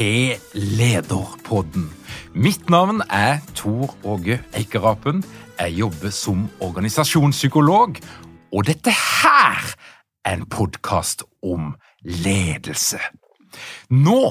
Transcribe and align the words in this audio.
til 0.00 0.40
Lederpodden. 0.54 1.90
Mitt 2.32 2.70
navn 2.70 3.02
er 3.10 3.38
Tor 3.54 3.96
Åge 4.04 4.38
Eikerapen. 4.56 5.24
Jeg 5.58 5.72
jobber 5.72 6.10
som 6.10 6.46
organisasjonspsykolog, 6.60 7.98
og 8.52 8.66
dette 8.66 8.90
her 8.90 9.74
er 10.24 10.38
en 10.38 10.46
podkast 10.48 11.26
om 11.42 11.74
ledelse. 12.00 12.96
Nå 13.90 14.22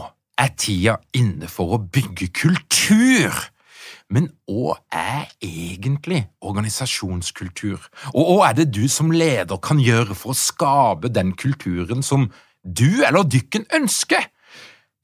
er 0.42 0.50
tida 0.58 0.96
inne 1.14 1.46
for 1.46 1.78
å 1.78 1.82
bygge 1.86 2.32
kultur. 2.34 3.38
Men 4.10 4.32
hva 4.50 4.80
er 4.90 5.30
egentlig 5.46 6.24
organisasjonskultur? 6.42 7.78
Og 8.16 8.34
hva 8.40 8.50
er 8.50 8.58
det 8.64 8.72
du 8.74 8.88
som 8.90 9.14
leder 9.14 9.62
kan 9.62 9.78
gjøre 9.78 10.18
for 10.18 10.34
å 10.34 10.42
skape 10.48 11.14
den 11.14 11.38
kulturen 11.38 12.02
som 12.02 12.32
du 12.66 13.04
eller 13.06 13.22
dykken 13.22 13.70
ønsker? 13.70 14.32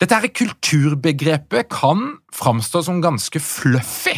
Dette 0.02 0.18
her 0.20 0.28
kulturbegrepet 0.28 1.70
kan 1.72 2.18
framstå 2.36 2.82
som 2.84 2.98
ganske 3.04 3.40
fluffy, 3.40 4.18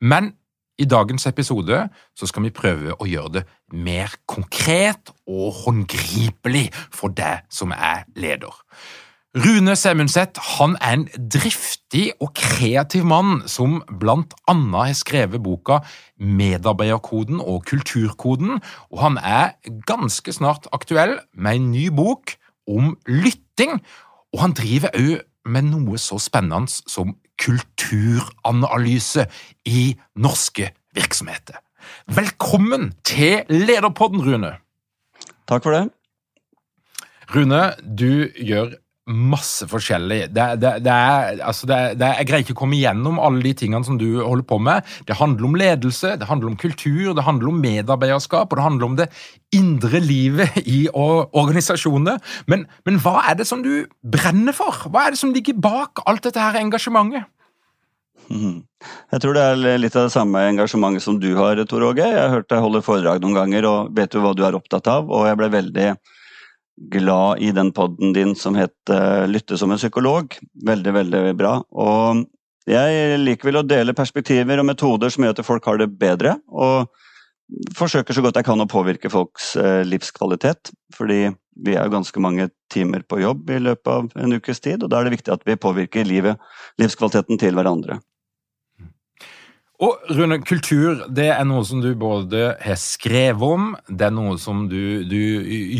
men 0.00 0.32
i 0.80 0.86
dagens 0.88 1.26
episode 1.28 1.82
så 2.16 2.28
skal 2.28 2.46
vi 2.46 2.54
prøve 2.56 2.94
å 2.96 3.08
gjøre 3.08 3.34
det 3.34 3.42
mer 3.76 4.14
konkret 4.24 5.12
og 5.28 5.52
håndgripelig 5.66 6.70
for 6.88 7.12
deg 7.12 7.44
som 7.52 7.74
er 7.76 8.06
leder. 8.16 8.54
Rune 9.36 9.76
Semundset 9.78 10.40
han 10.56 10.72
er 10.80 10.96
en 10.96 11.06
driftig 11.36 12.08
og 12.16 12.32
kreativ 12.34 13.04
mann 13.06 13.44
som 13.44 13.76
blant 14.00 14.32
annet 14.50 14.88
har 14.88 14.96
skrevet 14.98 15.44
boka 15.44 15.82
Medarbeiderkoden 16.16 17.44
og 17.44 17.68
kulturkoden, 17.68 18.56
og 18.88 19.02
han 19.04 19.20
er 19.20 19.52
ganske 19.86 20.32
snart 20.32 20.66
aktuell 20.72 21.18
med 21.36 21.60
en 21.60 21.70
ny 21.76 21.90
bok 21.92 22.38
om 22.66 22.96
lytting, 23.04 23.82
og 24.34 24.42
han 24.44 24.54
driver 24.56 24.94
òg 24.94 25.26
med 25.50 25.70
noe 25.70 25.98
så 25.98 26.18
spennende 26.20 26.68
som 26.68 27.14
kulturanalyse 27.40 29.26
i 29.66 29.94
norske 30.20 30.70
virksomheter. 30.96 31.58
Velkommen 32.06 32.92
til 33.04 33.48
Lederpodden, 33.48 34.20
Rune. 34.22 34.52
Takk 35.48 35.64
for 35.64 35.74
det. 35.74 35.86
Rune, 37.34 37.62
du 37.80 38.28
gjør 38.36 38.76
masse 39.10 39.66
forskjellig. 39.70 40.20
Det, 40.34 40.46
det, 40.62 40.72
det 40.84 40.92
er, 40.94 41.40
altså 41.46 41.68
jeg 41.70 42.26
greier 42.28 42.44
ikke 42.44 42.56
å 42.56 42.60
komme 42.62 42.78
igjennom 42.78 43.20
alle 43.22 43.42
de 43.44 43.54
tingene 43.62 43.86
som 43.86 43.98
du 44.00 44.20
holder 44.20 44.46
på 44.46 44.60
med. 44.62 44.86
Det 45.08 45.18
handler 45.18 45.48
om 45.48 45.58
ledelse, 45.58 46.14
det 46.20 46.28
handler 46.30 46.52
om 46.52 46.58
kultur, 46.60 47.12
det 47.16 47.26
handler 47.26 47.50
om 47.50 47.60
medarbeiderskap, 47.62 48.50
og 48.50 48.60
det 48.60 48.66
handler 48.66 48.88
om 48.88 48.96
det 49.00 49.08
indre 49.56 50.00
livet 50.04 50.60
i 50.62 50.84
organisasjonene. 50.94 52.16
Men, 52.50 52.64
men 52.86 53.02
hva 53.02 53.18
er 53.30 53.40
det 53.40 53.48
som 53.50 53.64
du 53.66 53.84
brenner 54.02 54.56
for? 54.56 54.86
Hva 54.88 55.06
er 55.06 55.16
det 55.16 55.22
som 55.22 55.34
ligger 55.34 55.58
bak 55.58 56.04
alt 56.06 56.26
dette 56.26 56.40
her 56.40 56.60
engasjementet? 56.62 57.28
Jeg 58.30 59.22
tror 59.22 59.34
det 59.34 59.42
er 59.42 59.80
litt 59.80 59.96
av 59.98 60.06
det 60.06 60.14
samme 60.14 60.44
engasjementet 60.52 61.02
som 61.02 61.18
du 61.18 61.32
har, 61.34 61.58
Tor 61.66 61.82
Åge. 61.88 62.06
Jeg 62.06 62.20
har 62.20 62.30
hørt 62.36 62.48
deg 62.52 62.62
holde 62.62 62.82
foredrag 62.86 63.24
noen 63.24 63.36
ganger 63.40 63.66
og 63.66 63.90
vet 63.96 64.14
jo 64.14 64.22
hva 64.22 64.32
du 64.38 64.44
er 64.46 64.56
opptatt 64.56 64.86
av, 64.90 65.10
og 65.10 65.26
jeg 65.26 65.38
ble 65.40 65.50
veldig 65.50 65.88
glad 66.92 67.42
i 67.44 67.52
den 67.52 67.72
poden 67.76 68.14
din 68.16 68.34
som 68.34 68.56
het 68.56 68.90
uh, 68.90 69.26
'Lytte 69.28 69.58
som 69.58 69.70
en 69.70 69.78
psykolog'. 69.78 70.38
Veldig, 70.66 70.92
veldig 70.94 71.36
bra. 71.36 71.58
Og 71.70 72.24
jeg 72.70 73.18
liker 73.20 73.50
vel 73.50 73.60
å 73.60 73.66
dele 73.66 73.96
perspektiver 73.96 74.60
og 74.60 74.68
metoder 74.68 75.10
som 75.10 75.24
gjør 75.24 75.38
at 75.38 75.46
folk 75.46 75.64
har 75.66 75.80
det 75.80 75.90
bedre. 75.98 76.38
Og 76.48 76.88
forsøker 77.76 78.14
så 78.14 78.22
godt 78.22 78.38
jeg 78.38 78.46
kan 78.46 78.60
å 78.60 78.70
påvirke 78.70 79.10
folks 79.10 79.56
uh, 79.56 79.82
livskvalitet. 79.84 80.72
Fordi 80.94 81.30
vi 81.64 81.76
er 81.76 81.92
ganske 81.92 82.22
mange 82.22 82.48
timer 82.72 83.02
på 83.02 83.20
jobb 83.20 83.50
i 83.50 83.58
løpet 83.60 83.90
av 83.90 84.22
en 84.22 84.36
ukes 84.38 84.62
tid, 84.62 84.82
og 84.82 84.90
da 84.90 85.00
er 85.00 85.08
det 85.08 85.18
viktig 85.18 85.34
at 85.34 85.42
vi 85.48 85.58
påvirker 85.60 86.08
livet, 86.08 86.40
livskvaliteten 86.80 87.40
til 87.40 87.58
hverandre. 87.58 87.98
Og 89.80 90.10
Rune, 90.12 90.36
kultur 90.44 91.06
det 91.08 91.30
er 91.32 91.46
noe 91.48 91.64
som 91.64 91.80
du 91.80 91.88
både 91.96 92.50
har 92.60 92.76
skrevet 92.80 93.54
om, 93.56 93.70
det 93.88 94.10
er 94.10 94.12
noe 94.12 94.34
som 94.40 94.66
du, 94.68 95.06
du 95.08 95.20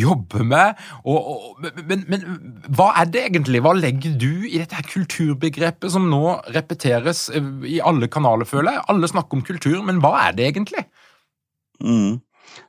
jobber 0.00 0.47
med. 0.49 0.81
Og, 1.05 1.19
og, 1.34 1.69
men, 1.84 2.06
men, 2.09 2.25
hva 2.72 2.94
er 3.03 3.11
det 3.12 3.27
egentlig? 3.28 3.61
Hva 3.65 3.75
legger 3.77 4.16
du 4.16 4.47
i 4.49 4.56
dette 4.56 4.78
her 4.78 4.88
kulturbegrepet 4.88 5.93
som 5.93 6.09
nå 6.09 6.38
repeteres 6.55 7.27
eh, 7.37 7.53
i 7.69 7.83
alle 7.84 8.09
kanaler, 8.12 8.49
føler 8.49 8.78
jeg? 8.78 8.87
Alle 8.94 9.12
snakker 9.12 9.37
om 9.37 9.44
kultur, 9.44 9.78
men 9.84 10.00
hva 10.00 10.17
er 10.25 10.37
det 10.38 10.49
egentlig? 10.49 10.87
Mm. 11.84 12.22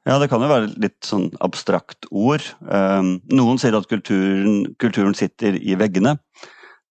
Ja, 0.08 0.18
det 0.20 0.28
kan 0.32 0.44
jo 0.44 0.52
være 0.52 0.74
litt 0.82 1.00
sånn 1.08 1.30
abstrakt 1.44 2.10
ord. 2.12 2.44
Um, 2.68 3.20
noen 3.32 3.60
sier 3.62 3.78
at 3.78 3.88
kulturen, 3.90 4.66
kulturen 4.82 5.16
sitter 5.18 5.56
i 5.56 5.80
veggene. 5.80 6.18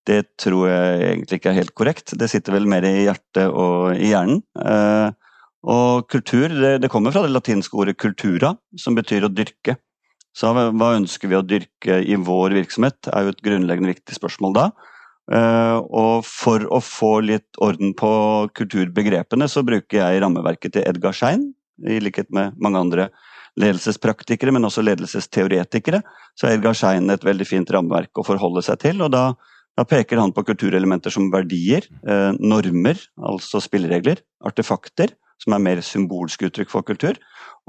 Det 0.09 0.21
tror 0.41 0.69
jeg 0.71 1.00
egentlig 1.11 1.41
ikke 1.41 1.50
er 1.53 1.59
helt 1.61 1.75
korrekt. 1.77 2.15
Det 2.19 2.31
sitter 2.33 2.56
vel 2.56 2.69
mer 2.71 2.87
i 2.88 3.05
hjertet 3.05 3.50
og 3.50 3.93
i 3.97 4.12
hjernen. 4.12 4.41
Eh, 4.56 5.11
og 5.71 6.09
kultur, 6.09 6.49
det, 6.81 6.88
kommer 6.88 7.12
fra 7.12 7.22
det 7.27 7.34
latinske 7.34 7.77
ordet 7.77 7.99
'cultura', 8.00 8.55
som 8.81 8.97
betyr 8.97 9.28
å 9.28 9.33
dyrke. 9.33 9.77
Så 10.33 10.53
hva 10.55 10.94
ønsker 10.97 11.28
vi 11.28 11.37
å 11.37 11.44
dyrke 11.44 12.00
i 12.00 12.16
vår 12.16 12.55
virksomhet, 12.56 13.10
er 13.12 13.27
jo 13.27 13.34
et 13.34 13.43
grunnleggende 13.44 13.93
viktig 13.93 14.16
spørsmål 14.16 14.55
da. 14.56 14.66
Eh, 15.31 15.78
og 15.94 16.25
for 16.25 16.65
å 16.72 16.81
få 16.83 17.21
litt 17.22 17.60
orden 17.62 17.93
på 17.94 18.49
kulturbegrepene, 18.56 19.49
så 19.50 19.62
bruker 19.66 20.00
jeg 20.00 20.22
rammeverket 20.22 20.75
til 20.75 20.87
Edgar 20.89 21.12
Schein, 21.12 21.53
i 21.87 22.00
likhet 22.00 22.31
med 22.33 22.56
mange 22.60 22.81
andre 22.81 23.10
ledelsespraktikere, 23.60 24.53
men 24.54 24.65
også 24.65 24.84
ledelsesteoretikere. 24.86 26.03
Så 26.39 26.48
er 26.48 26.57
Edgar 26.57 26.75
Schein 26.78 27.10
et 27.13 27.25
veldig 27.27 27.47
fint 27.47 27.71
rammeverk 27.71 28.16
å 28.16 28.27
forholde 28.27 28.63
seg 28.65 28.80
til. 28.80 29.03
og 29.03 29.13
da 29.13 29.34
da 29.78 29.87
peker 29.89 30.21
han 30.21 30.33
på 30.37 30.45
kulturelementer 30.49 31.13
som 31.15 31.31
verdier, 31.33 31.87
eh, 32.07 32.31
normer, 32.39 32.99
altså 33.17 33.63
spilleregler, 33.63 34.21
artefakter, 34.45 35.15
som 35.41 35.55
er 35.57 35.63
mer 35.65 35.81
symbolske 35.84 36.51
uttrykk 36.51 36.72
for 36.72 36.87
kultur, 36.87 37.21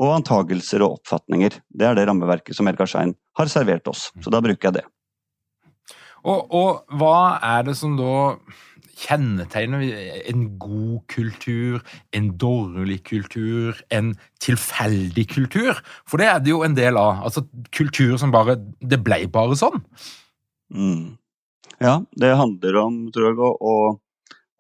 og 0.02 0.16
antagelser 0.18 0.84
og 0.84 1.00
oppfatninger. 1.00 1.62
Det 1.70 1.88
er 1.88 1.96
det 1.96 2.08
rammeverket 2.10 2.58
som 2.58 2.68
Edgar 2.68 2.90
Schein 2.90 3.16
har 3.40 3.52
servert 3.52 3.88
oss, 3.88 4.10
så 4.20 4.34
da 4.34 4.42
bruker 4.44 4.70
jeg 4.70 4.82
det. 4.82 4.90
Og, 6.22 6.52
og 6.54 7.00
hva 7.00 7.40
er 7.42 7.64
det 7.66 7.78
som 7.80 7.96
da 7.98 8.36
kjennetegner 9.02 9.82
en 10.30 10.44
god 10.62 11.00
kultur, 11.10 11.80
en 12.14 12.28
dårlig 12.38 13.00
kultur, 13.08 13.80
en 13.90 14.14
tilfeldig 14.44 15.26
kultur? 15.32 15.80
For 16.06 16.22
det 16.22 16.30
er 16.30 16.44
det 16.44 16.54
jo 16.54 16.62
en 16.68 16.78
del 16.78 17.00
av. 17.02 17.24
Altså 17.26 17.48
kultur 17.74 18.20
som 18.22 18.34
bare 18.34 18.60
Det 18.82 19.02
ble 19.02 19.24
bare 19.34 19.58
sånn. 19.58 19.82
Mm. 20.70 21.18
Ja, 21.82 22.02
det 22.18 22.36
handler 22.38 22.78
om 22.84 23.02
tror 23.14 23.28
jeg, 23.30 23.38
å, 23.42 23.76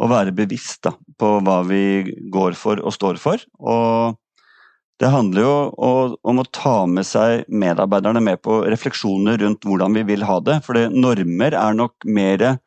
å 0.01 0.09
være 0.09 0.33
bevisst 0.35 0.83
da, 0.87 0.95
på 1.19 1.37
hva 1.45 1.61
vi 1.67 1.83
går 2.33 2.57
for 2.57 2.81
og 2.81 2.95
står 2.95 3.21
for. 3.21 3.43
Og 3.61 4.17
Det 5.01 5.09
handler 5.09 5.41
jo 5.41 5.53
om 6.29 6.41
å 6.41 6.49
ta 6.53 6.85
med 6.85 7.07
seg 7.09 7.47
medarbeiderne 7.49 8.21
med 8.21 8.41
på 8.45 8.59
refleksjoner 8.69 9.39
rundt 9.41 9.65
hvordan 9.65 9.95
vi 9.97 10.03
vil 10.05 10.25
ha 10.29 10.39
det. 10.45 10.59
For 10.65 10.77
normer 10.93 11.57
er 11.57 11.77
nok 11.77 12.05
mer 12.05 12.59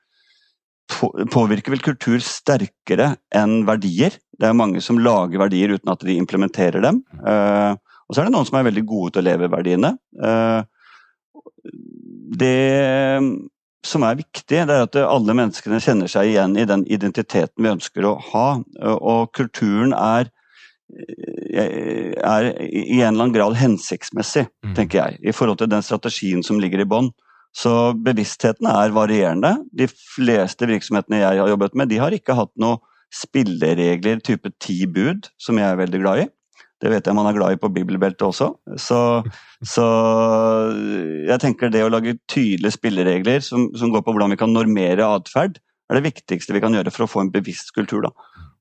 Påvirker 0.84 1.72
vel 1.72 1.80
kultur 1.80 2.20
sterkere 2.20 3.14
enn 3.34 3.62
verdier. 3.64 4.18
Det 4.36 4.50
er 4.50 4.56
mange 4.56 4.82
som 4.84 4.98
lager 5.00 5.40
verdier 5.40 5.72
uten 5.72 5.90
at 5.90 6.02
de 6.04 6.18
implementerer 6.20 6.84
dem. 6.84 7.00
Uh, 7.24 7.72
og 8.04 8.12
så 8.12 8.20
er 8.20 8.28
det 8.28 8.34
noen 8.34 8.44
som 8.44 8.58
er 8.58 8.66
veldig 8.68 8.84
gode 8.90 9.14
til 9.14 9.24
å 9.24 9.26
leve 9.30 9.48
verdiene. 9.52 9.94
Uh, 10.20 10.60
det 12.36 13.22
som 13.84 14.04
er 14.06 14.18
viktig, 14.18 14.62
det 14.68 14.74
er 14.74 14.86
at 14.86 14.96
alle 15.02 15.36
menneskene 15.36 15.80
kjenner 15.82 16.10
seg 16.10 16.32
igjen 16.32 16.56
i 16.56 16.66
den 16.68 16.84
identiteten 16.90 17.64
vi 17.64 17.72
ønsker 17.72 18.06
å 18.08 18.14
ha. 18.32 18.46
Og 18.94 19.32
kulturen 19.36 19.94
er, 19.96 20.30
er 20.90 22.48
i 22.64 23.00
en 23.02 23.14
eller 23.14 23.26
annen 23.26 23.36
grad 23.36 23.58
hensiktsmessig, 23.60 24.46
mm. 24.64 24.72
tenker 24.78 25.00
jeg, 25.00 25.20
i 25.20 25.36
forhold 25.36 25.60
til 25.60 25.70
den 25.72 25.84
strategien 25.84 26.44
som 26.46 26.60
ligger 26.62 26.82
i 26.82 26.88
bånn. 26.88 27.12
Så 27.54 27.94
bevisstheten 28.02 28.66
er 28.66 28.94
varierende. 28.96 29.56
De 29.70 29.86
fleste 29.88 30.66
virksomhetene 30.66 31.22
jeg 31.22 31.42
har 31.42 31.52
jobbet 31.52 31.76
med, 31.78 31.92
de 31.92 32.00
har 32.02 32.16
ikke 32.16 32.38
hatt 32.38 32.50
noe 32.60 32.80
spilleregler 33.14 34.18
type 34.26 34.50
ti 34.62 34.80
bud, 34.90 35.28
som 35.38 35.60
jeg 35.60 35.68
er 35.70 35.78
veldig 35.78 36.00
glad 36.02 36.24
i. 36.24 36.30
Det 36.84 36.90
vet 36.92 37.06
jeg 37.08 37.16
man 37.16 37.24
er 37.30 37.36
glad 37.36 37.54
i 37.54 37.60
på 37.60 37.70
bibelbeltet 37.72 38.26
også. 38.26 38.50
Så, 38.76 38.98
så, 39.64 39.84
jeg 41.24 41.40
tenker 41.40 41.72
det 41.72 41.80
å 41.80 41.88
lage 41.88 42.18
tydelige 42.28 42.76
spilleregler 42.76 43.40
som, 43.44 43.70
som 43.72 43.92
går 43.94 44.04
på 44.04 44.12
hvordan 44.12 44.34
vi 44.34 44.40
kan 44.42 44.52
normere 44.52 45.06
atferd, 45.16 45.56
er 45.88 45.96
det 45.96 46.04
viktigste 46.04 46.52
vi 46.52 46.60
kan 46.60 46.76
gjøre 46.76 46.92
for 46.92 47.06
å 47.06 47.08
få 47.08 47.22
en 47.24 47.32
bevisst 47.32 47.72
kultur. 47.76 48.04
Da. 48.04 48.12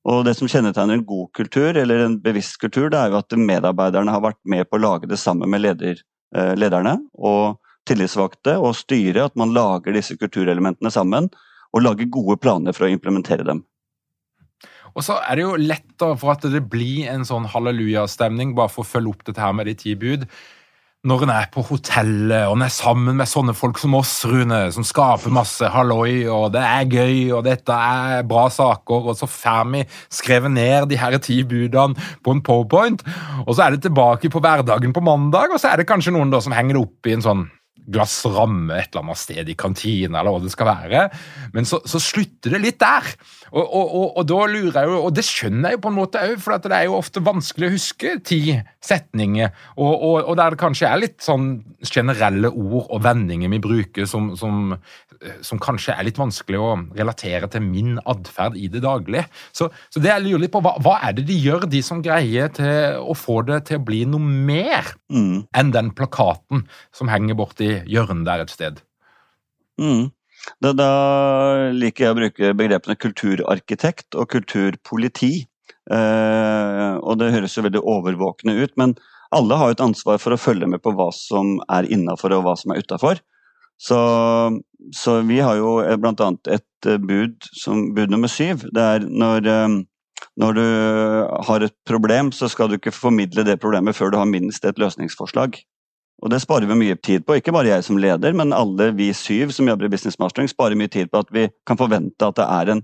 Og 0.07 0.23
Det 0.27 0.37
som 0.39 0.47
kjennetegner 0.47 0.99
en 0.99 1.05
god 1.07 1.33
kultur, 1.35 1.75
eller 1.75 2.05
en 2.05 2.17
bevisst 2.23 2.61
kultur, 2.63 2.87
det 2.91 2.99
er 3.01 3.11
jo 3.11 3.19
at 3.19 3.35
medarbeiderne 3.35 4.15
har 4.15 4.23
vært 4.23 4.39
med 4.47 4.69
på 4.69 4.79
å 4.79 4.83
lage 4.85 5.11
det 5.11 5.19
sammen 5.19 5.51
med 5.51 5.63
leder, 5.63 5.99
eh, 6.35 6.53
lederne 6.55 6.97
og 7.19 7.59
tillitsvalgte 7.87 8.55
og 8.55 8.75
styret, 8.79 9.31
at 9.31 9.35
man 9.39 9.51
lager 9.55 9.95
disse 9.95 10.15
kulturelementene 10.19 10.91
sammen 10.91 11.27
og 11.73 11.83
lager 11.83 12.11
gode 12.11 12.39
planer 12.39 12.75
for 12.75 12.87
å 12.87 12.91
implementere 12.91 13.43
dem. 13.47 13.63
Og 14.93 15.05
så 15.05 15.19
er 15.25 15.37
det 15.37 15.45
jo 15.45 15.53
lett 15.59 16.03
for 16.03 16.33
at 16.33 16.43
det 16.51 16.65
blir 16.69 17.07
en 17.11 17.23
sånn 17.27 17.47
hallelujastemning, 17.49 18.53
bare 18.57 18.71
for 18.71 18.85
å 18.85 18.91
følge 18.95 19.13
opp 19.13 19.23
dette 19.29 19.41
her 19.41 19.55
med 19.55 19.69
de 19.69 19.77
ti 19.79 19.95
bud. 19.99 20.27
Når 21.03 21.25
en 21.25 21.31
er 21.33 21.49
på 21.51 21.59
hotellet 21.67 22.45
og 22.47 22.53
en 22.55 22.63
er 22.63 22.71
sammen 22.71 23.17
med 23.19 23.27
sånne 23.27 23.51
folk 23.57 23.79
som 23.81 23.95
oss, 23.97 24.13
Rune, 24.29 24.59
som 24.71 24.85
skaper 24.87 25.33
masse 25.35 25.67
halloi, 25.73 26.21
og 26.31 26.53
det 26.55 26.61
er 26.63 26.87
gøy, 26.87 27.17
og 27.35 27.41
dette 27.43 27.75
er 27.75 28.23
bra 28.27 28.45
saker, 28.53 29.09
og 29.11 29.17
så 29.19 29.27
får 29.27 29.67
vi 29.73 29.81
skrevet 30.07 30.55
ned 30.55 30.87
de 30.91 31.01
her 31.01 31.17
ti 31.19 31.41
budene 31.43 31.99
på 32.23 32.37
en 32.37 32.43
powerpoint, 32.45 33.03
og 33.43 33.51
så 33.51 33.65
er 33.65 33.75
det 33.75 33.83
tilbake 33.89 34.31
på 34.31 34.39
hverdagen 34.43 34.95
på 34.95 35.03
mandag, 35.03 35.51
og 35.51 35.59
så 35.59 35.73
er 35.73 35.83
det 35.83 35.89
kanskje 35.91 36.15
noen 36.15 36.31
da 36.31 36.39
som 36.43 36.55
henger 36.55 36.77
det 36.77 36.85
opp 36.85 37.11
i 37.11 37.17
en 37.17 37.27
sånn 37.27 37.43
glass 37.83 38.21
ramme 38.29 38.77
et 38.77 38.93
eller 38.93 39.03
annet 39.03 39.19
sted 39.19 39.49
i 39.49 39.55
kantina, 39.59 40.21
eller 40.21 40.35
hva 40.35 40.43
det 40.43 40.53
skal 40.53 40.69
være. 40.69 41.03
Men 41.55 41.67
så, 41.67 41.81
så 41.89 41.99
slutter 42.01 42.55
det 42.55 42.61
litt 42.63 42.79
der. 42.81 43.09
Og, 43.51 43.63
og, 43.63 43.83
og, 43.83 44.05
og, 44.17 44.23
da 44.29 44.39
lurer 44.49 44.77
jeg 44.79 44.89
jo, 44.89 44.99
og 45.07 45.15
det 45.17 45.25
skjønner 45.27 45.69
jeg 45.69 45.77
jo 45.77 45.83
på 45.83 45.91
en 45.91 45.97
måte 45.97 46.23
òg, 46.23 46.37
for 46.41 46.63
det 46.63 46.77
er 46.77 46.87
jo 46.87 46.97
ofte 46.97 47.23
vanskelig 47.23 47.69
å 47.69 47.73
huske 47.75 48.15
ti 48.25 48.39
setninger, 48.83 49.51
og, 49.77 50.31
der 50.39 50.55
det 50.55 50.61
kanskje 50.61 50.89
er 50.89 51.01
litt 51.01 51.19
sånn 51.23 51.51
generelle 51.85 52.49
ord 52.49 52.87
og 52.87 53.03
vendinger 53.03 53.51
vi 53.53 53.61
bruker 53.63 54.07
som, 54.09 54.31
som, 54.39 54.73
som 55.45 55.59
kanskje 55.61 55.95
er 55.95 56.07
litt 56.07 56.19
vanskelig 56.19 56.59
å 56.59 56.71
relatere 56.95 57.49
til 57.51 57.63
min 57.65 57.97
atferd 58.09 58.57
i 58.59 58.69
det 58.71 58.83
daglige. 58.85 59.25
Så, 59.55 59.69
så, 59.89 60.01
det 60.03 60.11
jeg 60.11 60.25
lurer 60.25 60.45
litt 60.45 60.53
på, 60.53 60.63
hva, 60.63 60.75
hva, 60.83 60.97
er 61.07 61.15
det 61.17 61.27
de 61.29 61.37
gjør, 61.37 61.67
de 61.69 61.83
som 61.85 62.01
greier 62.05 62.51
til 62.55 62.99
å 63.01 63.15
få 63.17 63.41
det 63.47 63.63
til 63.69 63.79
å 63.79 63.85
bli 63.85 64.03
noe 64.09 64.23
mer 64.23 64.93
mm. 65.13 65.47
enn 65.59 65.71
den 65.75 65.93
plakaten 65.95 66.65
som 66.95 67.11
henger 67.11 67.39
borti 67.39 67.71
hjørnet 67.89 68.27
der 68.27 68.43
et 68.45 68.53
sted? 68.53 68.83
Mm. 69.81 70.11
Da, 70.63 70.73
da, 70.75 70.91
liker 71.71 72.05
jeg 72.05 72.13
å 72.13 72.19
bruke 72.19 72.53
begrepene 72.59 72.99
kulturarkitekt 72.99 74.17
og 74.19 74.29
kulturpoliti. 74.33 75.33
Eh, 75.91 76.93
og 76.99 77.19
det 77.19 77.33
høres 77.33 77.55
jo 77.57 77.65
veldig 77.65 77.83
overvåkende 77.83 78.55
ut, 78.59 78.73
men 78.79 78.95
alle 79.33 79.57
har 79.57 79.71
jo 79.71 79.77
et 79.77 79.83
ansvar 79.83 80.19
for 80.21 80.35
å 80.35 80.39
følge 80.39 80.69
med 80.69 80.83
på 80.83 80.93
hva 80.95 81.09
som 81.15 81.57
er 81.71 81.87
innafor 81.91 82.35
og 82.37 82.45
hva 82.45 82.57
som 82.59 82.73
er 82.73 82.83
utafor. 82.83 83.21
Så, 83.79 83.99
så, 84.95 85.21
vi 85.27 85.39
har 85.43 85.57
jo 85.59 85.79
bl.a. 85.99 86.29
et 86.53 86.87
eh, 86.87 87.01
bud, 87.01 87.49
som 87.57 87.89
bud 87.95 88.13
nummer 88.13 88.31
syv. 88.31 88.65
Det 88.73 88.83
er 88.83 89.07
når, 89.07 89.49
eh, 89.49 89.77
når 90.39 90.57
du 90.57 90.65
har 91.49 91.65
et 91.65 91.75
problem, 91.89 92.31
så 92.31 92.49
skal 92.51 92.69
du 92.69 92.79
ikke 92.79 92.95
formidle 92.95 93.45
det 93.47 93.59
problemet 93.61 93.97
før 93.97 94.13
du 94.13 94.19
har 94.21 94.29
minst 94.29 94.65
et 94.65 94.79
løsningsforslag. 94.79 95.59
Og 96.23 96.31
det 96.31 96.39
sparer 96.39 96.69
vi 96.69 96.77
mye 96.79 96.95
tid 96.95 97.25
på, 97.27 97.35
ikke 97.35 97.51
bare 97.51 97.67
jeg 97.67 97.83
som 97.83 97.99
leder, 97.99 98.35
men 98.37 98.55
alle 98.55 98.93
vi 98.95 99.09
syv 99.17 99.51
som 99.51 99.67
jobber 99.67 99.89
i 99.89 99.91
Business 99.91 100.19
Mastering 100.21 100.47
sparer 100.47 100.79
mye 100.79 100.91
tid 100.91 101.11
på 101.11 101.19
at 101.19 101.33
vi 101.35 101.49
kan 101.67 101.79
forvente 101.79 102.29
at 102.29 102.37
det 102.39 102.45
er 102.47 102.71
en 102.71 102.83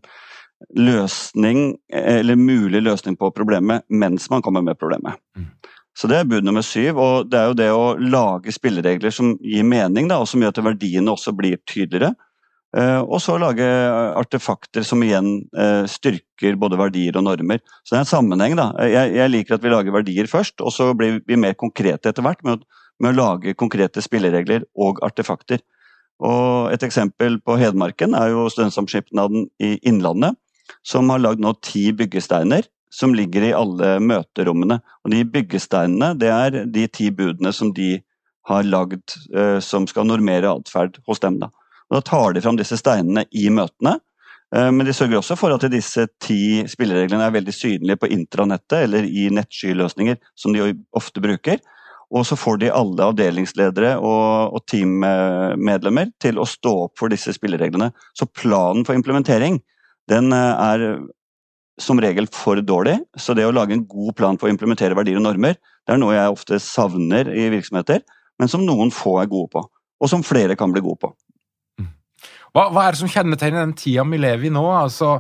løsning, 0.76 1.78
eller 1.94 2.36
mulig 2.36 2.82
løsning 2.84 3.16
på 3.16 3.30
problemet, 3.32 3.86
mens 3.88 4.28
man 4.30 4.44
kommer 4.44 4.66
med 4.66 4.80
problemet. 4.80 5.16
Mm. 5.38 5.48
Så 6.00 6.08
det 6.08 6.16
er 6.16 6.28
bud 6.30 6.46
nummer 6.48 6.64
syv, 6.64 7.00
og 7.02 7.28
det 7.28 7.40
er 7.40 7.50
jo 7.50 7.60
det 7.60 7.70
å 7.76 7.86
lage 8.00 8.54
spilleregler 8.56 9.12
som 9.12 9.34
gir 9.44 9.68
mening, 9.68 10.08
da, 10.08 10.22
og 10.22 10.30
som 10.32 10.40
gjør 10.40 10.54
at 10.54 10.66
verdiene 10.70 11.12
også 11.12 11.36
blir 11.36 11.60
tydeligere. 11.68 12.14
Uh, 12.70 13.02
og 13.02 13.18
så 13.18 13.34
lage 13.42 13.66
artefakter 13.66 14.86
som 14.86 15.02
igjen 15.02 15.40
uh, 15.58 15.84
styrker 15.90 16.56
både 16.62 16.78
verdier 16.80 17.18
og 17.18 17.26
normer. 17.26 17.60
Så 17.82 17.92
det 17.92 17.98
er 17.98 18.04
en 18.06 18.12
sammenheng. 18.14 18.56
da. 18.56 18.70
Jeg, 18.86 19.16
jeg, 19.18 19.34
liker 19.34 19.58
at 19.58 19.66
vi 19.66 19.74
lager 19.74 19.96
verdier 19.96 20.30
først, 20.30 20.62
og 20.62 20.72
så 20.72 20.92
blir 20.96 21.18
vi 21.28 21.40
mer 21.42 21.58
konkrete 21.58 22.14
etter 22.14 22.24
hvert 22.24 22.46
med 22.46 22.62
å 22.62 22.80
med 23.00 23.14
å 23.14 23.18
lage 23.18 23.56
konkrete 23.58 24.04
spilleregler 24.04 24.66
og 24.80 25.00
artefakter. 25.06 25.64
Og 26.20 26.72
et 26.74 26.84
eksempel 26.84 27.40
på 27.44 27.56
Hedmarken 27.60 28.16
er 28.18 28.34
jo 28.34 28.50
Studentsamskipnaden 28.52 29.48
i 29.64 29.78
Innlandet, 29.88 30.36
som 30.86 31.10
har 31.12 31.24
lagd 31.24 31.42
nå 31.44 31.56
ti 31.64 31.90
byggesteiner 31.96 32.68
som 32.90 33.14
ligger 33.16 33.46
i 33.46 33.56
alle 33.56 33.98
møterommene. 34.02 34.80
Og 35.06 35.14
de 35.14 35.24
byggesteinene 35.28 36.14
det 36.20 36.32
er 36.34 36.60
de 36.66 36.86
ti 36.92 37.10
budene 37.14 37.54
som 37.56 37.74
de 37.76 37.98
har 38.50 38.66
lagd 38.66 39.16
uh, 39.36 39.60
som 39.64 39.88
skal 39.90 40.08
normere 40.10 40.52
atferd 40.52 40.98
hos 41.08 41.22
dem. 41.24 41.40
Da. 41.42 41.52
Og 41.90 42.00
da 42.00 42.06
tar 42.06 42.36
de 42.36 42.44
fram 42.44 42.58
disse 42.60 42.80
steinene 42.80 43.26
i 43.36 43.48
møtene, 43.54 43.98
uh, 44.56 44.70
men 44.74 44.88
de 44.88 44.96
sørger 44.96 45.22
også 45.22 45.38
for 45.40 45.54
at 45.54 45.68
disse 45.72 46.08
ti 46.24 46.64
spillereglene 46.70 47.28
er 47.28 47.36
veldig 47.38 47.56
synlige 47.56 48.02
på 48.02 48.10
intranettet 48.16 48.88
eller 48.88 49.06
i 49.06 49.30
nettskyløsninger, 49.34 50.18
som 50.40 50.56
de 50.56 50.74
ofte 50.98 51.22
bruker. 51.24 51.62
Og 52.10 52.26
så 52.26 52.34
får 52.40 52.58
de 52.64 52.72
alle 52.74 53.06
avdelingsledere 53.06 53.92
og, 54.02 54.56
og 54.58 54.64
teammedlemmer 54.66 56.10
til 56.22 56.40
å 56.42 56.48
stå 56.50 56.72
opp 56.88 56.96
for 56.98 57.14
disse 57.14 57.36
spillereglene. 57.36 57.92
Så 58.18 58.26
planen 58.26 58.82
for 58.88 58.98
implementering 58.98 59.60
den 60.10 60.34
eh, 60.34 60.64
er 60.74 60.86
som 61.82 62.00
regel 62.02 62.28
for 62.34 62.60
dårlig. 62.62 62.98
Så 63.18 63.36
det 63.38 63.48
å 63.48 63.56
lage 63.56 63.76
en 63.76 63.88
god 63.90 64.16
plan 64.20 64.40
for 64.40 64.50
å 64.50 64.54
implementere 64.54 64.98
verdier 64.98 65.20
og 65.20 65.26
normer, 65.26 65.58
det 65.88 65.96
er 65.96 66.02
noe 66.02 66.16
jeg 66.16 66.36
ofte 66.36 66.62
savner 66.64 67.32
i 67.34 67.50
virksomheter, 67.54 68.04
men 68.40 68.52
som 68.52 68.66
noen 68.68 68.94
få 68.94 69.20
er 69.24 69.32
gode 69.32 69.52
på. 69.56 69.66
Og 70.00 70.12
som 70.12 70.24
flere 70.24 70.56
kan 70.60 70.72
bli 70.72 70.84
gode 70.84 71.02
på. 71.02 71.12
Mm. 71.82 71.92
Hva, 72.56 72.70
hva 72.72 72.86
er 72.86 72.96
det 72.96 73.02
som 73.02 73.12
kjennetegner 73.12 73.66
den 73.66 73.78
tida 73.80 74.06
vi 74.08 74.20
lever 74.22 74.48
i 74.48 74.54
nå? 74.54 74.64
Altså, 74.72 75.18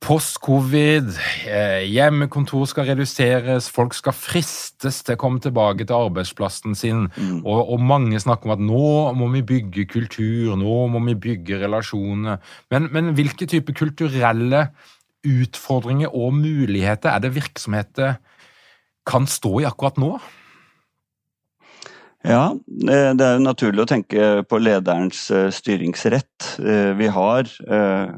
Post-covid, 0.00 1.10
eh, 1.44 1.82
hjemmekontor 1.92 2.64
skal 2.70 2.86
reduseres, 2.88 3.66
folk 3.68 3.92
skal 3.92 4.14
fristes 4.16 5.02
til 5.04 5.12
å 5.12 5.20
komme 5.20 5.42
tilbake 5.44 5.84
til 5.84 6.06
arbeidsplassen 6.06 6.72
sin. 6.78 7.02
Mm. 7.18 7.42
Og, 7.44 7.74
og, 7.74 7.82
mange 7.84 8.20
snakker 8.22 8.48
om 8.48 8.54
at 8.54 8.62
nå 8.64 8.86
må 9.18 9.28
vi 9.34 9.42
bygge 9.50 9.84
kultur, 9.92 10.54
nå 10.56 10.78
må 10.94 11.02
vi 11.10 11.18
bygge 11.26 11.60
relasjoner. 11.66 12.40
Men, 12.72 12.88
men 12.96 13.12
hvilke 13.18 13.44
type 13.50 13.76
kulturelle 13.76 14.70
utfordringer 15.26 16.12
og 16.16 16.34
muligheter 16.36 17.12
er 17.12 17.24
det 17.24 17.34
virksomheter 17.36 18.18
kan 19.08 19.26
stå 19.28 19.60
i 19.60 19.66
akkurat 19.68 19.98
nå? 20.00 20.14
Ja, 22.20 22.52
det 22.68 23.24
er 23.24 23.38
jo 23.38 23.44
naturlig 23.46 23.80
å 23.86 23.88
tenke 23.88 24.24
på 24.44 24.58
lederens 24.60 25.22
eh, 25.32 25.46
styringsrett. 25.56 26.50
Eh, 26.60 26.90
vi 26.98 27.08
har 27.08 27.48
eh, 27.48 28.10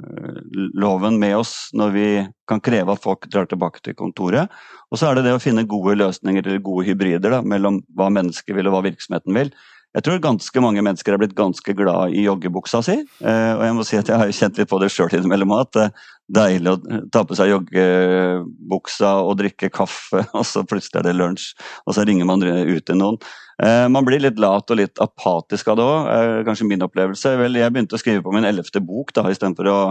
loven 0.75 1.21
med 1.23 1.37
oss 1.39 1.53
når 1.79 1.93
vi 1.95 2.07
kan 2.51 2.59
kreve 2.59 2.97
at 2.97 3.05
folk 3.05 3.29
drar 3.31 3.47
tilbake 3.47 3.79
til 3.87 3.95
kontoret. 3.95 4.51
Og 4.91 4.99
så 4.99 5.07
er 5.07 5.21
det 5.21 5.29
det 5.29 5.37
å 5.37 5.43
finne 5.43 5.69
gode 5.71 5.95
løsninger 6.01 6.43
eller 6.43 6.65
gode 6.67 6.89
hybrider 6.91 7.37
da, 7.37 7.41
mellom 7.47 7.79
hva 7.95 8.11
mennesket 8.11 8.59
vil 8.59 8.73
og 8.73 8.75
hva 8.75 8.83
virksomheten 8.89 9.39
vil. 9.39 9.55
Jeg 9.93 10.07
tror 10.07 10.23
ganske 10.25 10.63
mange 10.65 10.81
mennesker 10.81 11.13
er 11.13 11.21
blitt 11.21 11.37
ganske 11.37 11.75
glad 11.77 12.15
i 12.17 12.25
joggebuksa 12.25 12.81
si. 12.87 12.95
Og 13.21 13.65
jeg 13.67 13.75
må 13.77 13.85
si 13.85 13.99
at 13.99 14.09
jeg 14.09 14.17
har 14.23 14.31
kjent 14.33 14.57
litt 14.57 14.71
på 14.71 14.79
det 14.81 14.89
sjøl 14.89 15.13
innimellom 15.19 15.53
at 15.59 15.75
det 15.77 15.83
er 15.85 16.07
deilig 16.33 16.73
å 16.73 17.01
ta 17.13 17.23
på 17.27 17.37
seg 17.37 17.51
joggebuksa 17.51 19.13
og 19.27 19.37
drikke 19.41 19.71
kaffe, 19.75 20.25
og 20.39 20.45
så 20.49 20.65
plutselig 20.69 21.03
er 21.03 21.09
det 21.11 21.17
lunsj, 21.19 21.51
og 21.87 21.97
så 21.97 22.07
ringer 22.09 22.29
man 22.29 22.45
ut 22.45 22.87
til 22.87 22.99
noen. 22.99 23.19
Eh, 23.63 23.87
man 23.93 24.07
blir 24.07 24.23
litt 24.23 24.41
lat 24.43 24.71
og 24.71 24.81
litt 24.81 25.03
apatisk 25.03 25.73
av 25.73 25.79
det 25.79 25.89
òg, 25.89 26.09
eh, 26.15 26.39
kanskje 26.49 26.69
min 26.71 26.87
opplevelse. 26.87 27.35
Vel, 27.41 27.61
jeg 27.61 27.75
begynte 27.75 27.99
å 27.99 28.03
skrive 28.03 28.25
på 28.25 28.35
min 28.35 28.49
ellevte 28.49 28.83
bok 28.85 29.15
da, 29.17 29.29
istedenfor 29.31 29.71
å 29.73 29.83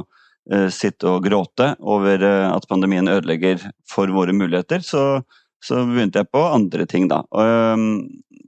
sitte 0.73 1.05
og 1.05 1.21
gråte 1.21 1.67
over 1.85 2.23
at 2.25 2.63
pandemien 2.65 3.05
ødelegger 3.05 3.61
for 3.85 4.09
våre 4.09 4.33
muligheter. 4.33 4.81
Så, 4.81 5.21
så 5.61 5.83
begynte 5.85 6.23
jeg 6.23 6.31
på 6.33 6.41
andre 6.41 6.87
ting, 6.89 7.05
da. 7.11 7.19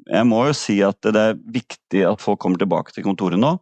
Jeg 0.10 0.28
må 0.28 0.42
jo 0.50 0.56
si 0.58 0.80
at 0.86 1.00
det 1.06 1.20
er 1.20 1.40
viktig 1.56 2.04
at 2.10 2.22
folk 2.24 2.42
kommer 2.44 2.60
tilbake 2.60 2.96
til 2.96 3.06
kontoret 3.06 3.40
nå. 3.40 3.56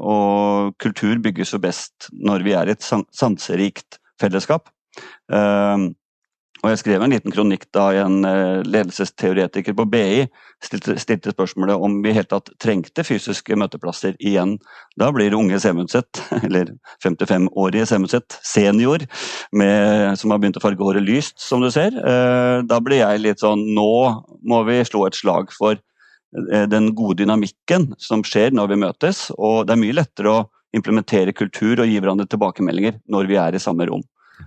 Og 0.00 0.72
kultur 0.80 1.20
bygges 1.22 1.52
jo 1.54 1.60
best 1.62 2.08
når 2.16 2.46
vi 2.46 2.54
er 2.56 2.70
i 2.70 2.74
et 2.74 2.86
sanserikt 2.86 4.00
fellesskap. 4.20 4.70
Og 6.60 6.68
jeg 6.68 6.80
skrev 6.82 7.02
en 7.02 7.12
liten 7.12 7.32
kronikk 7.32 7.64
da 7.72 7.86
en 8.02 8.24
eh, 8.28 8.60
ledelsesteoretiker 8.68 9.72
på 9.76 9.86
BI 9.88 10.26
stilte, 10.60 10.96
stilte 11.00 11.32
spørsmålet 11.32 11.80
om 11.80 11.96
vi 12.04 12.12
helt 12.12 12.28
tatt 12.32 12.50
trengte 12.60 13.04
fysiske 13.06 13.56
møteplasser 13.56 14.18
igjen. 14.18 14.58
Da 15.00 15.08
blir 15.14 15.36
unge 15.38 15.60
Semundset, 15.62 16.20
eller 16.44 16.74
55-årige 17.04 17.88
Semundset, 17.88 18.36
senior, 18.44 19.06
med, 19.56 20.18
som 20.20 20.34
har 20.34 20.42
begynt 20.42 20.60
å 20.60 20.64
farge 20.64 20.84
håret 20.84 21.06
lyst, 21.06 21.38
som 21.40 21.64
du 21.64 21.70
ser. 21.72 21.96
Eh, 21.96 22.60
da 22.68 22.80
blir 22.84 23.00
jeg 23.00 23.24
litt 23.24 23.44
sånn 23.44 23.64
Nå 23.70 23.90
må 24.50 24.62
vi 24.68 24.80
slå 24.84 25.06
et 25.08 25.16
slag 25.16 25.52
for 25.56 25.78
eh, 25.78 26.66
den 26.68 26.92
gode 26.98 27.22
dynamikken 27.22 27.94
som 28.00 28.24
skjer 28.26 28.52
når 28.52 28.74
vi 28.74 28.82
møtes. 28.84 29.28
Og 29.38 29.64
det 29.64 29.78
er 29.78 29.84
mye 29.86 30.00
lettere 30.02 30.36
å 30.36 30.48
implementere 30.76 31.32
kultur 31.34 31.80
og 31.80 31.88
gi 31.88 31.98
hverandre 31.98 32.28
tilbakemeldinger 32.30 33.00
når 33.10 33.32
vi 33.32 33.40
er 33.40 33.56
i 33.56 33.62
samme 33.62 33.88
rom. 33.88 34.04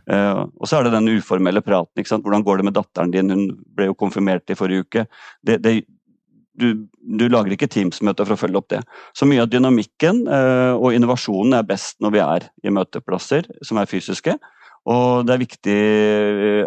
Uh, 0.09 0.45
og 0.59 0.69
så 0.69 0.79
er 0.79 0.88
det 0.88 0.95
den 0.95 1.12
uformelle 1.17 1.63
praten. 1.65 2.00
ikke 2.00 2.12
sant? 2.12 2.25
Hvordan 2.25 2.45
går 2.45 2.62
det 2.62 2.69
med 2.69 2.77
datteren 2.77 3.13
din? 3.13 3.33
Hun 3.33 3.43
ble 3.75 3.91
jo 3.91 3.97
konfirmert 4.00 4.50
i 4.50 4.57
forrige 4.59 4.88
uke. 4.88 5.05
Det, 5.45 5.59
det, 5.63 5.75
du, 6.59 6.85
du, 7.01 7.27
lager 7.31 7.55
ikke 7.55 7.69
Teams-møter 7.71 8.27
for 8.27 8.35
å 8.35 8.41
følge 8.43 8.59
opp 8.62 8.69
det. 8.73 8.81
Så 9.17 9.27
mye 9.29 9.45
av 9.45 9.51
dynamikken 9.51 10.25
uh, 10.29 10.75
og 10.77 10.93
innovasjonen 10.97 11.57
er 11.57 11.69
best 11.69 12.00
når 12.03 12.15
vi 12.15 12.23
er 12.25 12.50
i 12.63 12.73
møteplasser 12.73 13.50
som 13.65 13.81
er 13.81 13.89
fysiske. 13.89 14.38
Og 14.89 15.23
det 15.23 15.35
er 15.35 15.43
viktig 15.45 15.81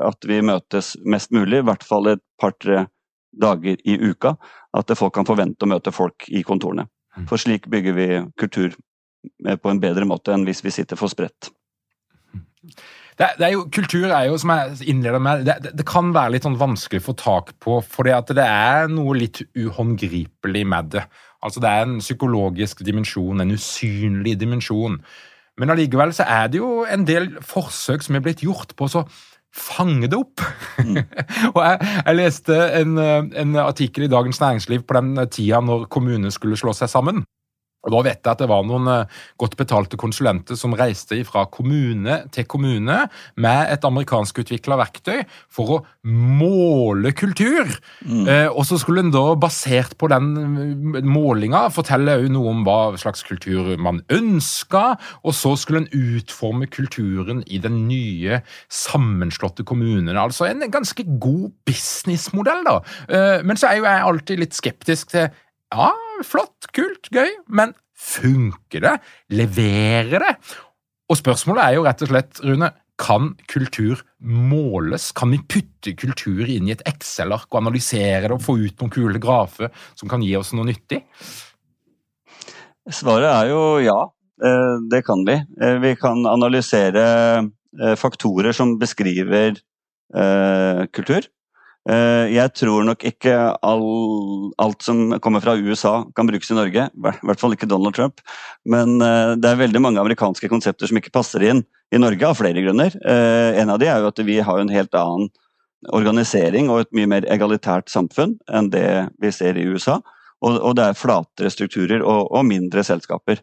at 0.00 0.25
vi 0.25 0.40
møtes 0.45 0.95
mest 1.04 1.35
mulig, 1.37 1.61
i 1.61 1.66
hvert 1.68 1.85
fall 1.85 2.14
et 2.14 2.23
par-tre 2.40 2.87
dager 3.37 3.76
i 3.85 3.99
uka. 4.00 4.37
At 4.76 4.92
folk 4.97 5.14
kan 5.16 5.28
forvente 5.28 5.66
å 5.66 5.71
møte 5.71 5.92
folk 5.92 6.28
i 6.33 6.42
kontorene. 6.47 6.87
Mm. 7.16 7.26
For 7.30 7.40
slik 7.40 7.68
bygger 7.73 7.97
vi 7.97 8.09
kultur 8.40 8.73
eh, 9.47 9.56
på 9.56 9.73
en 9.73 9.80
bedre 9.80 10.09
måte 10.09 10.35
enn 10.35 10.45
hvis 10.49 10.62
vi 10.64 10.75
sitter 10.75 11.00
for 11.00 11.12
spredt. 11.12 11.50
Det, 13.17 13.31
det, 13.39 13.47
er 13.47 13.53
jo, 13.55 13.63
kultur 13.73 14.11
er 14.11 14.27
jo, 14.29 14.37
som 14.37 14.53
jeg 14.53 14.91
innleder 14.93 15.23
med, 15.23 15.47
det, 15.49 15.71
det, 15.73 15.87
kan 15.89 16.11
være 16.13 16.35
litt 16.35 16.45
sånn 16.45 16.59
vanskelig 16.61 17.01
å 17.01 17.07
få 17.07 17.15
tak 17.17 17.55
på, 17.65 17.79
fordi 17.81 18.13
at 18.13 18.33
det 18.37 18.45
er 18.45 18.91
noe 18.93 19.15
litt 19.17 19.41
uhåndgripelig 19.57 20.65
med 20.69 20.91
det. 20.93 21.07
Altså 21.45 21.63
Det 21.65 21.71
er 21.71 21.87
en 21.87 21.97
psykologisk 22.03 22.83
dimensjon, 22.85 23.41
en 23.41 23.55
usynlig 23.55 24.37
dimensjon. 24.41 24.99
Men 25.57 25.73
allikevel 25.73 26.13
så 26.13 26.27
er 26.29 26.53
det 26.53 26.61
jo 26.61 26.85
en 26.85 27.07
del 27.09 27.31
forsøk 27.41 28.05
som 28.05 28.19
er 28.19 28.25
blitt 28.27 28.45
gjort 28.45 28.77
på 28.77 28.89
å 28.91 29.07
fange 29.57 30.11
det 30.13 30.19
opp. 30.19 30.43
Mm. 30.85 31.01
og 31.55 31.63
jeg, 31.63 31.79
jeg, 31.81 32.19
leste 32.19 32.59
en, 32.83 32.99
en 33.01 33.57
artikkel 33.65 34.05
i 34.05 34.13
Dagens 34.13 34.43
Næringsliv 34.43 34.85
på 34.85 34.99
den 34.99 35.17
tida 35.33 35.63
når 35.65 35.89
kommunene 35.93 36.35
skulle 36.35 36.61
slå 36.61 36.77
seg 36.77 36.93
sammen. 36.93 37.25
Og 37.87 37.95
Da 37.95 38.02
vet 38.09 38.21
jeg 38.21 38.33
at 38.33 38.43
det 38.43 38.50
var 38.50 38.66
noen 38.66 38.90
eh, 38.90 39.19
godt 39.40 39.57
betalte 39.59 39.99
konsulenter 40.00 40.59
som 40.59 40.75
reiste 40.76 41.19
fra 41.26 41.47
kommune 41.52 42.19
til 42.35 42.47
kommune 42.50 42.99
med 43.40 43.73
et 43.73 43.87
amerikanskutvikla 43.87 44.78
verktøy 44.81 45.23
for 45.52 45.76
å 45.76 45.81
måle 46.07 47.12
kultur. 47.16 47.71
Mm. 48.02 48.26
Eh, 48.26 48.49
og 48.50 48.66
så 48.69 48.78
skulle 48.83 49.05
en 49.07 49.14
da, 49.14 49.25
basert 49.38 49.97
på 50.00 50.11
den 50.12 50.33
eh, 50.37 51.07
målinga, 51.07 51.66
fortelle 51.75 52.19
noe 52.33 52.52
om 52.52 52.64
hva 52.66 52.97
slags 53.00 53.25
kultur 53.26 53.75
man 53.83 54.02
ønska, 54.12 54.85
og 55.23 55.37
så 55.37 55.55
skulle 55.59 55.85
en 55.85 55.90
utforme 55.95 56.69
kulturen 56.71 57.43
i 57.47 57.61
den 57.62 57.85
nye, 57.87 58.43
sammenslåtte 58.73 59.66
kommunen. 59.66 60.16
Altså 60.19 60.49
en 60.50 60.64
ganske 60.73 61.07
god 61.23 61.50
businessmodell, 61.69 62.64
da. 62.66 62.78
Eh, 63.07 63.47
men 63.47 63.59
så 63.59 63.71
er 63.71 63.81
jo 63.81 63.88
jeg 63.88 64.07
alltid 64.11 64.43
litt 64.43 64.57
skeptisk 64.57 65.14
til 65.14 65.31
ja, 65.76 65.90
flott, 66.25 66.68
kult, 66.76 67.11
gøy, 67.12 67.28
men 67.52 67.75
funker 67.97 68.85
det? 68.85 68.97
Leverer 69.37 70.23
det? 70.23 70.35
Og 71.11 71.18
spørsmålet 71.21 71.62
er 71.62 71.76
jo 71.76 71.87
rett 71.87 72.02
og 72.04 72.11
slett, 72.11 72.40
Rune, 72.45 72.73
kan 72.97 73.35
kultur 73.50 74.00
måles? 74.25 75.11
Kan 75.16 75.35
vi 75.35 75.42
putte 75.45 75.92
kultur 75.99 76.49
inn 76.49 76.68
i 76.68 76.73
et 76.75 76.85
Excel-ark 76.88 77.50
og 77.50 77.61
analysere 77.61 78.25
det 78.25 78.35
og 78.35 78.45
få 78.45 78.56
ut 78.62 78.80
noen 78.80 78.92
kule 78.95 79.21
grafer 79.23 79.68
som 79.99 80.09
kan 80.11 80.25
gi 80.25 80.33
oss 80.38 80.54
noe 80.56 80.66
nyttig? 80.71 81.02
Svaret 82.87 83.28
er 83.28 83.50
jo 83.50 83.61
ja, 83.83 83.99
eh, 84.40 84.75
det 84.90 85.02
kan 85.06 85.26
vi. 85.28 85.37
Eh, 85.61 85.78
vi 85.83 85.92
kan 86.00 86.25
analysere 86.30 87.06
eh, 87.45 87.97
faktorer 88.00 88.56
som 88.56 88.78
beskriver 88.80 89.59
kultur. 90.95 91.25
Eh, 91.87 92.33
jeg 92.35 92.50
tror 92.59 92.83
nok 92.87 93.05
ikke 93.07 93.35
all, 93.62 93.85
alt 94.59 94.83
som 94.83 95.14
kommer 95.23 95.43
fra 95.45 95.55
USA 95.55 96.00
kan 96.16 96.26
brukes 96.26 96.50
i 96.50 96.59
Norge. 96.59 96.88
I 96.90 97.14
hvert 97.28 97.43
fall 97.43 97.55
ikke 97.55 97.69
Donald 97.71 97.95
Trump. 97.95 98.23
Men 98.66 98.99
eh, 98.99 99.35
det 99.38 99.52
er 99.52 99.61
veldig 99.62 99.83
mange 99.85 100.02
amerikanske 100.02 100.50
konsepter 100.50 100.90
som 100.90 100.99
ikke 100.99 101.14
passer 101.14 101.47
inn 101.47 101.62
i 101.95 102.02
Norge, 102.02 102.26
av 102.26 102.38
flere 102.40 102.64
grunner. 102.64 102.97
Eh, 103.07 103.61
en 103.62 103.71
av 103.71 103.78
de 103.83 103.90
er 103.90 104.02
jo 104.02 104.11
at 104.11 104.25
vi 104.26 104.40
har 104.43 104.62
en 104.62 104.73
helt 104.73 104.99
annen 104.99 105.31
organisering 105.95 106.71
og 106.73 106.83
et 106.83 106.95
mye 106.97 107.11
mer 107.11 107.26
egalitært 107.31 107.93
samfunn 107.93 108.35
enn 108.50 108.73
det 108.73 108.88
vi 109.23 109.31
ser 109.31 109.59
i 109.61 109.69
USA. 109.71 110.00
Og, 110.45 110.75
det 110.76 110.85
er 110.85 110.99
flatere 110.99 111.50
strukturer 111.50 112.02
og, 112.02 112.26
og 112.35 112.45
mindre 112.45 112.83
selskaper. 112.85 113.38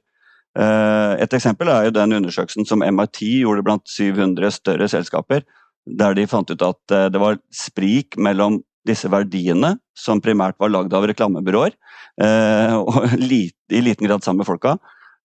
Et 0.53 1.33
eksempel 1.33 1.71
er 1.73 1.87
jo 1.87 1.93
den 1.95 2.13
undersøkelsen 2.19 2.67
som 2.69 2.83
MIT 2.85 3.17
gjorde 3.41 3.63
blant 3.65 3.89
700 3.89 4.53
større 4.53 4.87
selskaper 4.91 5.41
der 5.85 6.15
de 6.17 6.27
fant 6.29 6.49
ut 6.51 6.63
at 6.63 6.95
eh, 6.95 7.09
det 7.11 7.21
var 7.21 7.39
sprik 7.53 8.17
mellom 8.17 8.61
disse 8.87 9.07
verdiene, 9.11 9.77
som 9.95 10.21
primært 10.23 10.57
var 10.59 10.71
lagd 10.73 10.93
av 10.95 11.05
reklamebyråer, 11.07 11.75
eh, 12.23 12.75
og 12.75 13.15
i 13.19 13.83
liten 13.83 14.07
grad 14.07 14.25
sammen 14.25 14.43
med 14.43 14.49
folka, 14.49 14.75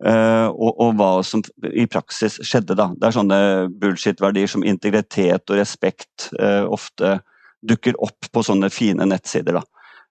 eh, 0.05 0.47
og, 0.51 0.71
og, 0.75 0.95
hva 0.99 1.11
som 1.27 1.43
i 1.73 1.89
praksis 1.91 2.39
skjedde. 2.43 2.79
da. 2.79 2.91
Det 2.95 3.09
er 3.09 3.19
sånne 3.19 3.41
bullshit-verdier 3.81 4.51
som 4.51 4.67
integritet 4.67 5.51
og 5.51 5.59
respekt 5.59 6.31
ofte 6.39 7.19
dukker 7.67 7.97
opp 8.05 8.29
på 8.31 8.45
sånne 8.47 8.71
fine 8.71 9.07
nettsider. 9.11 9.59
da. 9.59 9.65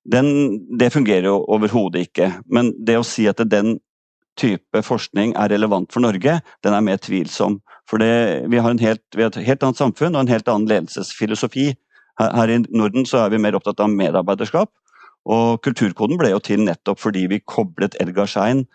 Den, 0.07 0.29
det 0.79 0.93
fungerer 0.93 1.29
jo 1.29 1.41
overhodet 1.51 2.07
ikke, 2.07 2.31
men 2.51 2.73
det 2.83 2.99
å 2.99 3.07
si 3.07 3.27
at 3.27 3.41
den 3.47 3.77
type 4.37 4.83
forskning 4.85 5.33
er 5.39 5.51
relevant 5.51 5.91
for 5.91 6.03
Norge, 6.03 6.37
den 6.63 6.75
er 6.75 6.85
mer 6.85 6.99
tvilsom. 7.01 7.57
For 7.87 8.01
det, 8.03 8.47
vi, 8.51 8.59
har 8.59 8.75
helt, 8.81 9.03
vi, 9.15 9.23
har 9.23 9.31
et 9.31 9.47
helt 9.47 9.63
annet 9.63 9.79
samfunn 9.79 10.15
og 10.15 10.25
en 10.25 10.31
helt 10.31 10.49
annen 10.51 10.67
ledelsesfilosofi. 10.67 11.69
Her, 12.19 12.33
her, 12.35 12.51
i 12.51 12.59
Norden 12.67 13.07
så 13.07 13.23
er 13.23 13.31
vi 13.31 13.39
mer 13.41 13.55
opptatt 13.55 13.79
av 13.83 13.93
medarbeiderskap. 13.93 14.71
Og 15.27 15.61
kulturkoden 15.63 16.19
ble 16.19 16.31
jo 16.33 16.41
til 16.43 16.63
nettopp 16.63 16.99
fordi 17.01 17.25
vi 17.31 17.43
koblet 17.43 17.95
Edgar 18.03 18.29
Schein 18.31 18.65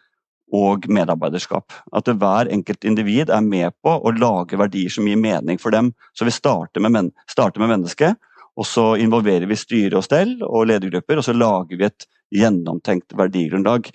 og 0.52 0.84
medarbeiderskap. 0.92 1.72
At 1.96 2.08
hver 2.08 2.50
enkelt 2.52 2.84
individ 2.84 3.32
er 3.32 3.44
med 3.44 3.72
på 3.84 3.94
å 3.96 4.12
lage 4.16 4.58
verdier 4.60 4.92
som 4.92 5.08
gir 5.08 5.20
mening 5.20 5.60
for 5.60 5.72
dem. 5.72 5.92
Så 6.16 6.28
vi 6.28 6.34
starter 6.34 6.84
med, 6.84 6.92
men, 6.92 7.10
starter 7.30 7.62
med 7.62 7.72
mennesket, 7.72 8.20
og 8.60 8.68
så 8.68 8.92
involverer 9.00 9.48
vi 9.48 9.56
styre 9.56 10.00
og 10.00 10.04
stell 10.04 10.36
og 10.44 10.68
ledergrupper, 10.68 11.20
og 11.20 11.24
så 11.24 11.32
lager 11.36 11.80
vi 11.80 11.88
et 11.88 12.08
gjennomtenkt 12.36 13.16
verdigrunnlag. 13.16 13.88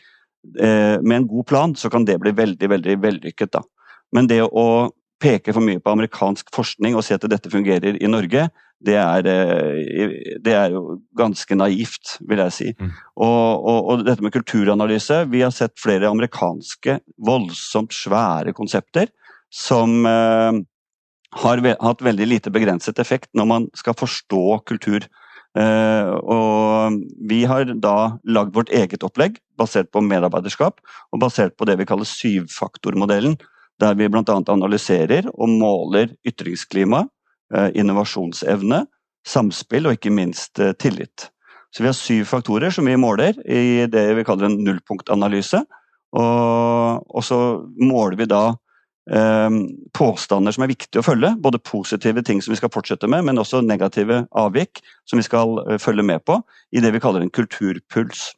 Eh, 0.57 0.97
med 1.01 1.15
en 1.19 1.27
god 1.29 1.45
plan 1.49 1.75
så 1.77 1.91
kan 1.93 2.05
det 2.09 2.17
bli 2.23 2.33
veldig 2.33 2.69
veldig 2.73 2.97
vellykket. 3.05 3.53
da. 3.53 3.61
Men 4.13 4.29
det 4.29 4.41
å 4.41 4.89
peke 5.21 5.53
for 5.55 5.65
mye 5.65 5.81
på 5.81 5.93
amerikansk 5.93 6.49
forskning 6.55 6.95
og 6.97 7.05
si 7.05 7.15
at 7.15 7.25
dette 7.29 7.51
fungerer 7.53 7.97
i 7.97 8.09
Norge, 8.11 8.47
det 8.77 8.95
er, 9.01 9.25
eh, 9.25 10.37
det 10.43 10.53
er 10.53 10.73
jo 10.75 10.99
ganske 11.17 11.55
naivt, 11.57 12.17
vil 12.29 12.41
jeg 12.45 12.53
si. 12.53 12.67
Mm. 12.77 12.91
Og, 13.15 13.65
og, 13.65 13.79
og, 13.89 14.05
dette 14.05 14.21
med 14.21 14.35
kulturanalyse 14.35 15.23
Vi 15.31 15.41
har 15.41 15.53
sett 15.55 15.73
flere 15.81 16.11
amerikanske 16.11 16.99
voldsomt 17.17 17.95
svære 17.97 18.53
konsepter 18.53 19.09
som 19.49 20.05
eh, 20.05 20.59
har 21.41 21.63
hatt 21.81 22.03
veldig 22.05 22.27
lite 22.27 22.53
begrenset 22.53 22.99
effekt 22.99 23.31
når 23.33 23.49
man 23.49 23.67
skal 23.77 23.97
forstå 23.97 24.59
kultur. 24.69 25.07
Eh, 25.57 26.13
og 26.21 27.01
vi 27.29 27.43
har 27.49 27.65
da 27.81 28.19
lagd 28.29 28.53
vårt 28.53 28.69
eget 28.69 29.03
opplegg 29.05 29.39
basert 29.57 29.89
på 29.89 30.03
medarbeiderskap 30.05 30.81
og 31.11 31.21
basert 31.23 31.57
på 31.57 31.65
det 31.65 31.79
vi 31.79 31.87
kaller 31.89 32.09
syvfaktormodellen. 32.09 33.39
Der 33.81 33.97
vi 33.97 34.09
bl.a. 34.09 34.23
analyserer 34.25 35.29
og 35.33 35.49
måler 35.53 36.13
ytringsklima, 36.27 37.03
uh, 37.53 37.69
innovasjonsevne, 37.77 38.85
samspill 39.27 39.89
og 39.89 39.97
ikke 39.97 40.13
minst 40.13 40.59
uh, 40.59 40.73
tillit. 40.79 41.29
Så 41.75 41.83
vi 41.83 41.89
har 41.89 41.97
syv 41.97 42.23
faktorer 42.25 42.73
som 42.73 42.87
vi 42.87 42.95
måler 42.97 43.37
i 43.45 43.85
det 43.91 44.05
vi 44.17 44.23
kaller 44.25 44.47
en 44.47 44.61
nullpunktanalyse. 44.65 45.61
Og, 46.17 47.03
og 47.03 47.25
så 47.25 47.37
måler 47.77 48.17
vi 48.17 48.29
da 48.31 48.43
eh, 49.11 49.57
påstander 49.97 50.55
som 50.55 50.65
er 50.65 50.71
viktige 50.71 51.03
å 51.03 51.07
følge. 51.07 51.33
Både 51.43 51.61
positive 51.61 52.23
ting 52.25 52.41
som 52.41 52.53
vi 52.53 52.59
skal 52.59 52.71
fortsette 52.73 53.09
med, 53.11 53.25
men 53.27 53.41
også 53.41 53.61
negative 53.65 54.23
avvik 54.31 54.81
som 55.09 55.21
vi 55.21 55.27
skal 55.27 55.59
eh, 55.65 55.81
følge 55.81 56.05
med 56.07 56.23
på 56.27 56.39
i 56.71 56.83
det 56.83 56.93
vi 56.95 57.03
kaller 57.03 57.25
en 57.25 57.33
kulturpuls. 57.33 58.31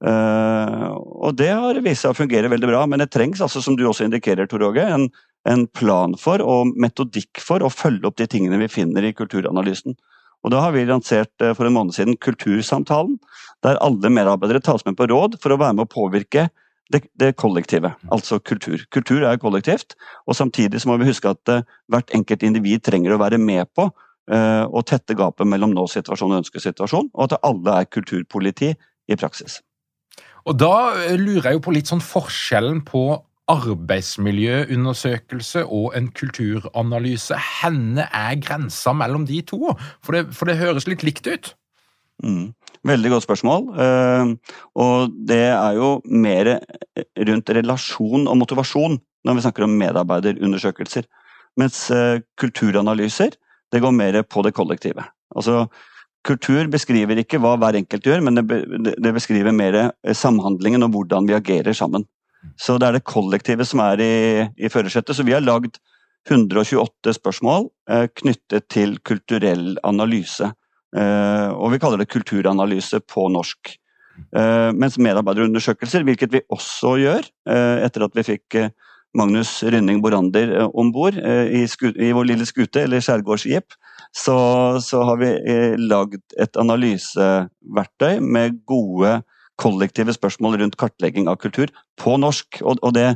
Uh, 0.00 0.96
og 0.96 1.34
det 1.36 1.50
har 1.52 1.76
vist 1.84 2.06
seg 2.06 2.14
å 2.14 2.16
fungere 2.16 2.48
veldig 2.48 2.70
bra, 2.70 2.86
men 2.88 3.02
det 3.02 3.10
trengs 3.12 3.42
altså, 3.44 3.60
som 3.60 3.76
du 3.76 3.84
også 3.84 4.06
indikerer, 4.06 4.48
Tor 4.48 4.64
Åge, 4.70 4.86
en, 4.88 5.10
en, 5.48 5.66
plan 5.76 6.16
for 6.20 6.40
og 6.40 6.72
metodikk 6.80 7.42
for 7.44 7.60
å 7.60 7.72
følge 7.72 8.08
opp 8.08 8.16
de 8.16 8.28
tingene 8.30 8.62
vi 8.62 8.70
finner 8.72 9.04
i 9.04 9.12
kulturanalysen. 9.16 9.98
Og 10.40 10.54
Da 10.54 10.62
har 10.64 10.72
vi 10.72 10.86
lansert 10.88 11.44
for 11.52 11.68
en 11.68 11.74
måned 11.76 11.92
siden 11.92 12.16
Kultursamtalen, 12.16 13.18
der 13.60 13.76
alle 13.84 14.08
medarbeidere 14.08 14.62
tas 14.64 14.86
med 14.86 14.96
på 14.96 15.10
råd 15.10 15.36
for 15.42 15.52
å 15.52 15.60
være 15.60 15.76
med 15.76 15.84
å 15.84 15.92
påvirke 15.92 16.46
det, 16.90 17.02
det 17.20 17.34
kollektive, 17.36 17.92
altså 18.08 18.40
kultur. 18.40 18.80
Kultur 18.88 19.26
er 19.28 19.36
kollektivt, 19.38 19.98
og 20.24 20.38
samtidig 20.38 20.80
så 20.80 20.88
må 20.88 20.96
vi 20.96 21.10
huske 21.10 21.28
at 21.28 21.52
uh, 21.52 21.66
hvert 21.92 22.16
enkelt 22.16 22.48
individ 22.48 22.88
trenger 22.88 23.14
å 23.14 23.20
være 23.20 23.38
med 23.38 23.68
på 23.76 23.90
å 24.30 24.82
tette 24.86 25.16
gapet 25.18 25.48
mellom 25.48 25.72
nå-situasjon 25.74 26.36
og 26.36 26.44
ønskesituasjon, 26.44 27.08
og 27.10 27.24
at 27.24 27.40
alle 27.42 27.80
er 27.80 27.88
kulturpoliti 27.90 28.68
i 29.10 29.16
praksis. 29.18 29.56
Og 30.48 30.54
Da 30.60 30.74
lurer 31.18 31.46
jeg 31.50 31.54
jo 31.58 31.66
på 31.66 31.74
litt 31.76 31.90
sånn 31.90 32.04
forskjellen 32.04 32.80
på 32.88 33.02
arbeidsmiljøundersøkelse 33.50 35.64
og 35.66 35.96
en 35.98 36.08
kulturanalyse. 36.14 37.34
Henne 37.60 38.04
er 38.14 38.34
grensa 38.42 38.92
mellom 38.96 39.26
de 39.28 39.42
to? 39.46 39.60
For 40.04 40.12
det, 40.14 40.22
for 40.36 40.44
det 40.46 40.60
høres 40.60 40.88
litt 40.90 41.02
likt 41.06 41.26
ut. 41.26 41.46
Mm. 42.22 42.46
Veldig 42.86 43.10
godt 43.12 43.26
spørsmål. 43.26 43.62
Uh, 43.76 44.26
og 44.80 44.96
det 45.28 45.46
er 45.50 45.72
jo 45.76 45.88
mer 46.04 46.58
rundt 47.28 47.50
relasjon 47.56 48.28
og 48.28 48.36
motivasjon 48.40 48.94
når 49.26 49.32
vi 49.36 49.44
snakker 49.44 49.62
om 49.66 49.78
medarbeiderundersøkelser. 49.80 51.04
Mens 51.60 51.76
uh, 51.92 52.16
kulturanalyser 52.40 53.30
det 53.70 53.82
går 53.82 53.92
mer 53.94 54.14
på 54.26 54.38
det 54.46 54.54
kollektive. 54.56 55.02
Altså, 55.36 55.54
kultur 56.26 56.68
beskriver 56.72 57.20
ikke 57.22 57.40
hva 57.42 57.56
hver 57.60 57.78
enkelt 57.80 58.06
gjør, 58.06 58.22
men 58.26 58.40
det, 58.40 59.12
beskriver 59.16 59.54
mer 59.56 59.78
eh, 59.82 60.16
samhandlingen 60.16 60.86
og 60.86 60.94
hvordan 60.96 61.28
vi 61.28 61.36
agerer 61.38 61.76
sammen. 61.76 62.06
Så 62.60 62.78
det 62.80 62.88
er 62.88 62.96
det 62.96 63.08
kollektive 63.08 63.66
som 63.68 63.82
er 63.84 64.00
i, 64.00 64.12
i 64.56 64.70
førersetet. 64.72 65.16
Så 65.16 65.26
vi 65.26 65.36
har 65.36 65.44
lagd 65.44 65.76
128 66.28 67.16
spørsmål 67.16 67.68
eh, 67.90 68.06
knyttet 68.22 68.68
til 68.72 68.96
kulturell 69.04 69.76
analyse. 69.84 70.52
Eh, 70.96 71.48
og 71.52 71.74
vi 71.74 71.80
kaller 71.82 72.00
det 72.00 72.10
kulturanalyse 72.12 73.02
på 73.08 73.28
norsk. 73.32 73.76
Eh, 74.36 74.70
mens 74.76 74.98
medarbeiderundersøkelser, 75.00 76.04
hvilket 76.06 76.32
vi 76.34 76.44
også 76.52 76.94
gjør 77.00 77.24
eh, 77.50 77.84
etter 77.86 78.04
at 78.06 78.16
vi 78.16 78.26
fikk 78.26 78.58
eh, 78.58 78.72
Magnus 79.16 79.56
Rynning 79.66 79.98
Borander 80.04 80.52
om 80.68 80.92
bord 80.94 81.16
i, 81.18 81.64
i, 81.64 82.10
vår 82.14 82.28
lille 82.28 82.44
skute, 82.46 82.84
eller 82.84 83.02
skjærgårdsskip, 83.02 83.74
så, 84.16 84.36
så, 84.82 85.02
har 85.06 85.20
vi 85.20 85.28
lagd 85.78 86.22
et 86.40 86.56
analyseverktøy 86.58 88.18
med 88.20 88.58
gode 88.66 89.20
kollektive 89.60 90.14
spørsmål 90.16 90.58
rundt 90.60 90.78
kartlegging 90.80 91.28
av 91.30 91.38
kultur 91.42 91.70
på 92.00 92.16
norsk. 92.20 92.60
Og, 92.64 92.80
og 92.86 92.94
det, 92.96 93.06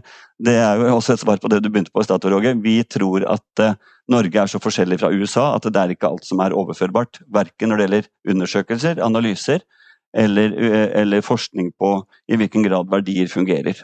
det, 0.44 0.56
er 0.60 0.80
jo 0.80 0.92
også 0.98 1.16
et 1.16 1.24
svar 1.24 1.40
på 1.42 1.50
det 1.52 1.62
du 1.64 1.70
begynte 1.70 1.94
på 1.94 2.04
i 2.04 2.08
stad, 2.08 2.26
Roger. 2.30 2.58
Vi 2.62 2.76
tror 2.86 3.26
at 3.32 3.64
uh, 3.64 3.78
Norge 4.12 4.42
er 4.42 4.50
så 4.50 4.60
forskjellig 4.62 5.00
fra 5.00 5.12
USA 5.14 5.50
at 5.54 5.66
det 5.66 5.80
er 5.80 5.94
ikke 5.94 6.10
alt 6.10 6.28
som 6.28 6.42
er 6.44 6.56
overførbart. 6.56 7.22
Verken 7.32 7.72
når 7.72 7.80
det 7.80 7.88
gjelder 7.88 8.10
undersøkelser, 8.34 9.02
analyser 9.04 9.64
eller, 10.14 10.52
uh, 10.52 10.86
eller 11.00 11.24
forskning 11.24 11.72
på 11.80 11.96
i 12.28 12.38
hvilken 12.40 12.66
grad 12.66 12.92
verdier 12.92 13.30
fungerer. 13.32 13.80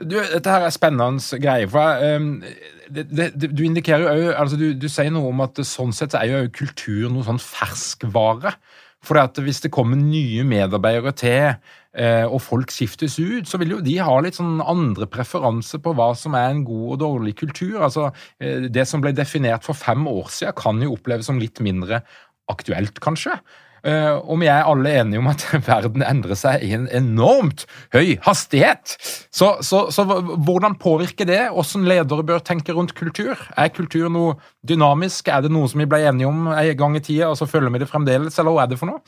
Du, 0.00 0.16
dette 0.16 0.50
her 0.50 0.64
er 0.66 0.72
spennende 0.72 1.40
greier. 1.42 1.68
for 1.68 2.16
um, 2.16 2.42
det, 2.88 3.06
det, 3.12 3.50
Du 3.56 3.62
indikerer 3.64 4.16
jo 4.16 4.30
altså 4.32 4.56
du, 4.56 4.72
du, 4.74 4.88
sier 4.88 5.12
noe 5.12 5.30
om 5.30 5.42
at 5.44 5.60
sånn 5.66 5.92
sett 5.96 6.16
er 6.18 6.30
jo 6.30 6.48
kultur 6.54 7.10
noe 7.12 7.26
sånn 7.26 7.42
ferskvare. 7.42 8.56
For 9.02 9.18
hvis 9.42 9.64
det 9.64 9.72
kommer 9.74 9.98
nye 9.98 10.44
medarbeidere 10.46 11.10
til, 11.18 11.56
eh, 11.98 12.22
og 12.22 12.38
folk 12.44 12.70
skiftes 12.70 13.16
ut, 13.18 13.48
så 13.50 13.58
vil 13.58 13.74
jo 13.74 13.80
de 13.82 13.96
ha 13.98 14.14
litt 14.22 14.38
sånn 14.38 14.62
andre 14.62 15.08
preferanser 15.10 15.82
på 15.82 15.94
hva 15.98 16.12
som 16.18 16.36
er 16.38 16.52
en 16.52 16.62
god 16.68 16.92
og 16.94 17.00
dårlig 17.02 17.34
kultur. 17.40 17.80
Altså, 17.82 18.12
eh, 18.38 18.68
Det 18.70 18.86
som 18.86 19.02
ble 19.02 19.10
definert 19.12 19.64
for 19.66 19.74
fem 19.74 20.06
år 20.06 20.30
siden, 20.30 20.54
kan 20.54 20.80
jo 20.80 20.94
oppleves 20.94 21.26
som 21.26 21.40
litt 21.40 21.58
mindre 21.58 22.02
aktuelt, 22.48 23.00
kanskje. 23.00 23.40
Uh, 23.82 24.22
og 24.30 24.38
vi 24.38 24.46
er 24.46 24.68
alle 24.68 24.92
enige 25.00 25.18
om 25.18 25.26
at 25.32 25.42
verden 25.66 26.04
endrer 26.06 26.38
seg 26.38 26.62
i 26.62 26.70
en 26.76 26.86
enormt 26.94 27.64
høy 27.94 28.14
hastighet. 28.22 28.94
Så, 29.34 29.56
så, 29.66 29.88
så 29.90 30.06
hvordan 30.06 30.78
påvirker 30.78 31.26
det 31.26 31.40
hvordan 31.50 31.88
ledere 31.90 32.26
bør 32.26 32.44
tenke 32.46 32.76
rundt 32.76 32.94
kultur? 32.98 33.34
Er 33.58 33.74
kultur 33.74 34.06
noe 34.12 34.36
dynamisk? 34.62 35.28
Er 35.28 35.42
det 35.42 35.50
noe 35.50 35.70
som 35.70 35.82
vi 35.82 35.90
ble 35.90 36.04
enige 36.06 36.30
om 36.30 36.46
en 36.52 36.72
gang 36.78 36.98
i 36.98 37.02
tida, 37.02 37.32
og 37.32 37.38
så 37.40 37.50
følger 37.50 37.74
vi 37.74 37.82
det 37.82 37.90
fremdeles, 37.90 38.38
eller 38.38 38.54
hva 38.54 38.66
er 38.66 38.72
det 38.72 38.78
for 38.78 38.92
noe? 38.92 39.02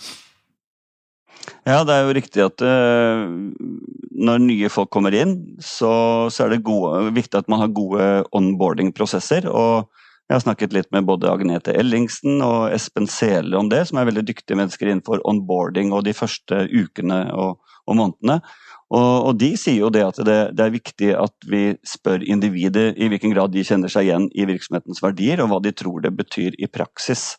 Ja, 1.64 1.82
det 1.84 1.94
er 1.94 2.06
jo 2.06 2.14
riktig 2.16 2.42
at 2.44 2.62
uh, 2.64 3.30
når 4.10 4.42
nye 4.42 4.70
folk 4.72 4.90
kommer 4.94 5.14
inn, 5.16 5.36
så, 5.62 5.92
så 6.32 6.46
er 6.46 6.54
det 6.54 6.64
gode, 6.66 7.12
viktig 7.14 7.44
at 7.44 7.50
man 7.52 7.62
har 7.62 7.76
gode 7.76 8.08
onboarding-prosesser. 8.34 9.46
og 9.50 9.86
jeg 10.34 10.40
har 10.40 10.48
snakket 10.48 10.72
litt 10.74 10.88
med 10.90 11.06
både 11.06 11.30
Agnete 11.30 11.70
Ellingsen 11.78 12.40
og 12.42 12.72
Espen 12.74 13.06
Sele 13.06 13.54
om 13.54 13.68
det, 13.70 13.84
som 13.86 14.00
er 14.00 14.08
veldig 14.08 14.24
dyktige 14.26 14.58
mennesker 14.58 14.88
innenfor 14.90 15.20
onboarding 15.30 15.92
og 15.94 16.02
de 16.08 16.14
første 16.16 16.64
ukene 16.74 17.20
og, 17.38 17.60
og 17.86 17.98
månedene. 18.00 18.40
Og, 18.90 19.28
og, 19.28 19.30
de 19.38 19.52
sier 19.58 19.78
jo 19.84 19.92
det 19.94 20.02
at 20.02 20.18
det, 20.26 20.36
det, 20.58 20.64
er 20.66 20.74
viktig 20.74 21.12
at 21.18 21.46
vi 21.50 21.62
spør 21.86 22.26
individet 22.26 22.96
i 22.98 23.06
hvilken 23.12 23.30
grad 23.30 23.54
de 23.54 23.62
kjenner 23.66 23.92
seg 23.92 24.08
igjen 24.08 24.26
i 24.34 24.48
virksomhetens 24.50 25.02
verdier, 25.04 25.38
og 25.44 25.52
hva 25.52 25.62
de 25.62 25.70
tror 25.70 26.02
det 26.02 26.12
betyr 26.18 26.58
i 26.58 26.66
praksis. 26.66 27.36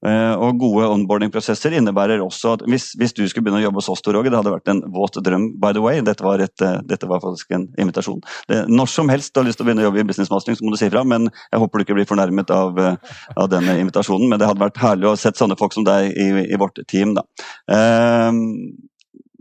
Eh, 0.00 0.34
og 0.40 0.56
gode 0.56 0.86
onboarding-prosesser 0.94 1.74
innebærer 1.76 2.22
også 2.24 2.54
at 2.56 2.62
hvis, 2.70 2.86
hvis, 2.96 3.12
du 3.12 3.20
skulle 3.28 3.44
begynne 3.44 3.60
å 3.60 3.66
jobbe 3.66 3.82
hos 3.82 3.90
oss, 3.92 4.00
Tor 4.00 4.16
det 4.24 4.32
hadde 4.32 4.52
vært 4.54 4.70
en 4.72 4.80
våt 4.94 5.18
drøm, 5.20 5.50
by 5.60 5.74
the 5.76 5.82
way. 5.84 6.00
Dette 6.04 6.24
var, 6.24 6.40
et, 6.40 6.56
eh, 6.64 6.78
dette 6.88 7.08
var 7.10 7.20
faktisk 7.20 7.52
en 7.56 7.66
invitasjon. 7.80 8.22
Det, 8.48 8.62
når 8.72 8.88
som 8.88 9.12
helst 9.12 9.34
du 9.34 9.42
har 9.42 9.48
lyst 9.48 9.60
til 9.60 9.66
å 9.66 9.68
begynne 9.68 9.84
å 9.84 9.90
jobbe 9.90 10.00
i 10.00 10.08
business 10.08 10.32
mastering, 10.32 10.56
så 10.56 10.64
må 10.64 10.72
du 10.72 10.78
si 10.80 10.88
ifra. 10.88 11.04
Men 11.04 11.28
jeg 11.28 11.60
håper 11.60 11.78
du 11.78 11.84
ikke 11.84 11.98
blir 12.00 12.08
fornærmet 12.08 12.52
av, 12.56 12.80
eh, 12.80 12.96
av 13.36 13.50
denne 13.52 13.76
invitasjonen. 13.82 14.28
Men 14.30 14.40
det 14.40 14.48
hadde 14.48 14.64
vært 14.64 14.80
herlig 14.80 15.10
å 15.10 15.16
sett 15.20 15.40
sånne 15.40 15.58
folk 15.60 15.76
som 15.76 15.84
deg 15.84 16.16
i, 16.16 16.30
i 16.48 16.60
vårt 16.60 16.80
team, 16.88 17.14
da. 17.18 17.26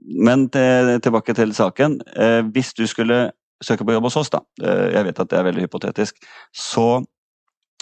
men 0.10 0.48
til, 0.50 0.96
tilbake 1.06 1.36
til 1.38 1.52
saken. 1.54 2.00
hvis 2.52 2.74
du 2.74 2.88
skulle 2.88 3.32
søke 3.64 3.86
på 3.86 3.94
jobb 3.94 4.08
hos 4.10 4.18
oss, 4.18 4.32
da, 4.34 4.42
jeg 4.60 5.06
vet 5.06 5.20
at 5.20 5.30
det 5.30 5.38
er 5.38 5.46
veldig 5.46 5.68
hypotetisk, 5.68 6.18
så, 6.52 7.04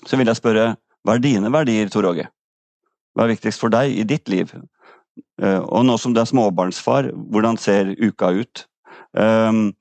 så 0.03 0.19
vil 0.19 0.27
jeg 0.27 0.39
spørre 0.39 0.75
hva 1.07 1.15
er 1.15 1.23
dine 1.23 1.51
verdier, 1.53 1.87
Tor 1.89 2.09
Åge? 2.09 2.27
Hva 3.17 3.25
er 3.25 3.33
viktigst 3.33 3.63
for 3.63 3.73
deg 3.73 3.95
i 3.97 4.05
ditt 4.05 4.29
liv? 4.29 4.51
Eh, 5.41 5.61
og 5.65 5.87
nå 5.87 5.95
som 5.97 6.13
du 6.13 6.19
er 6.21 6.29
småbarnsfar, 6.29 7.09
hvordan 7.33 7.57
ser 7.57 7.95
uka 7.97 8.29
ut? 8.37 8.67
Um, 9.17 9.71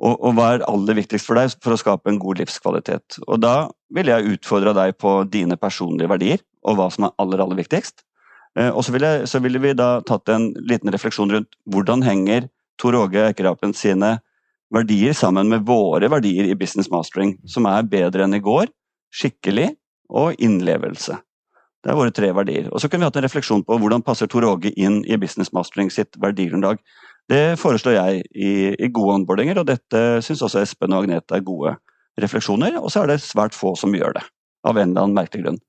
og, 0.00 0.16
og, 0.16 0.32
hva 0.34 0.48
er 0.56 0.64
aller 0.66 0.98
viktigst 0.98 1.28
for 1.28 1.38
deg 1.38 1.52
for 1.62 1.76
å 1.76 1.78
skape 1.78 2.10
en 2.10 2.18
god 2.18 2.40
livskvalitet? 2.42 3.20
Og 3.28 3.38
da 3.44 3.68
vil 3.94 4.10
jeg 4.10 4.34
utfordre 4.34 4.74
deg 4.74 4.96
på 4.98 5.20
dine 5.30 5.54
personlige 5.60 6.10
verdier, 6.10 6.42
og 6.66 6.80
hva 6.80 6.88
som 6.90 7.06
er 7.06 7.14
aller, 7.22 7.44
aller 7.44 7.60
viktigst. 7.60 8.02
Uh, 8.58 8.72
og 8.72 8.82
så 8.82 8.96
ville, 8.96 9.12
så 9.30 9.38
ville, 9.44 9.62
vi 9.62 9.76
da 9.78 10.00
tatt 10.02 10.34
en 10.34 10.50
liten 10.58 10.90
refleksjon 10.90 11.30
rundt 11.36 11.54
hvordan 11.70 12.02
henger 12.02 12.50
Tor 12.80 12.98
Åge 12.98 13.28
Eikerapen 13.28 13.76
sine 13.76 14.16
verdier 14.74 15.14
sammen 15.14 15.46
med 15.52 15.62
våre 15.68 16.10
verdier 16.10 16.50
i 16.50 16.58
business 16.58 16.90
mastering, 16.90 17.36
som 17.46 17.70
er 17.70 17.86
bedre 17.86 18.26
enn 18.26 18.34
i 18.34 18.42
går, 18.42 18.66
skikkelig 19.14 19.76
og 20.10 20.34
innlevelse. 20.42 21.20
Det 21.80 21.92
er 21.92 21.96
våre 21.96 22.12
tre 22.12 22.28
verdier. 22.36 22.66
Og 22.68 22.82
så 22.82 22.90
kunne 22.90 23.04
vi 23.04 23.08
hatt 23.08 23.16
en 23.16 23.24
refleksjon 23.24 23.62
på 23.64 23.78
hvordan 23.80 24.04
passer 24.04 24.28
Tor 24.28 24.44
Åge 24.44 24.72
inn 24.76 25.00
i 25.08 25.16
Business 25.20 25.52
Mastering 25.56 25.88
sitt 25.92 26.18
verdigrunnlag. 26.20 26.82
Det 27.30 27.56
foreslår 27.60 27.96
jeg 27.96 28.22
i, 28.34 28.52
i 28.74 28.90
gode 28.92 29.20
onboardinger, 29.20 29.62
og 29.62 29.68
dette 29.70 30.02
syns 30.26 30.42
også 30.44 30.64
Espen 30.64 30.92
og 30.92 31.04
Agnete 31.04 31.38
er 31.38 31.46
gode 31.46 31.76
refleksjoner. 32.20 32.76
Og 32.82 32.92
så 32.92 33.04
er 33.04 33.14
det 33.14 33.22
svært 33.24 33.56
få 33.56 33.72
som 33.78 33.94
gjør 33.96 34.18
det, 34.18 34.24
av 34.66 34.76
en 34.76 34.90
eller 34.90 35.06
annen 35.06 35.16
merkelig 35.16 35.46
grunn. 35.46 35.60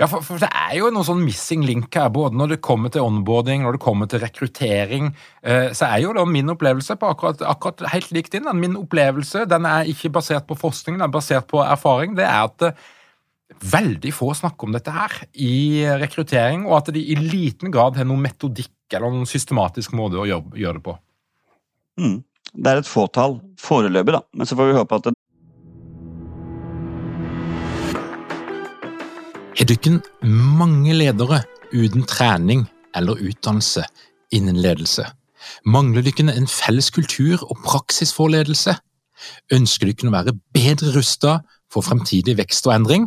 Ja, 0.00 0.08
for, 0.08 0.24
for, 0.24 0.40
det 0.42 0.48
er 0.50 0.72
jo 0.80 0.88
noen 0.90 1.06
sånn 1.06 1.20
missing 1.22 1.62
link 1.68 1.94
her, 1.94 2.08
både 2.12 2.36
når 2.36 2.54
det 2.54 2.62
kommer 2.64 2.90
til 2.92 3.04
onboarding, 3.06 3.62
når 3.62 3.76
det 3.76 3.82
kommer 3.84 4.08
til 4.10 4.22
rekruttering. 4.24 5.12
Eh, 5.44 5.68
så 5.76 5.92
er 5.92 6.02
jo 6.02 6.14
da 6.16 6.24
min 6.26 6.50
opplevelse 6.52 6.96
på 6.98 7.12
akkurat, 7.12 7.44
akkurat 7.46 7.84
helt 7.92 8.10
likt 8.16 8.34
inn. 8.36 8.48
Min 8.58 8.74
opplevelse 8.80 9.44
den 9.48 9.68
er 9.68 9.88
ikke 9.92 10.10
basert 10.16 10.48
på 10.48 10.58
forskning, 10.58 10.98
den 10.98 11.06
er 11.06 11.12
basert 11.12 11.46
på 11.52 11.62
erfaring. 11.62 12.16
Det 12.18 12.26
er 12.26 12.48
at 12.48 12.66
veldig 13.60 14.12
få 14.14 14.32
snakker 14.36 14.68
om 14.68 14.76
dette 14.76 14.92
her 14.94 15.14
i 15.34 15.84
rekruttering, 16.00 16.66
og 16.68 16.78
at 16.80 16.92
de 16.94 17.02
i 17.02 17.16
liten 17.18 17.72
grad 17.74 17.98
har 17.98 18.08
noen 18.08 18.24
metodikk 18.24 18.72
eller 18.92 19.12
noen 19.12 19.28
systematisk 19.28 19.94
måte 19.96 20.20
å 20.20 20.28
gjøre, 20.28 20.56
gjøre 20.58 20.78
det 20.78 20.84
på. 20.86 20.96
Mm. 22.00 22.20
Det 22.52 22.70
er 22.70 22.82
et 22.82 22.88
fåtall 22.88 23.38
foreløpig, 23.60 24.14
da, 24.16 24.22
men 24.36 24.48
så 24.48 24.58
får 24.58 24.70
vi 24.70 24.78
håpe 24.78 24.98
at 24.98 25.08
det 25.08 25.18
Har 29.62 29.68
dere 29.68 29.98
mange 30.26 30.94
ledere 30.96 31.42
uten 31.70 32.06
trening 32.08 32.64
eller 32.96 33.20
utdannelse 33.20 33.84
innen 34.34 34.58
ledelse? 34.58 35.04
Mangler 35.68 36.02
dere 36.02 36.32
en 36.34 36.48
felles 36.50 36.88
kultur 36.90 37.44
og 37.46 37.60
praksis 37.62 38.10
for 38.16 38.32
ledelse? 38.32 38.74
Ønsker 39.54 39.92
dere 39.92 40.10
å 40.10 40.14
være 40.16 40.34
bedre 40.56 40.94
rustet 40.96 41.46
for 41.72 41.86
fremtidig 41.86 42.34
vekst 42.40 42.66
og 42.66 42.74
endring? 42.74 43.06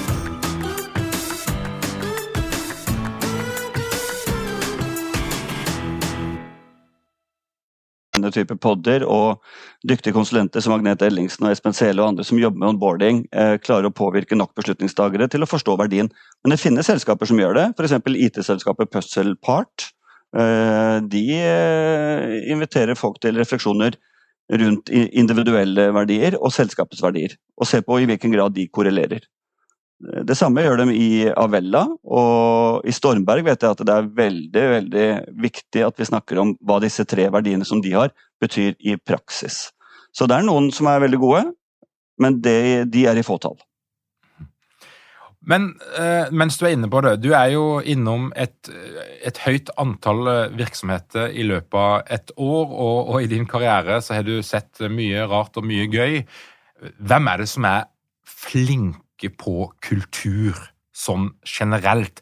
denne 8.21 8.33
type 8.35 8.55
podder, 8.61 9.03
og 9.03 9.41
dyktige 9.87 10.15
konsulenter 10.15 10.63
som 10.63 10.75
Agnete 10.75 11.07
Ellingsen 11.09 11.47
og 11.47 11.55
Espen 11.55 11.75
Sele 11.75 12.03
og 12.03 12.11
andre 12.11 12.25
som 12.27 12.39
jobber 12.39 12.61
med 12.61 12.75
onboarding, 12.75 13.23
eh, 13.33 13.55
klarer 13.63 13.89
å 13.89 13.95
påvirke 13.95 14.37
nok 14.37 14.53
beslutningstagere 14.55 15.27
til 15.31 15.41
å 15.41 15.49
forstå 15.49 15.77
verdien. 15.81 16.11
Men 16.43 16.53
det 16.53 16.61
finnes 16.61 16.85
selskaper 16.85 17.25
som 17.25 17.41
gjør 17.41 17.57
det, 17.57 17.65
f.eks. 17.77 17.97
IT-selskapet 18.13 18.91
Puzzle 18.93 19.35
Part. 19.41 19.89
Eh, 20.37 20.99
de 21.11 21.25
eh, 21.41 22.37
inviterer 22.53 22.95
folk 22.95 23.19
til 23.19 23.35
refleksjoner 23.41 23.97
rundt 24.61 24.89
individuelle 24.91 25.91
verdier 25.95 26.35
og 26.39 26.51
selskapets 26.51 27.03
verdier, 27.03 27.37
og 27.57 27.67
ser 27.67 27.85
på 27.87 28.01
i 28.01 28.07
hvilken 28.09 28.33
grad 28.33 28.55
de 28.55 28.67
korrelerer. 28.67 29.23
Det 30.01 30.35
samme 30.37 30.63
gjør 30.65 30.81
de 30.81 30.95
i 30.97 31.09
Avella, 31.29 31.83
og 32.09 32.87
i 32.87 32.93
Stormberg 32.95 33.45
vet 33.45 33.61
jeg 33.61 33.75
at 33.75 33.83
det 33.85 33.93
er 33.93 34.11
veldig 34.17 34.63
veldig 34.75 35.07
viktig 35.43 35.83
at 35.85 35.99
vi 36.01 36.07
snakker 36.09 36.41
om 36.41 36.55
hva 36.65 36.79
disse 36.81 37.05
tre 37.09 37.27
verdiene 37.33 37.67
som 37.67 37.83
de 37.83 37.93
har, 37.93 38.13
betyr 38.41 38.73
i 38.79 38.97
praksis. 38.97 39.67
Så 40.15 40.27
det 40.27 40.39
er 40.39 40.47
noen 40.47 40.71
som 40.73 40.89
er 40.89 41.03
veldig 41.03 41.19
gode, 41.21 41.43
men 42.21 42.39
de, 42.41 42.87
de 42.89 43.05
er 43.09 43.19
i 43.19 43.25
fåtall. 43.25 43.59
Men 45.41 45.71
eh, 45.97 46.29
mens 46.37 46.59
du 46.59 46.67
er 46.67 46.75
inne 46.75 46.89
på 46.91 47.01
det, 47.01 47.15
du 47.23 47.31
er 47.33 47.49
jo 47.55 47.79
innom 47.81 48.29
et, 48.37 48.69
et 49.25 49.39
høyt 49.41 49.71
antall 49.81 50.27
eh, 50.29 50.57
virksomheter 50.57 51.33
i 51.33 51.45
løpet 51.49 51.77
av 51.81 52.11
et 52.13 52.33
år, 52.37 52.67
og, 52.69 52.97
og, 53.07 53.15
i 53.23 53.29
din 53.31 53.47
karriere 53.49 53.97
så 54.05 54.19
har 54.19 54.27
du 54.27 54.35
sett 54.45 54.83
mye 54.93 55.25
rart 55.29 55.57
og 55.57 55.65
mye 55.65 55.87
gøy. 55.89 56.19
Hvem 57.01 57.31
er 57.31 57.41
det 57.41 57.49
som 57.49 57.65
er 57.69 57.89
flink 58.21 59.01
tenker 59.21 59.37
på 59.37 59.71
kultur 59.81 60.57
sånn 60.93 61.31
generelt. 61.45 62.21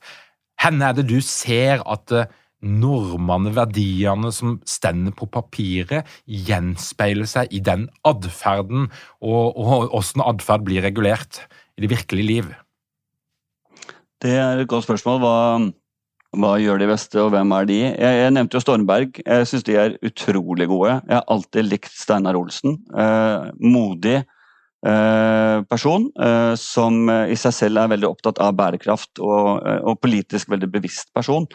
Hvor 0.60 0.84
er 0.84 0.94
det 0.94 1.08
du 1.08 1.22
ser 1.22 1.82
at 1.86 2.12
eh, 2.12 2.28
normene, 2.62 3.54
verdiene 3.56 4.32
som 4.32 4.60
stender 4.68 5.14
på 5.16 5.30
papiret, 5.32 6.06
gjenspeiler 6.28 7.26
seg 7.26 7.48
i 7.52 7.60
den 7.62 7.88
atferden, 8.04 8.90
og, 9.22 9.56
og 9.56 9.94
hvordan 9.94 10.26
atferd 10.26 10.66
blir 10.66 10.84
regulert 10.84 11.46
i 11.78 11.86
det 11.86 11.90
virkelige 11.90 12.28
liv? 12.28 12.50
Det 14.20 14.36
er 14.36 14.60
et 14.60 14.68
godt 14.68 14.84
spørsmål. 14.84 15.22
Hva, 15.24 15.36
hva 16.36 16.58
gjør 16.60 16.82
de 16.82 16.90
beste, 16.92 17.16
og 17.24 17.32
hvem 17.32 17.56
er 17.56 17.70
de? 17.70 17.80
Jeg, 17.80 18.18
jeg 18.20 18.34
nevnte 18.36 18.60
jo 18.60 18.64
Stormberg. 18.66 19.22
Jeg 19.24 19.48
syns 19.48 19.64
de 19.64 19.80
er 19.80 19.96
utrolig 20.04 20.68
gode. 20.68 21.00
Jeg 21.08 21.16
har 21.16 21.24
alltid 21.32 21.72
likt 21.72 21.96
Steinar 21.96 22.36
Olsen. 22.36 22.76
Eh, 22.92 23.48
modig 23.64 24.20
person 24.82 26.06
eh, 26.24 26.54
som 26.56 27.10
i 27.10 27.36
seg 27.40 27.56
selv 27.56 27.82
er 27.82 27.92
veldig 27.92 28.08
opptatt 28.08 28.40
av 28.44 28.56
bærekraft 28.56 29.20
og, 29.20 29.60
eh, 29.68 29.82
og 29.84 30.00
politisk 30.04 30.52
veldig 30.54 30.72
bevisst 30.72 31.14
person. 31.16 31.48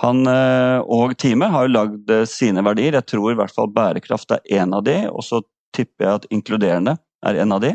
Han 0.00 0.24
og 0.24 1.12
teamet 1.20 1.52
har 1.52 1.66
jo 1.66 1.74
lagd 1.74 2.10
sine 2.24 2.62
verdier. 2.64 2.94
Jeg 2.96 3.04
tror 3.10 3.34
i 3.34 3.36
hvert 3.36 3.52
fall 3.52 3.68
bærekraft 3.68 4.30
er 4.32 4.40
en 4.62 4.72
av 4.78 4.86
de, 4.86 4.94
og 5.10 5.20
så 5.26 5.42
tipper 5.76 6.06
jeg 6.06 6.20
at 6.22 6.28
inkluderende 6.32 6.94
er 7.28 7.40
en 7.42 7.52
av 7.52 7.60
de. 7.60 7.74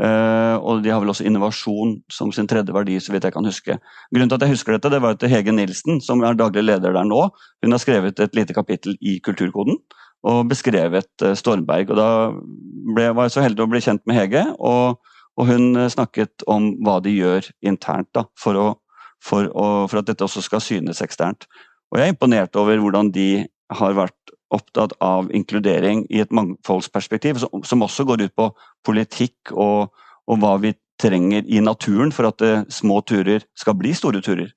og 0.00 0.80
de 0.80 0.88
har 0.88 1.02
vel 1.02 1.12
også 1.12 1.26
innovasjon 1.28 1.98
som 2.08 2.32
sin 2.32 2.48
tredje 2.48 2.72
verdi, 2.72 2.96
så 2.96 3.12
vidt 3.12 3.26
jeg 3.28 3.34
kan 3.34 3.44
huske. 3.44 3.76
Grunnen 4.08 4.30
til 4.30 4.38
at 4.38 4.46
jeg 4.46 4.54
husker 4.54 4.78
dette, 4.78 4.94
det 4.94 5.02
var 5.04 5.18
at 5.18 5.28
Hege 5.28 5.52
Nilsen, 5.52 6.00
som 6.00 6.24
er 6.24 6.40
daglig 6.40 6.64
leder 6.64 6.96
der 6.96 7.04
nå, 7.04 7.26
hun 7.60 7.76
har 7.76 7.84
skrevet 7.84 8.16
et 8.24 8.38
lite 8.38 8.56
kapittel 8.56 8.96
i 9.02 9.18
Kulturkoden 9.20 9.76
og 10.26 10.48
beskrevet 10.50 11.24
eh, 11.24 11.36
Stormberg. 11.38 11.92
og 11.92 11.98
Da 11.98 12.10
ble, 12.94 13.10
var 13.14 13.28
jeg 13.28 13.36
så 13.36 13.44
heldig 13.44 13.64
å 13.64 13.70
bli 13.70 13.82
kjent 13.84 14.04
med 14.08 14.18
Hege, 14.18 14.44
og, 14.58 14.98
og 15.38 15.50
hun 15.50 15.76
eh, 15.76 15.90
snakket 15.92 16.46
om 16.50 16.72
hva 16.84 16.98
de 17.04 17.14
gjør 17.14 17.50
internt 17.66 18.10
da, 18.16 18.26
for, 18.38 18.58
å, 18.58 18.68
for, 19.24 19.50
å, 19.52 19.86
for, 19.90 20.00
at 20.00 20.10
dette 20.10 20.26
også 20.26 20.44
skal 20.44 20.64
synes 20.64 21.02
eksternt. 21.04 21.48
Og 21.92 22.00
Jeg 22.00 22.10
er 22.10 22.16
imponert 22.16 22.58
over 22.60 22.80
hvordan 22.82 23.12
de 23.14 23.46
har 23.78 23.96
vært 23.96 24.34
opptatt 24.54 24.94
av 25.04 25.28
inkludering 25.36 26.06
i 26.08 26.22
et 26.22 26.32
mangfoldsperspektiv, 26.32 27.40
som, 27.42 27.64
som 27.64 27.84
også 27.84 28.06
går 28.08 28.26
ut 28.26 28.36
på 28.36 28.48
politikk 28.86 29.52
og, 29.52 29.92
og, 30.24 30.38
hva 30.40 30.54
vi 30.62 30.72
trenger 31.00 31.44
i 31.46 31.60
naturen 31.62 32.10
for 32.12 32.30
at 32.30 32.42
uh, 32.42 32.64
små 32.72 33.02
turer 33.06 33.44
skal 33.60 33.76
bli 33.78 33.92
store 33.94 34.22
turer. 34.24 34.48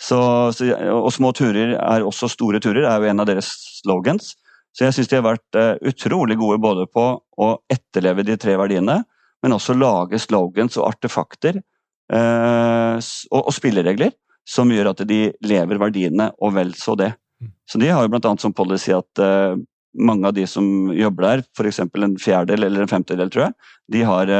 Så, 0.00 0.16
så, 0.56 0.70
og 0.96 1.12
små 1.14 1.30
turer 1.36 1.76
er 1.76 2.06
også 2.08 2.30
store 2.32 2.58
turer, 2.64 2.88
er 2.88 3.04
jo 3.04 3.12
en 3.12 3.22
av 3.22 3.28
deres 3.28 3.52
slogans. 3.82 4.32
Så 4.74 4.88
jeg 4.88 4.96
syns 4.96 5.10
de 5.10 5.18
har 5.20 5.26
vært 5.26 5.58
uh, 5.58 5.76
utrolig 5.86 6.36
gode 6.40 6.58
både 6.62 6.86
på 6.90 7.04
å 7.14 7.50
etterleve 7.70 8.24
de 8.26 8.36
tre 8.40 8.56
verdiene, 8.58 9.02
men 9.44 9.54
også 9.54 9.76
lage 9.78 10.18
slogans 10.22 10.78
og 10.80 10.88
artefakter 10.88 11.60
uh, 11.60 12.96
og, 12.98 13.52
spilleregler 13.54 14.14
som 14.48 14.72
gjør 14.72 14.90
at 14.90 15.04
de 15.08 15.28
lever 15.46 15.80
verdiene, 15.80 16.32
og 16.42 16.56
vel 16.56 16.74
så 16.76 16.96
det. 16.98 17.12
Mm. 17.40 17.52
Så 17.70 17.80
de 17.80 17.92
har 17.92 18.02
jo 18.04 18.10
bl.a. 18.12 18.34
som 18.40 18.56
policy 18.56 18.92
at 18.96 19.22
uh, 19.22 19.54
mange 19.94 20.26
av 20.26 20.34
de 20.34 20.48
som 20.50 20.90
jobber 20.90 21.28
der, 21.28 21.44
f.eks. 21.54 21.80
en 21.86 22.18
fjerdedel 22.18 22.66
eller 22.66 22.82
en 22.82 22.90
femtedel, 22.90 23.30
tror 23.30 23.46
jeg, 23.46 23.56
de 23.94 24.02
har 24.08 24.30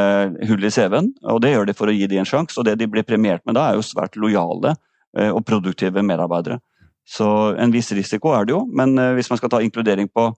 hull 0.49 0.67
i 0.67 0.73
CV-en. 0.75 1.13
og 1.31 1.45
Det 1.45 1.53
gjør 1.53 1.69
de 1.69 1.77
for 1.79 1.93
å 1.93 1.95
gi 1.95 2.09
de 2.11 2.19
en 2.19 2.27
sjanse. 2.27 2.57
Og 2.59 2.67
det 2.67 2.75
de 2.81 2.89
blir 2.91 3.07
premiert 3.07 3.45
med 3.47 3.55
da, 3.55 3.69
er 3.69 3.79
jo 3.79 3.85
svært 3.87 4.19
lojale 4.19 4.73
og 5.15 5.45
produktive 5.47 6.03
medarbeidere. 6.03 6.59
Så 7.05 7.27
en 7.61 7.73
viss 7.75 7.93
risiko 7.93 8.33
er 8.35 8.47
det 8.49 8.55
jo, 8.55 8.65
men 8.73 8.97
eh, 8.99 9.13
hvis 9.19 9.31
man 9.33 9.41
skal 9.41 9.53
ta 9.53 9.61
inkludering 9.65 10.09
på 10.09 10.31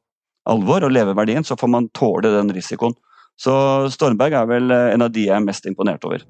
alvor 0.46 0.87
og 0.87 0.94
leveverdien, 0.94 1.46
så 1.46 1.59
får 1.59 1.70
man 1.70 1.90
tåle 1.94 2.33
den 2.35 2.50
risikoen. 2.55 2.96
Så 3.38 3.52
Stormberg 3.92 4.35
er 4.35 4.50
vel 4.50 4.74
eh, 4.74 4.90
en 4.94 5.07
av 5.07 5.12
de 5.14 5.29
jeg 5.29 5.37
er 5.37 5.46
mest 5.46 5.66
imponert 5.68 6.05
over. 6.09 6.24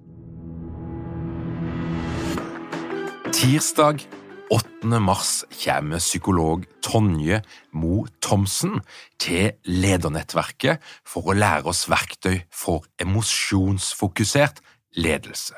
Tirsdag 3.37 4.07
8. 4.53 5.01
mars 5.03 5.45
kommer 5.59 5.99
psykolog 5.99 6.65
Tonje 6.85 7.41
Mo 7.75 8.05
Thomsen 8.23 8.79
til 9.21 9.57
Ledernettverket 9.67 10.83
for 11.07 11.27
å 11.27 11.37
lære 11.37 11.73
oss 11.73 11.87
verktøy 11.91 12.45
for 12.55 12.87
emosjonsfokusert 13.03 14.63
ledelse. 14.97 15.57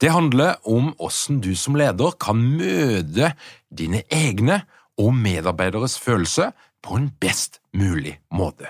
Det 0.00 0.12
handler 0.12 0.54
om 0.68 0.94
hvordan 0.98 1.40
du 1.44 1.54
som 1.58 1.74
leder 1.78 2.10
kan 2.20 2.36
møte 2.36 3.32
dine 3.70 4.02
egne 4.12 4.62
og 5.00 5.14
medarbeideres 5.16 5.98
følelser 5.98 6.50
på 6.84 6.96
en 6.98 7.10
best 7.20 7.60
mulig 7.74 8.20
måte. 8.34 8.66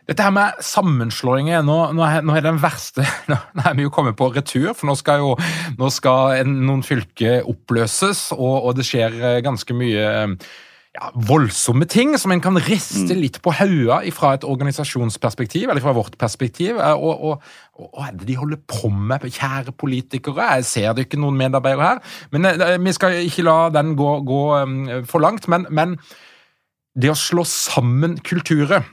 Dette 0.05 0.21
her 0.21 0.33
med 0.33 0.59
sammenslåinger 0.61 1.63
nå, 1.65 1.77
nå, 1.97 2.05
er, 2.05 2.45
den 2.45 2.59
verste 2.61 3.05
Nå 3.31 3.39
er 3.63 3.77
vi 3.77 3.87
jo 3.87 3.93
kommet 3.93 4.17
på 4.19 4.29
retur, 4.35 4.71
for 4.77 4.89
nå 4.89 4.97
skal 4.99 5.23
jo 5.23 5.33
nå 5.79 5.89
skal 5.93 6.43
en, 6.43 6.59
noen 6.67 6.85
fylker 6.85 7.47
oppløses, 7.49 8.29
og, 8.35 8.55
og, 8.61 8.71
det 8.77 8.85
skjer 8.85 9.17
eh, 9.17 9.41
ganske 9.45 9.75
mye 9.77 10.05
ja, 10.95 11.09
voldsomme 11.27 11.87
ting 11.89 12.13
som 12.21 12.31
en 12.31 12.43
kan 12.43 12.59
riste 12.67 13.15
mm. 13.15 13.19
litt 13.19 13.39
på 13.43 13.53
hodet 13.57 14.13
fra 14.15 14.35
et 14.37 14.45
organisasjonsperspektiv, 14.47 15.71
eller 15.71 15.83
fra 15.83 15.95
vårt 15.97 16.19
perspektiv. 16.21 16.77
Eh, 16.77 16.93
og, 16.93 17.25
og, 17.31 17.55
og, 17.79 17.89
hva 17.89 18.09
er 18.11 18.19
det 18.19 18.29
de 18.29 18.37
holder 18.39 18.61
på 18.69 18.91
med, 18.93 19.25
kjære 19.25 19.73
politikere? 19.73 20.51
Jeg 20.59 20.69
ser 20.69 20.93
det 20.93 21.07
ikke 21.07 21.19
noen 21.23 21.39
medarbeidere 21.41 21.95
her. 21.95 22.03
Men 22.35 22.51
eh, 22.53 22.77
vi 22.77 22.93
skal 22.95 23.17
ikke 23.23 23.47
la 23.47 23.57
den 23.73 23.95
gå, 23.97 24.11
gå 24.27 24.43
for 25.09 25.25
langt. 25.25 25.49
Men, 25.51 25.65
men 25.73 25.97
det 26.95 27.09
å 27.11 27.17
slå 27.19 27.43
sammen 27.49 28.19
kulturer 28.23 28.85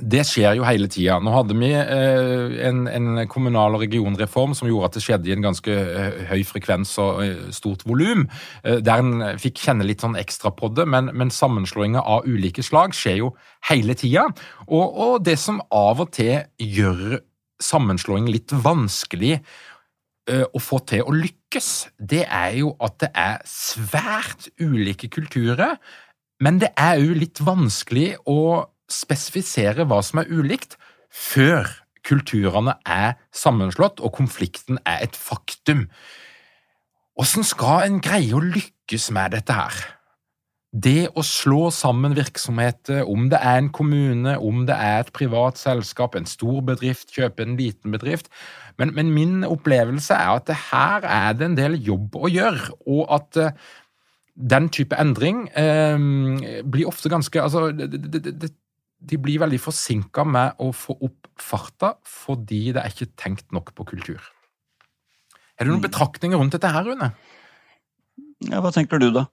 det 0.00 0.22
skjer 0.28 0.56
jo 0.58 0.64
hele 0.66 0.88
tida. 0.90 1.18
Nå 1.22 1.32
hadde 1.34 1.54
vi 1.58 1.70
eh, 1.76 2.56
en, 2.66 2.84
en, 2.90 3.22
kommunal- 3.30 3.76
og 3.76 3.84
regionreform 3.84 4.54
som 4.56 4.68
gjorde 4.68 4.90
at 4.90 4.96
det 4.96 5.02
skjedde 5.04 5.30
i 5.30 5.34
en 5.34 5.44
ganske 5.44 5.74
eh, 5.74 6.20
høy 6.30 6.42
frekvens 6.48 6.92
og 7.02 7.22
eh, 7.24 7.46
stort 7.54 7.84
volum, 7.88 8.26
der 8.62 9.02
en 9.02 9.24
fikk 9.40 9.60
kjenne 9.62 9.86
litt 9.86 10.04
sånn 10.04 10.18
ekstra 10.20 10.52
på 10.56 10.70
det, 10.74 10.86
men, 10.90 11.10
men 11.16 11.32
sammenslåinger 11.34 12.04
av 12.04 12.28
ulike 12.28 12.64
slag 12.64 12.94
skjer 12.96 13.20
jo 13.22 13.32
hele 13.70 13.96
tida. 13.98 14.26
Og, 14.68 14.86
og, 14.86 15.14
det 15.26 15.36
som 15.40 15.60
av 15.74 16.02
og 16.02 16.12
til 16.16 16.40
gjør 16.62 17.20
sammenslåing 17.60 18.30
litt 18.30 18.52
vanskelig 18.52 19.40
å 20.30 20.60
få 20.62 20.78
til 20.86 21.02
å 21.08 21.14
lykkes, 21.16 21.70
det 21.98 22.22
er 22.24 22.60
jo 22.60 22.74
at 22.84 23.00
det 23.02 23.10
er 23.18 23.40
svært 23.48 24.46
ulike 24.62 25.10
kulturer, 25.12 25.74
men 26.40 26.60
det 26.62 26.70
er 26.78 27.00
jo 27.02 27.16
litt 27.18 27.40
vanskelig 27.44 28.14
å 28.30 28.38
spesifisere 28.94 29.86
hva 29.88 30.00
som 30.04 30.22
er 30.22 30.32
ulikt, 30.32 30.76
før 31.10 31.68
kulturene 32.06 32.76
er 32.88 33.16
sammenslått 33.34 34.00
og 34.00 34.14
konflikten 34.16 34.80
er 34.88 35.04
et 35.04 35.16
faktum. 35.18 35.88
Åssen 37.20 37.44
skal 37.44 37.84
en 37.84 37.98
greie 38.02 38.32
å 38.36 38.42
lykkes 38.42 39.10
med 39.14 39.34
dette 39.36 39.56
her? 39.56 39.80
Det 40.70 41.08
å 41.18 41.24
slå 41.26 41.64
sammen 41.74 42.14
virksomheter, 42.14 43.02
om 43.10 43.26
det 43.32 43.40
er 43.42 43.58
en 43.58 43.72
kommune, 43.74 44.36
om 44.38 44.62
det 44.68 44.76
er 44.78 45.02
et 45.02 45.10
privat 45.12 45.58
selskap, 45.58 46.14
en 46.14 46.28
stor 46.30 46.60
bedrift 46.62 47.10
kjøpe 47.16 47.42
en 47.42 47.56
liten 47.58 47.90
bedrift. 47.90 48.30
Men, 48.78 48.94
men 48.94 49.10
min 49.10 49.42
opplevelse 49.44 50.14
er 50.14 50.38
at 50.38 50.52
her 50.70 51.08
er 51.10 51.34
det 51.34 51.48
en 51.48 51.58
del 51.58 51.74
jobb 51.82 52.14
å 52.14 52.30
gjøre, 52.30 52.70
og 52.86 53.02
at 53.18 53.40
uh, 53.42 53.72
den 54.40 54.70
type 54.72 54.96
endring 54.96 55.48
eh, 55.58 55.98
blir 56.64 56.88
ofte 56.88 57.10
ganske 57.12 57.42
Altså, 57.42 57.66
det, 57.76 57.90
det, 57.90 58.22
det, 58.40 58.52
de 59.00 59.16
blir 59.20 59.40
veldig 59.40 59.60
forsinka 59.62 60.24
med 60.28 60.60
å 60.60 60.70
få 60.76 60.96
opp 61.00 61.30
farta 61.40 61.94
fordi 62.04 62.68
det 62.76 62.82
er 62.82 62.92
ikke 62.92 63.12
tenkt 63.18 63.48
nok 63.54 63.72
på 63.76 63.86
kultur. 63.94 64.20
Er 65.56 65.64
det 65.64 65.72
noen 65.72 65.80
mm. 65.82 65.88
betraktninger 65.88 66.40
rundt 66.40 66.56
dette 66.56 66.72
her, 66.72 66.86
Rune? 66.88 67.10
Ja, 68.48 68.60
hva 68.64 68.72
tenker 68.72 69.00
du, 69.00 69.10
da? 69.12 69.26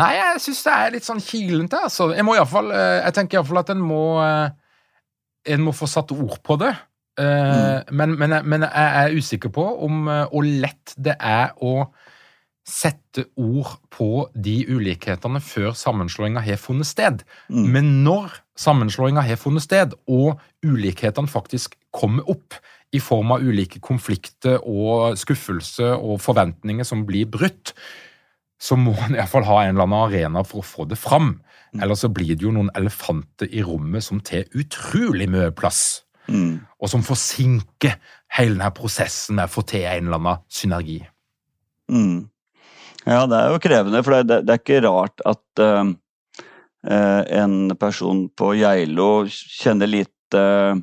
Nei, 0.00 0.12
jeg 0.16 0.42
syns 0.46 0.62
det 0.64 0.74
er 0.74 0.92
litt 0.94 1.06
sånn 1.06 1.22
kilente. 1.22 1.80
Altså. 1.88 2.10
Jeg, 2.14 2.24
må 2.26 2.36
i 2.36 2.40
hvert 2.40 2.52
fall, 2.52 2.70
eh, 2.72 3.00
jeg 3.02 3.16
tenker 3.16 3.38
iallfall 3.38 3.62
at 3.62 3.72
en 3.74 3.82
må, 3.84 4.04
eh, 4.24 5.50
en 5.54 5.64
må 5.66 5.74
få 5.76 5.88
satt 5.90 6.14
ord 6.14 6.38
på 6.46 6.56
det. 6.62 6.70
Eh, 7.20 7.26
mm. 7.26 7.90
Men, 7.98 8.14
men, 8.20 8.36
men, 8.46 8.66
jeg 8.68 9.02
er 9.02 9.18
usikker 9.18 9.52
på 9.54 9.66
om 9.86 10.06
hvor 10.06 10.46
lett 10.46 10.94
det 10.96 11.18
er 11.18 11.52
å 11.58 11.90
sette 12.68 13.24
ord 13.40 13.78
på 13.92 14.28
de 14.34 14.60
ulikhetene 14.68 15.40
før 15.42 15.72
sammenslåinga 15.76 16.42
har 16.44 16.60
funnet 16.60 16.88
sted. 16.88 17.24
Mm. 17.48 17.66
Men 17.74 17.88
når 18.04 18.36
sammenslåinga 18.60 19.24
har 19.26 19.40
funnet 19.40 19.64
sted, 19.64 19.96
og 20.06 20.40
ulikhetene 20.66 21.30
faktisk 21.30 21.76
kommer 21.96 22.28
opp 22.30 22.58
i 22.94 23.00
form 23.02 23.32
av 23.34 23.42
ulike 23.46 23.80
konflikter 23.82 24.60
og 24.66 25.18
skuffelse 25.18 25.92
og 25.94 26.20
forventninger 26.22 26.86
som 26.86 27.04
blir 27.06 27.28
brutt, 27.30 27.74
så 28.60 28.76
må 28.76 28.92
en 29.06 29.16
iallfall 29.16 29.46
ha 29.48 29.62
en 29.64 29.74
eller 29.74 29.86
annen 29.86 30.04
arena 30.04 30.44
for 30.44 30.60
å 30.60 30.66
få 30.66 30.86
det 30.90 30.98
fram. 31.00 31.38
Mm. 31.72 31.84
Ellers 31.84 32.02
så 32.04 32.10
blir 32.12 32.34
det 32.34 32.44
jo 32.44 32.52
noen 32.54 32.72
elefanter 32.76 33.48
i 33.48 33.62
rommet 33.64 34.04
som 34.04 34.20
tar 34.20 34.50
utrolig 34.58 35.30
mye 35.32 35.52
plass. 35.56 36.02
Mm. 36.30 36.60
Og 36.78 36.90
som 36.92 37.02
forsinker 37.02 37.96
hele 38.36 38.58
denne 38.58 38.74
prosessen 38.76 39.38
med 39.38 39.48
å 39.48 39.54
få 39.54 39.64
til 39.70 39.86
en 39.88 40.10
eller 40.10 40.20
annen 40.20 40.44
synergi. 40.52 41.00
Mm. 41.90 42.28
Ja, 43.06 43.24
det 43.30 43.38
er 43.38 43.54
jo 43.54 43.62
krevende, 43.62 44.02
for 44.04 44.20
det, 44.20 44.42
det 44.44 44.54
er 44.54 44.60
ikke 44.60 44.82
rart 44.84 45.22
at 45.28 45.62
uh, 45.64 45.92
en 46.84 47.56
person 47.80 48.26
på 48.36 48.52
Geilo 48.60 49.10
kjenner 49.30 49.88
lite 49.88 50.40
uh, 50.40 50.80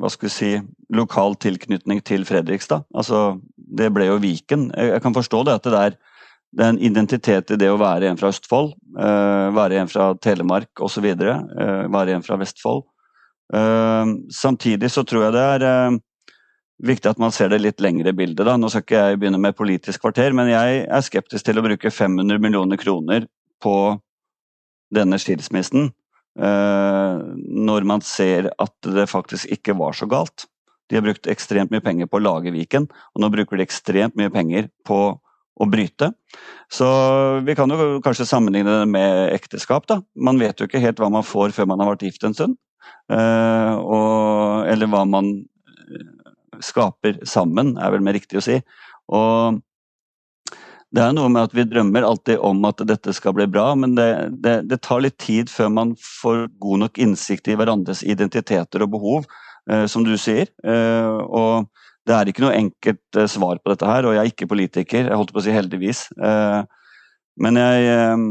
hva 0.00 0.10
skal 0.10 0.28
vi 0.28 0.32
si, 0.32 0.50
lokal 0.94 1.36
tilknytning 1.40 2.00
til 2.06 2.24
Fredrikstad. 2.26 2.86
Altså, 2.96 3.38
det 3.54 3.90
ble 3.94 4.08
jo 4.08 4.20
Viken. 4.22 4.70
Jeg, 4.74 5.02
kan 5.04 5.14
forstå 5.14 5.44
det 5.46 5.58
at 5.58 5.68
det 5.68 5.82
er 5.86 5.98
det 6.56 6.64
er 6.64 6.70
en 6.72 6.80
identitet 6.80 7.50
i 7.52 7.58
det 7.60 7.68
å 7.68 7.76
være 7.76 8.08
en 8.08 8.16
fra 8.16 8.30
Østfold, 8.32 8.70
uh, 8.96 9.48
være 9.52 9.82
en 9.82 9.90
fra 9.90 10.14
Telemark 10.16 10.80
osv., 10.80 11.04
uh, 11.20 11.84
være 11.92 12.14
en 12.16 12.24
fra 12.24 12.38
Vestfold. 12.40 12.86
Uh, 13.52 14.16
samtidig 14.32 14.88
så 14.92 15.04
tror 15.08 15.26
jeg 15.26 15.36
det 15.36 15.44
er 15.44 15.98
viktig 16.84 17.10
at 17.10 17.20
man 17.22 17.32
ser 17.34 17.50
det 17.52 17.60
litt 17.62 17.82
lengre 17.82 18.12
bildet. 18.16 18.44
Da. 18.46 18.56
Nå 18.56 18.70
skal 18.70 18.84
ikke 18.84 19.00
jeg 19.00 19.20
begynne 19.20 19.40
med 19.42 19.56
Politisk 19.58 20.04
kvarter, 20.04 20.34
men 20.36 20.50
jeg 20.52 20.84
er 20.86 21.06
skeptisk 21.06 21.48
til 21.48 21.58
å 21.58 21.64
bruke 21.64 21.90
500 21.90 22.42
millioner 22.42 22.80
kroner 22.80 23.26
på 23.62 23.74
denne 24.94 25.18
skilsmissen 25.20 25.90
når 26.38 27.86
man 27.88 28.02
ser 28.06 28.46
at 28.62 28.74
det 28.86 29.08
faktisk 29.10 29.50
ikke 29.50 29.74
var 29.78 29.96
så 29.98 30.06
galt. 30.06 30.46
De 30.88 30.96
har 30.96 31.04
brukt 31.04 31.26
ekstremt 31.28 31.72
mye 31.72 31.84
penger 31.84 32.08
på 32.08 32.20
å 32.20 32.24
lage 32.24 32.52
Viken, 32.54 32.86
og 32.88 33.22
nå 33.22 33.30
bruker 33.32 33.58
de 33.58 33.66
ekstremt 33.66 34.16
mye 34.16 34.30
penger 34.32 34.70
på 34.86 35.18
å 35.58 35.66
bryte. 35.66 36.12
Så 36.70 36.86
vi 37.44 37.56
kan 37.58 37.70
jo 37.74 37.98
kanskje 38.04 38.28
sammenligne 38.28 38.78
det 38.80 38.88
med 38.88 39.34
ekteskap. 39.34 39.88
da. 39.90 40.00
Man 40.14 40.38
vet 40.38 40.60
jo 40.60 40.68
ikke 40.68 40.82
helt 40.82 41.02
hva 41.02 41.10
man 41.10 41.26
får 41.26 41.52
før 41.56 41.68
man 41.72 41.82
har 41.82 41.90
vært 41.92 42.06
gift 42.06 42.24
en 42.24 42.36
stund. 42.36 42.56
Og, 43.10 44.68
eller 44.70 44.88
hva 44.88 45.02
man 45.08 45.32
eh, 45.34 46.06
skaper 46.64 47.20
sammen, 47.28 47.76
er 47.78 47.94
vel 47.94 48.04
mer 48.04 48.16
riktig 48.18 48.40
å 48.40 48.44
si. 48.44 48.60
Og 49.14 49.58
det 50.94 51.02
er 51.04 51.12
noe 51.12 51.28
med 51.28 51.50
at 51.50 51.56
vi 51.56 51.66
drømmer 51.68 52.06
alltid 52.08 52.40
om 52.44 52.62
at 52.64 52.80
dette 52.88 53.12
skal 53.16 53.34
bli 53.36 53.44
bra, 53.50 53.74
men 53.76 53.92
det, 53.98 54.08
det, 54.40 54.54
det 54.70 54.80
tar 54.86 55.02
litt 55.04 55.18
tid 55.20 55.52
før 55.52 55.68
man 55.74 55.92
får 56.00 56.46
god 56.62 56.84
nok 56.84 57.00
innsikt 57.04 57.50
i 57.52 57.58
hverandres 57.60 58.00
identiteter 58.06 58.84
og 58.84 58.94
behov, 58.94 59.28
eh, 59.70 59.84
som 59.90 60.06
du 60.06 60.14
sier. 60.20 60.48
Eh, 60.64 61.18
og 61.28 61.68
det 62.08 62.16
er 62.16 62.30
ikke 62.30 62.46
noe 62.46 62.56
enkelt 62.56 63.20
eh, 63.20 63.28
svar 63.28 63.60
på 63.60 63.74
dette 63.74 63.88
her, 63.88 64.08
og 64.08 64.16
jeg 64.16 64.22
er 64.22 64.32
ikke 64.32 64.48
politiker. 64.48 65.04
Jeg 65.04 65.20
holdt 65.20 65.34
på 65.36 65.42
å 65.42 65.44
si 65.44 65.52
heldigvis. 65.52 66.06
Eh, 66.16 66.60
men 67.44 67.60
jeg, 67.60 67.88
eh, 67.92 68.24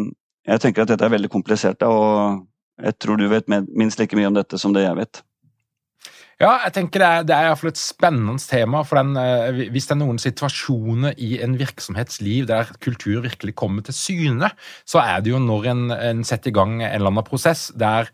jeg 0.50 0.63
tenker 0.63 0.84
at 0.84 0.96
dette 0.96 1.06
er 1.06 1.13
veldig 1.13 1.30
komplisert, 1.34 1.86
og 1.86 2.48
jeg 2.82 2.98
tror 3.02 3.22
du 3.22 3.28
vet 3.30 3.50
minst 3.50 4.02
like 4.02 4.18
mye 4.18 4.30
om 4.32 4.38
dette 4.38 4.58
som 4.62 4.74
det 4.74 4.88
jeg 4.88 4.98
vet. 4.98 5.22
Ja, 6.38 6.52
jeg 6.67 6.76
tenker 6.76 7.02
det 7.02 7.08
er, 7.08 7.23
det 7.26 7.34
er 7.34 7.47
iallfall 7.47 7.71
et 7.71 7.80
spennende 7.82 8.38
tema. 8.38 8.84
for 8.86 9.00
den, 9.00 9.17
Hvis 9.73 9.88
det 9.89 9.95
er 9.95 10.02
noen 10.04 10.19
situasjoner 10.21 11.15
i 11.17 11.39
en 11.41 11.58
virksomhets 11.58 12.21
liv 12.21 12.45
der 12.45 12.69
kultur 12.80 13.23
virkelig 13.26 13.56
kommer 13.56 13.82
til 13.82 13.93
syne, 13.97 14.52
så 14.86 15.02
er 15.02 15.21
det 15.21 15.32
jo 15.32 15.39
når 15.41 15.65
en, 15.71 15.91
en 15.91 16.23
setter 16.23 16.52
i 16.52 16.54
gang 16.54 16.78
en 16.84 16.91
eller 16.91 17.10
annen 17.10 17.26
prosess 17.26 17.71
der 17.73 18.12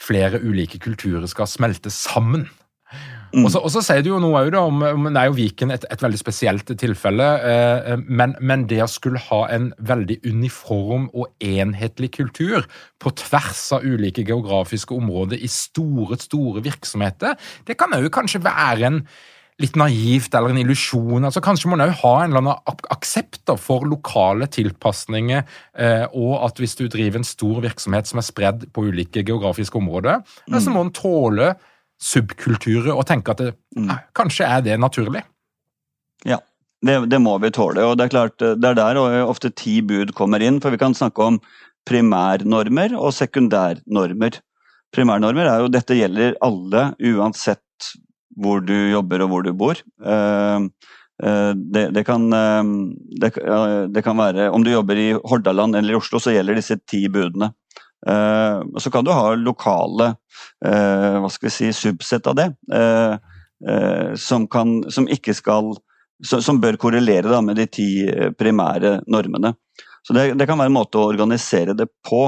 flere 0.00 0.42
ulike 0.42 0.80
kulturer 0.82 1.26
skal 1.30 1.46
smelte 1.46 1.90
sammen. 1.90 2.48
Mm. 3.32 3.46
Og 3.48 3.68
så 3.72 3.80
sier 3.84 4.04
du 4.04 4.10
jo 4.10 4.20
noe 4.20 4.42
da, 4.52 4.60
om, 4.68 4.82
om 4.84 5.08
Det 5.08 5.20
er 5.20 5.30
jo 5.30 5.36
Viken 5.38 5.72
et, 5.72 5.86
et 5.88 6.04
veldig 6.04 6.20
spesielt 6.20 6.72
tilfelle. 6.78 7.28
Eh, 7.48 7.92
men, 8.04 8.36
men, 8.40 8.66
det 8.68 8.82
å 8.84 8.90
skulle 8.90 9.22
ha 9.30 9.42
en 9.54 9.70
veldig 9.80 10.20
uniform 10.28 11.08
og 11.16 11.32
enhetlig 11.40 12.12
kultur 12.18 12.68
på 13.00 13.14
tvers 13.22 13.64
av 13.78 13.86
ulike 13.88 14.24
geografiske 14.28 14.94
områder 14.96 15.40
i 15.40 15.50
store, 15.50 16.20
store 16.20 16.64
virksomheter, 16.64 17.38
det 17.68 17.78
kan 17.80 17.94
jo 17.96 18.12
kanskje 18.12 18.44
være 18.44 18.90
en 18.90 19.04
litt 19.60 19.76
naivt 19.78 20.34
eller 20.34 20.52
en 20.52 20.60
illusjon. 20.62 21.26
Altså, 21.26 21.42
kanskje 21.44 21.70
må 21.70 21.76
en 21.76 21.86
òg 21.86 21.94
ha 22.02 22.12
en 22.22 22.32
eller 22.32 22.42
annen 22.42 22.86
aksept 22.94 23.52
for 23.60 23.86
lokale 23.88 24.48
tilpasninger, 24.52 25.44
eh, 25.78 26.04
og 26.08 26.38
at 26.46 26.62
hvis 26.62 26.76
du 26.78 26.86
driver 26.86 27.20
en 27.20 27.28
stor 27.28 27.60
virksomhet 27.64 28.08
som 28.08 28.22
er 28.22 28.26
spredd 28.26 28.66
på 28.72 28.86
ulike 28.88 29.24
geografiske 29.26 29.78
områder, 29.78 30.22
mm. 30.48 30.58
så 30.58 30.72
må 30.72 30.86
en 30.86 30.94
tåle 30.96 31.52
subkulturer 32.02 32.92
og 32.94 33.06
tenke 33.08 33.34
at 33.34 33.42
det, 33.42 33.52
mm. 33.78 33.90
kanskje 34.16 34.48
er 34.48 34.64
det 34.66 34.78
naturlig. 34.82 35.22
Ja, 36.26 36.40
det, 36.84 36.96
det, 37.12 37.20
må 37.22 37.36
vi 37.42 37.52
tåle. 37.54 37.84
og 37.86 37.98
Det 37.98 38.06
er 38.06 38.14
klart, 38.14 38.38
det 38.38 38.70
er 38.72 38.78
der 38.78 39.00
ofte 39.22 39.52
ti 39.54 39.80
bud 39.86 40.14
kommer 40.18 40.42
inn. 40.42 40.60
for 40.60 40.74
Vi 40.74 40.80
kan 40.82 40.96
snakke 40.98 41.22
om 41.22 41.40
primærnormer 41.88 42.96
og 42.98 43.14
sekundærnormer. 43.14 44.40
Primærnormer 44.94 45.48
er 45.48 45.62
jo 45.62 45.70
dette 45.72 45.96
gjelder 45.98 46.36
alle, 46.44 46.90
uansett 46.98 47.92
hvor 48.42 48.62
du 48.64 48.74
jobber 48.92 49.24
og 49.24 49.32
hvor 49.32 49.46
du 49.46 49.52
bor. 49.56 49.78
Uh, 50.00 50.68
det, 51.22 51.84
det, 51.94 52.02
kan, 52.02 52.24
det, 52.32 53.28
det, 53.94 54.00
kan, 54.02 54.16
være 54.18 54.48
Om 54.50 54.64
du 54.64 54.72
jobber 54.72 54.98
i 54.98 55.12
Hordaland 55.14 55.76
eller 55.78 55.94
i 55.94 55.98
Oslo, 56.00 56.18
så 56.18 56.32
gjelder 56.34 56.58
disse 56.58 56.80
ti 56.88 57.04
budene. 57.12 57.52
Uh, 58.02 58.62
så 58.82 58.90
kan 58.90 59.04
du 59.06 59.12
ha 59.14 59.34
lokale 59.38 60.08
uh, 60.66 61.20
hva 61.22 61.28
skal 61.30 61.46
vi 61.46 61.54
si, 61.54 61.70
subsett 61.76 62.26
av 62.26 62.34
det, 62.34 62.48
uh, 62.74 63.14
som, 64.18 64.48
kan, 64.50 64.80
som, 64.90 65.06
ikke 65.06 65.34
skal 65.38 65.76
som 66.22 66.58
bør 66.62 66.78
korrelere 66.82 67.30
da, 67.30 67.38
med 67.46 67.60
de 67.60 67.68
ti 67.70 67.88
primære 68.38 68.96
normene. 69.10 69.52
Så 70.02 70.16
det, 70.16 70.32
det, 70.34 70.48
kan 70.50 70.58
være 70.58 70.72
en 70.72 70.74
måte 70.80 70.98
å 70.98 71.06
organisere 71.12 71.76
det 71.78 71.86
på. 72.02 72.24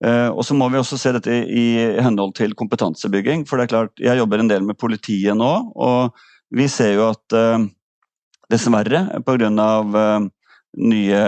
og 0.00 0.40
så 0.44 0.56
må 0.56 0.70
vi 0.72 0.78
også 0.80 0.96
se 0.96 1.12
dette 1.12 1.34
i, 1.36 1.42
i 1.52 1.64
henhold 2.00 2.32
til 2.38 2.56
kompetansebygging. 2.56 3.44
For 3.44 3.60
det 3.60 3.66
er 3.66 3.72
klart, 3.74 3.92
jeg 4.00 4.16
jobber 4.16 4.40
en 4.40 4.48
del 4.48 4.64
med 4.64 4.78
politiet 4.80 5.36
nå, 5.36 5.50
og 5.76 6.16
vi 6.56 6.64
ser 6.72 6.94
jo 6.96 7.10
at 7.10 7.36
dessverre, 8.50 9.06
pga. 9.24 9.50
Eh, 10.02 10.28
nye 10.80 11.22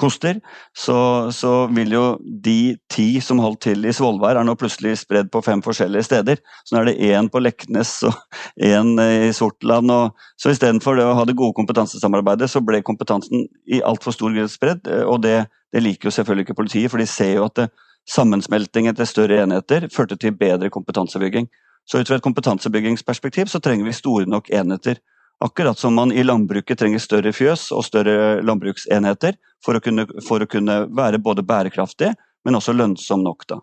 koster, 0.00 0.40
så, 0.76 0.96
så, 1.34 1.52
vil 1.76 1.92
jo 1.94 2.04
de 2.44 2.76
ti 2.92 3.08
som 3.24 3.42
holdt 3.42 3.62
til 3.66 3.84
i 3.84 3.92
Svolvær, 3.94 4.38
er 4.40 4.46
nå 4.48 4.56
plutselig 4.58 4.96
spredd 5.02 5.30
på 5.32 5.42
fem 5.44 5.62
forskjellige 5.64 6.08
steder. 6.08 6.40
Så 6.64 6.74
nå 6.74 6.82
er 6.82 6.90
det 6.90 7.10
én 7.10 7.28
på 7.32 7.42
Leknes 7.42 7.92
og 8.08 8.16
én 8.56 8.94
i 9.04 9.30
Sortland. 9.36 9.92
Og, 9.92 10.16
så 10.40 10.54
istedenfor 10.54 10.98
å 11.04 11.12
ha 11.18 11.26
det 11.28 11.36
gode 11.38 11.56
kompetansesamarbeidet, 11.58 12.50
så 12.50 12.64
ble 12.64 12.82
kompetansen 12.86 13.46
i 13.68 13.82
altfor 13.86 14.16
stor 14.16 14.34
grad 14.36 14.52
spredd. 14.52 14.90
Og 15.04 15.20
det, 15.26 15.44
det, 15.74 15.84
liker 15.84 16.08
jo 16.08 16.16
selvfølgelig 16.18 16.48
ikke 16.48 16.60
politiet, 16.62 16.90
for 16.92 17.02
de 17.02 17.08
ser 17.10 17.36
jo 17.36 17.46
at 17.50 17.62
det, 17.62 17.70
sammensmeltingen 18.10 18.96
til 18.96 19.06
større 19.06 19.42
enheter 19.44 19.84
førte 19.92 20.16
til 20.18 20.32
bedre 20.34 20.70
kompetansebygging. 20.72 21.46
Så 21.84 22.00
ut 22.00 22.08
fra 22.08 22.18
et 22.18 22.24
kompetansebyggingsperspektiv 22.24 23.50
så 23.52 23.60
trenger 23.62 23.86
vi 23.86 23.96
store 23.96 24.28
nok 24.28 24.50
enheter. 24.54 25.00
Akkurat 25.40 25.78
som 25.78 25.94
man 25.96 26.12
i 26.12 26.22
landbruket 26.22 26.78
trenger 26.78 27.00
større 27.00 27.32
fjøs 27.32 27.70
og 27.72 27.84
større 27.86 28.42
landbruksenheter 28.44 29.38
for 29.64 29.76
å 29.76 29.82
kunne, 29.84 30.06
for 30.26 30.42
å 30.42 30.48
kunne 30.50 30.82
være 30.96 31.20
både 31.22 31.44
bærekraftig, 31.46 32.14
men 32.46 32.56
også 32.56 32.74
lønnsom 32.76 33.24
nok. 33.24 33.46
Da. 33.50 33.60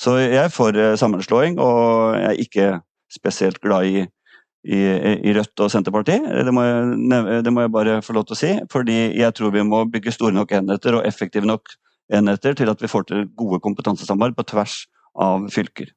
Så 0.00 0.16
jeg 0.18 0.38
er 0.44 0.54
for 0.54 0.76
eh, 0.76 0.96
sammenslåing, 0.98 1.60
og 1.62 2.16
jeg 2.18 2.30
er 2.30 2.42
ikke 2.46 2.70
spesielt 3.10 3.60
glad 3.62 3.90
i 3.90 4.08
i, 4.60 4.76
i, 4.76 5.32
Rødt 5.32 5.62
og 5.64 5.70
Senterpartiet. 5.72 6.26
Det 6.44 6.52
må, 6.52 6.64
jeg, 6.66 7.44
det 7.44 7.52
må, 7.52 7.64
jeg, 7.64 7.72
bare 7.72 8.00
få 8.04 8.16
lov 8.16 8.26
til 8.28 8.36
å 8.36 8.40
si. 8.40 8.50
Fordi 8.72 8.98
jeg 9.16 9.32
tror 9.36 9.54
vi 9.54 9.64
må 9.66 9.86
bygge 9.88 10.12
store 10.12 10.36
nok 10.36 10.52
enheter 10.58 10.98
og 10.98 11.06
effektive 11.08 11.48
nok 11.48 11.72
enheter 12.12 12.56
til 12.58 12.72
at 12.72 12.82
vi 12.82 12.90
får 12.90 13.06
til 13.08 13.24
gode 13.38 13.60
kompetansesamarbeid 13.64 14.36
på 14.36 14.46
tvers 14.52 14.82
av 15.20 15.48
fylker. 15.54 15.94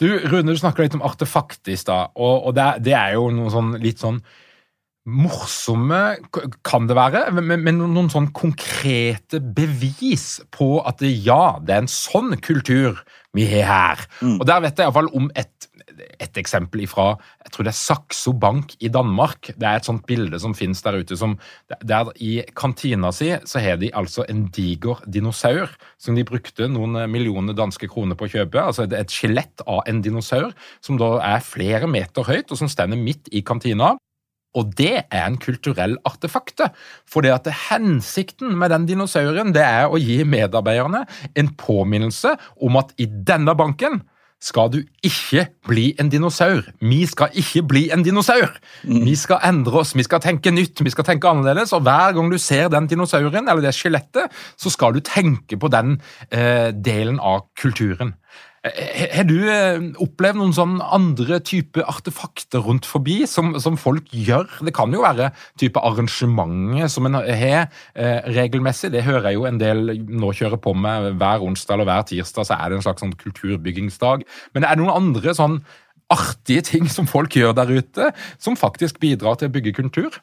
Du, 0.00 0.06
Rune, 0.08 0.50
du 0.50 0.58
snakka 0.58 0.82
litt 0.82 0.96
om 0.96 1.04
artefakt 1.06 1.68
i 1.70 1.76
stad, 1.78 2.14
og 2.18 2.54
det, 2.56 2.64
det, 2.86 2.94
er 2.98 3.14
jo 3.14 3.28
noe 3.34 3.52
sånn, 3.52 3.76
litt 3.82 4.02
sånn 4.02 4.18
morsomme, 5.02 6.02
kan 6.62 6.86
det 6.86 6.94
være, 6.94 7.24
men, 7.34 7.64
men 7.64 7.80
noen 7.82 8.10
sånn 8.12 8.30
konkrete 8.36 9.40
bevis 9.42 10.36
på 10.54 10.76
at 10.86 11.02
ja, 11.02 11.58
det 11.58 11.74
er 11.74 11.84
en 11.84 11.90
sånn 11.90 12.36
kultur 12.44 13.02
vi 13.34 13.46
har 13.48 13.66
her. 13.66 14.06
Mm. 14.20 14.38
Og 14.38 14.46
Der 14.46 14.62
vet 14.62 14.78
jeg 14.78 14.86
iallfall 14.86 15.08
om 15.16 15.30
et, 15.38 15.68
et 16.20 16.38
eksempel 16.40 16.84
fra 16.90 17.06
jeg 17.42 17.54
tror 17.54 17.66
det 17.66 17.72
er 17.72 17.78
Saxo 17.78 18.34
Bank 18.36 18.74
i 18.80 18.90
Danmark. 18.92 19.50
Det 19.56 19.66
er 19.68 19.80
et 19.80 19.88
sånt 19.88 20.04
bilde 20.08 20.38
som 20.40 20.54
finnes 20.56 20.82
der 20.84 21.00
ute. 21.00 21.16
som 21.16 21.38
der 21.82 22.12
I 22.20 22.44
kantina 22.56 23.12
si 23.12 23.32
så 23.44 23.60
har 23.64 23.80
de 23.80 23.90
altså 23.94 24.26
en 24.28 24.46
diger 24.52 25.00
dinosaur 25.06 25.72
som 25.98 26.14
de 26.14 26.24
brukte 26.24 26.68
noen 26.68 27.10
millioner 27.10 27.56
danske 27.56 27.88
kroner 27.88 28.16
på 28.16 28.28
å 28.28 28.32
kjøpe. 28.36 28.60
altså 28.60 28.84
Et 28.84 29.10
skjelett 29.10 29.64
av 29.66 29.82
en 29.86 30.02
dinosaur 30.02 30.52
som 30.80 31.00
da 31.00 31.18
er 31.34 31.40
flere 31.40 31.88
meter 31.88 32.22
høyt, 32.22 32.52
og 32.52 32.58
som 32.58 32.68
stender 32.68 32.96
midt 33.00 33.28
i 33.32 33.42
kantina. 33.42 33.96
Og 34.58 34.72
det 34.76 34.94
er 35.06 35.26
en 35.26 35.38
kulturell 35.40 35.96
artefakte. 36.08 36.68
For 37.08 37.24
det 37.24 37.32
at 37.34 37.50
hensikten 37.70 38.54
med 38.58 38.72
den 38.74 38.86
dinosauren 38.90 39.54
det 39.56 39.64
er 39.64 39.88
å 39.88 40.00
gi 40.00 40.22
medarbeiderne 40.28 41.06
en 41.38 41.52
påminnelse 41.58 42.36
om 42.60 42.80
at 42.80 42.92
i 43.00 43.08
denne 43.08 43.56
banken 43.58 44.02
skal 44.42 44.72
du 44.72 44.80
ikke 45.06 45.46
bli 45.68 45.92
en 46.02 46.10
dinosaur. 46.10 46.66
Vi 46.82 47.04
skal 47.06 47.34
ikke 47.38 47.62
bli 47.70 47.82
en 47.94 48.02
dinosaur. 48.02 48.50
Mm. 48.82 49.04
Vi 49.06 49.14
skal 49.18 49.42
endre 49.46 49.84
oss, 49.84 49.94
vi 49.94 50.02
skal 50.06 50.22
tenke 50.24 50.50
nytt, 50.50 50.82
vi 50.82 50.92
skal 50.92 51.06
tenke 51.06 51.30
annerledes. 51.30 51.74
Og 51.76 51.84
hver 51.86 52.16
gang 52.16 52.30
du 52.32 52.38
ser 52.42 52.72
den 52.72 52.88
dinosauren, 52.90 53.46
eller 53.46 53.62
det 53.62 53.74
skjelettet, 53.76 54.34
så 54.58 54.72
skal 54.72 54.96
du 54.96 55.00
tenke 55.06 55.58
på 55.60 55.70
den 55.72 56.00
eh, 56.30 56.74
delen 56.74 57.22
av 57.22 57.46
kulturen. 57.58 58.16
Har 58.62 59.24
du 59.26 59.40
eh, 59.50 59.80
opplevd 60.04 60.38
noen 60.38 60.52
sånn 60.54 60.76
andre 60.86 61.40
type 61.42 61.82
artefakter 61.82 62.62
rundt 62.62 62.86
forbi 62.86 63.24
som, 63.26 63.56
som, 63.58 63.74
folk 63.80 64.06
gjør? 64.14 64.46
Det 64.62 64.70
kan 64.76 64.92
jo 64.94 65.02
være 65.02 65.32
type 65.58 65.82
arrangementer 65.82 66.86
som 66.92 67.08
en 67.08 67.18
har 67.18 67.26
eh, 67.26 68.20
regelmessig. 68.30 68.92
Det 68.94 69.02
hører 69.02 69.32
jeg 69.32 69.40
jo 69.40 69.48
en 69.50 69.58
del 69.58 69.96
nå 70.06 70.30
kjører 70.38 70.62
på 70.62 70.76
med 70.78 71.18
hver 71.18 71.42
onsdag 71.42 71.74
eller 71.74 71.90
hver 71.90 72.06
tirsdag, 72.12 72.46
så 72.46 72.54
er 72.54 72.70
det 72.70 72.78
en 72.78 72.86
slags 72.86 73.02
sånn 73.02 73.16
kulturbyggingsdag. 73.24 74.22
Men 74.54 74.68
er 74.68 74.78
det 74.78 74.84
noen 74.84 74.94
andre 74.94 75.34
sånn 75.34 75.58
artige 76.12 76.62
ting 76.70 76.86
som 76.92 77.10
folk 77.10 77.34
gjør 77.34 77.56
der 77.58 77.72
ute, 77.72 78.12
som 78.38 78.58
faktisk 78.58 79.02
bidrar 79.02 79.40
til 79.40 79.50
å 79.50 79.56
bygge 79.56 79.74
kultur? 79.80 80.22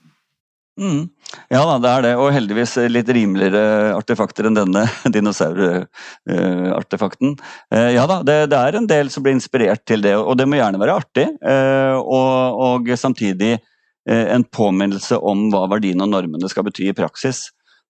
Mm. 0.80 1.10
Ja 1.50 1.64
da, 1.66 1.80
det 1.82 1.90
er 1.90 2.02
det. 2.08 2.12
Og 2.18 2.34
heldigvis 2.34 2.76
litt 2.90 3.10
rimeligere 3.14 3.94
artefakter 3.94 4.46
enn 4.50 4.58
denne 4.58 4.88
dinosaurartefakten. 5.16 7.36
Uh, 7.74 7.90
ja 7.94 8.08
da, 8.10 8.22
det, 8.26 8.50
det, 8.54 8.60
er 8.60 8.76
en 8.80 8.88
del 8.90 9.10
som 9.14 9.24
blir 9.26 9.36
inspirert 9.38 9.84
til 9.90 10.02
det, 10.06 10.16
og 10.18 10.38
det 10.40 10.48
må 10.50 10.56
gjerne 10.60 10.82
være 10.82 10.98
artig. 11.04 11.28
Uh, 11.44 11.98
og, 12.02 12.34
og, 12.66 12.80
samtidig 12.98 13.52
uh, 13.60 14.28
en 14.34 14.46
påminnelse 14.46 15.16
om 15.22 15.38
hva 15.54 15.62
verdiene 15.76 16.04
og 16.08 16.12
normene 16.16 16.50
skal 16.52 16.66
bety 16.70 16.84
i 16.90 16.98
praksis. 16.98 17.38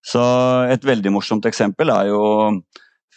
Så 0.06 0.21
et 0.71 0.86
veldig 0.88 1.12
morsomt 1.12 1.45
eksempel 1.47 1.89
er 1.91 2.06
jo 2.12 2.21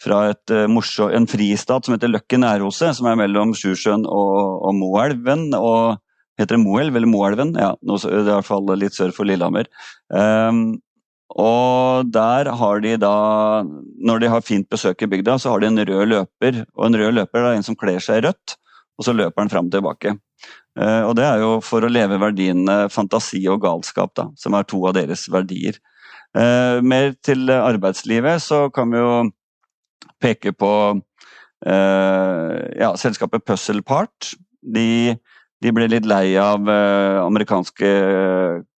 fra 0.03 0.17
et, 0.33 0.47
morsom, 0.67 1.09
en 1.15 1.27
fristat 1.31 1.85
som 1.85 1.93
heter 1.95 2.11
Løkken 2.11 2.41
Nærose, 2.43 2.87
som 2.95 3.05
er 3.07 3.15
mellom 3.21 3.53
Sjusjøen 3.55 4.03
og, 4.03 4.35
og 4.67 4.73
Moelven. 4.75 5.53
og 5.55 6.02
Heter 6.39 6.57
det 6.57 6.63
Moelv 6.63 6.97
eller 6.97 7.09
Moelven? 7.09 7.53
Ja, 7.59 7.75
det 7.77 7.99
er 8.09 8.23
i 8.23 8.31
hvert 8.31 8.47
fall 8.47 8.73
litt 8.79 8.95
sør 8.97 9.13
for 9.13 9.29
Lillehammer. 9.29 9.69
Um, 10.09 10.81
og 11.33 12.09
der 12.13 12.49
har 12.57 12.81
de 12.83 12.95
da, 13.01 13.13
når 14.05 14.21
de 14.21 14.31
har 14.33 14.45
fint 14.45 14.67
besøk 14.69 15.01
i 15.01 15.09
bygda, 15.09 15.37
så 15.41 15.53
har 15.53 15.61
de 15.61 15.69
en 15.69 15.81
rød 15.81 16.09
løper. 16.09 16.63
Og 16.77 16.87
en 16.87 16.97
rød 16.99 17.17
løper 17.19 17.41
er 17.41 17.57
en 17.57 17.65
som 17.65 17.77
kler 17.77 18.01
seg 18.03 18.21
i 18.21 18.27
rødt, 18.27 18.55
og 18.97 19.07
så 19.07 19.15
løper 19.17 19.41
han 19.41 19.53
fram 19.53 19.69
og 19.69 19.77
tilbake. 19.77 20.15
Uh, 20.73 21.05
og 21.05 21.15
det 21.17 21.25
er 21.27 21.41
jo 21.43 21.55
for 21.65 21.85
å 21.85 21.91
leve 21.91 22.17
verdiene 22.21 22.87
fantasi 22.93 23.43
og 23.49 23.61
galskap, 23.65 24.13
da, 24.17 24.29
som 24.37 24.57
er 24.57 24.65
to 24.69 24.81
av 24.89 24.97
deres 24.97 25.27
verdier. 25.33 25.77
Uh, 26.33 26.81
mer 26.81 27.13
til 27.21 27.45
arbeidslivet 27.53 28.41
så 28.41 28.65
kan 28.73 28.89
vi 28.89 29.01
jo 29.01 29.17
peke 30.23 30.53
på 30.57 30.71
uh, 30.97 32.55
ja, 32.73 32.89
selskapet 32.97 33.45
Puzzle 33.45 33.85
Part. 33.85 34.33
De 34.63 35.13
de 35.63 35.71
ble 35.71 35.87
litt 35.87 36.07
lei 36.09 36.35
av 36.39 36.67
uh, 36.67 37.23
amerikanske 37.23 37.89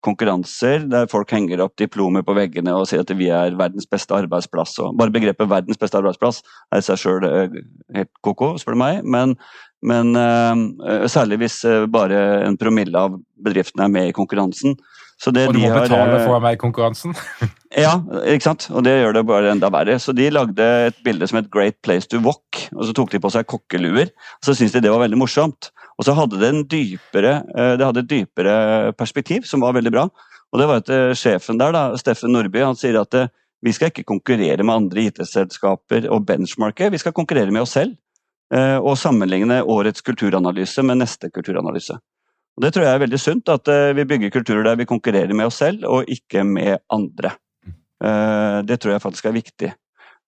konkurranser 0.06 0.84
der 0.90 1.08
folk 1.10 1.32
henger 1.34 1.64
opp 1.64 1.74
diplomer 1.80 2.22
på 2.26 2.36
veggene 2.38 2.74
og 2.78 2.86
sier 2.86 3.02
at 3.02 3.10
vi 3.18 3.26
er 3.34 3.56
verdens 3.58 3.88
beste 3.90 4.14
arbeidsplass. 4.14 4.76
Og 4.84 4.94
bare 4.98 5.14
begrepet 5.14 5.50
'verdens 5.50 5.80
beste 5.82 5.98
arbeidsplass' 5.98 6.42
er 6.70 6.82
i 6.82 6.86
seg 6.86 7.00
sjøl 7.02 7.26
uh, 7.26 7.56
helt 7.96 8.12
ko-ko, 8.22 8.54
spør 8.62 8.78
du 8.78 8.82
meg. 8.84 9.00
Men, 9.02 9.34
men 9.86 10.14
særlig 11.10 11.40
hvis 11.42 11.58
bare 11.92 12.20
en 12.46 12.56
promille 12.58 12.98
av 12.98 13.18
bedriftene 13.44 13.86
er 13.86 13.92
med 13.92 14.08
i 14.08 14.14
konkurransen. 14.16 14.78
Og 15.26 15.32
du 15.34 15.58
må 15.62 15.70
har, 15.72 15.86
betale 15.86 16.18
for 16.20 16.28
å 16.28 16.34
være 16.36 16.44
med 16.44 16.56
i 16.56 16.60
konkurransen? 16.60 17.14
ja, 17.86 17.94
ikke 18.28 18.44
sant. 18.50 18.66
Og 18.70 18.84
det 18.84 18.98
gjør 18.98 19.16
det 19.16 19.22
bare 19.28 19.54
enda 19.54 19.70
verre. 19.72 19.96
Så 20.02 20.12
de 20.16 20.28
lagde 20.30 20.66
et 20.90 20.98
bilde 21.06 21.26
som 21.26 21.40
het 21.40 21.48
'Great 21.50 21.80
Place 21.82 22.06
to 22.12 22.20
Walk', 22.20 22.68
og 22.76 22.84
så 22.84 22.92
tok 22.92 23.14
de 23.14 23.22
på 23.24 23.32
seg 23.32 23.48
kokkeluer. 23.48 24.12
Og 24.12 24.44
så 24.44 24.54
syntes 24.54 24.76
de 24.76 24.84
det 24.84 24.92
var 24.92 25.00
veldig 25.06 25.18
morsomt. 25.18 25.70
Og 25.96 26.04
så 26.04 26.14
hadde 26.16 26.40
det, 26.40 26.52
dypere, 26.68 27.42
eh, 27.56 27.74
det 27.80 27.86
hadde 27.86 28.04
et 28.04 28.10
dypere 28.12 28.92
perspektiv 28.92 29.46
som 29.48 29.64
var 29.64 29.72
veldig 29.76 29.92
bra. 29.92 30.08
Og 30.52 30.60
det 30.60 30.68
var 30.68 30.82
at 30.82 30.92
eh, 30.92 31.14
sjefen 31.16 31.58
der, 31.58 31.72
da, 31.72 31.88
Steffen 31.96 32.34
Nordby, 32.36 32.60
han 32.60 32.76
sier 32.76 33.00
at 33.00 33.16
eh, 33.16 33.32
vi 33.64 33.72
skal 33.72 33.88
ikke 33.90 34.04
konkurrere 34.04 34.62
med 34.62 34.74
andre 34.74 35.06
IT-selskaper 35.08 36.10
og 36.12 36.26
benchmarke, 36.28 36.90
vi 36.92 37.00
skal 37.00 37.16
konkurrere 37.16 37.50
med 37.50 37.64
oss 37.64 37.78
selv. 37.78 37.96
Og 38.46 38.92
sammenligne 38.94 39.56
årets 39.66 40.04
kulturanalyse 40.06 40.84
med 40.86 41.00
neste 41.00 41.32
kulturanalyse. 41.34 41.96
Og 42.56 42.64
Det 42.64 42.72
tror 42.72 42.86
jeg 42.86 42.94
er 42.94 43.02
veldig 43.04 43.20
sunt, 43.20 43.48
at 43.52 43.68
vi 43.96 44.04
bygger 44.08 44.32
kulturer 44.32 44.64
der 44.64 44.78
vi 44.80 44.88
konkurrerer 44.88 45.34
med 45.36 45.50
oss 45.50 45.58
selv 45.60 45.84
og 45.84 46.08
ikke 46.08 46.40
med 46.44 46.78
andre. 46.88 47.34
Det 48.64 48.78
tror 48.80 48.94
jeg 48.94 49.02
faktisk 49.04 49.28
er 49.28 49.36
viktig. 49.36 49.72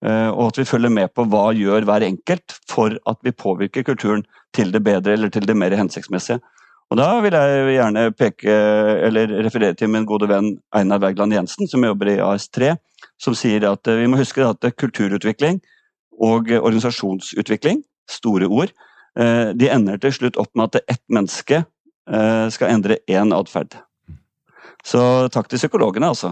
Eh, 0.06 0.28
og 0.30 0.52
at 0.52 0.60
vi 0.60 0.68
følger 0.68 0.92
med 0.94 1.10
på 1.14 1.24
hva 1.26 1.48
gjør 1.56 1.86
hver 1.88 2.04
enkelt 2.06 2.54
for 2.70 2.94
at 3.10 3.18
vi 3.26 3.34
påvirker 3.34 3.86
kulturen 3.86 4.22
til 4.54 4.70
det 4.74 4.84
bedre 4.86 5.16
eller 5.16 5.32
til 5.34 5.46
det 5.46 5.56
mer 5.58 5.74
hensiktsmessige. 5.74 6.38
Og 6.88 6.96
Da 6.96 7.20
vil 7.20 7.34
jeg 7.34 7.74
gjerne 7.74 8.12
peke, 8.16 8.52
eller 9.04 9.42
referere 9.44 9.74
til 9.74 9.90
min 9.92 10.06
gode 10.06 10.28
venn 10.28 10.54
Einar 10.72 11.02
Wergeland 11.02 11.34
Jensen, 11.34 11.68
som 11.68 11.84
jobber 11.84 12.08
i 12.08 12.16
AS3, 12.16 12.76
som 13.20 13.34
sier 13.34 13.66
at 13.68 13.86
eh, 13.88 13.98
vi 13.98 14.06
må 14.06 14.16
huske 14.16 14.46
at 14.46 14.62
kulturutvikling 14.76 15.60
og 16.18 16.48
organisasjonsutvikling, 16.50 17.82
store 18.08 18.46
ord, 18.46 18.70
eh, 19.18 19.50
de 19.52 19.68
ender 19.68 19.98
til 19.98 20.14
slutt 20.14 20.38
opp 20.38 20.54
med 20.54 20.70
at 20.70 20.94
ett 20.94 21.04
menneske 21.10 21.64
skal 22.54 22.72
endre 22.72 22.96
én 23.10 23.34
atferd. 23.36 23.74
Så 24.86 25.00
takk 25.34 25.50
til 25.50 25.60
psykologene, 25.60 26.08
altså. 26.08 26.30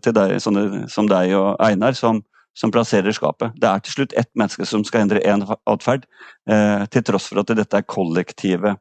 Til 0.00 0.14
deg 0.16 0.38
sånne, 0.40 0.86
som 0.88 1.10
deg 1.10 1.34
og 1.36 1.58
Einar, 1.60 1.92
som 1.98 2.22
som 2.54 2.70
plasserer 2.70 3.14
skapet. 3.14 3.54
Det 3.58 3.68
er 3.68 3.82
til 3.82 3.96
slutt 3.96 4.14
ett 4.18 4.30
menneske 4.38 4.66
som 4.68 4.84
skal 4.86 5.04
endre 5.04 5.22
én 5.26 5.42
atferd, 5.70 6.06
eh, 6.48 6.86
til 6.86 7.02
tross 7.02 7.28
for 7.30 7.42
at 7.42 7.54
dette 7.56 7.76
er 7.76 7.86
kollektive 7.86 8.76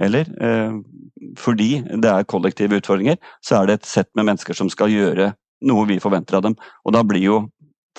Eller 0.00 0.28
eh, 0.40 0.74
fordi 1.34 1.82
det 1.82 2.06
er 2.06 2.22
kollektive 2.30 2.76
utfordringer, 2.78 3.16
så 3.42 3.56
er 3.58 3.66
det 3.66 3.74
et 3.74 3.88
sett 3.90 4.06
med 4.14 4.28
mennesker 4.28 4.54
som 4.54 4.68
skal 4.70 4.92
gjøre 4.92 5.32
noe 5.66 5.86
vi 5.88 5.96
forventer 5.98 6.36
av 6.38 6.44
dem. 6.44 6.54
Og 6.86 6.94
da 6.94 7.02
blir 7.02 7.24
jo, 7.24 7.40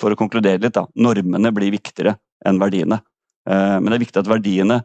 for 0.00 0.08
å 0.08 0.16
konkludere 0.16 0.62
litt, 0.62 0.72
da, 0.72 0.86
normene 0.96 1.52
blir 1.52 1.68
viktigere 1.74 2.14
enn 2.48 2.56
verdiene. 2.56 3.02
Eh, 3.44 3.76
men 3.76 3.90
det 3.90 3.98
er 3.98 4.04
viktig 4.06 4.22
at 4.22 4.32
verdiene, 4.32 4.80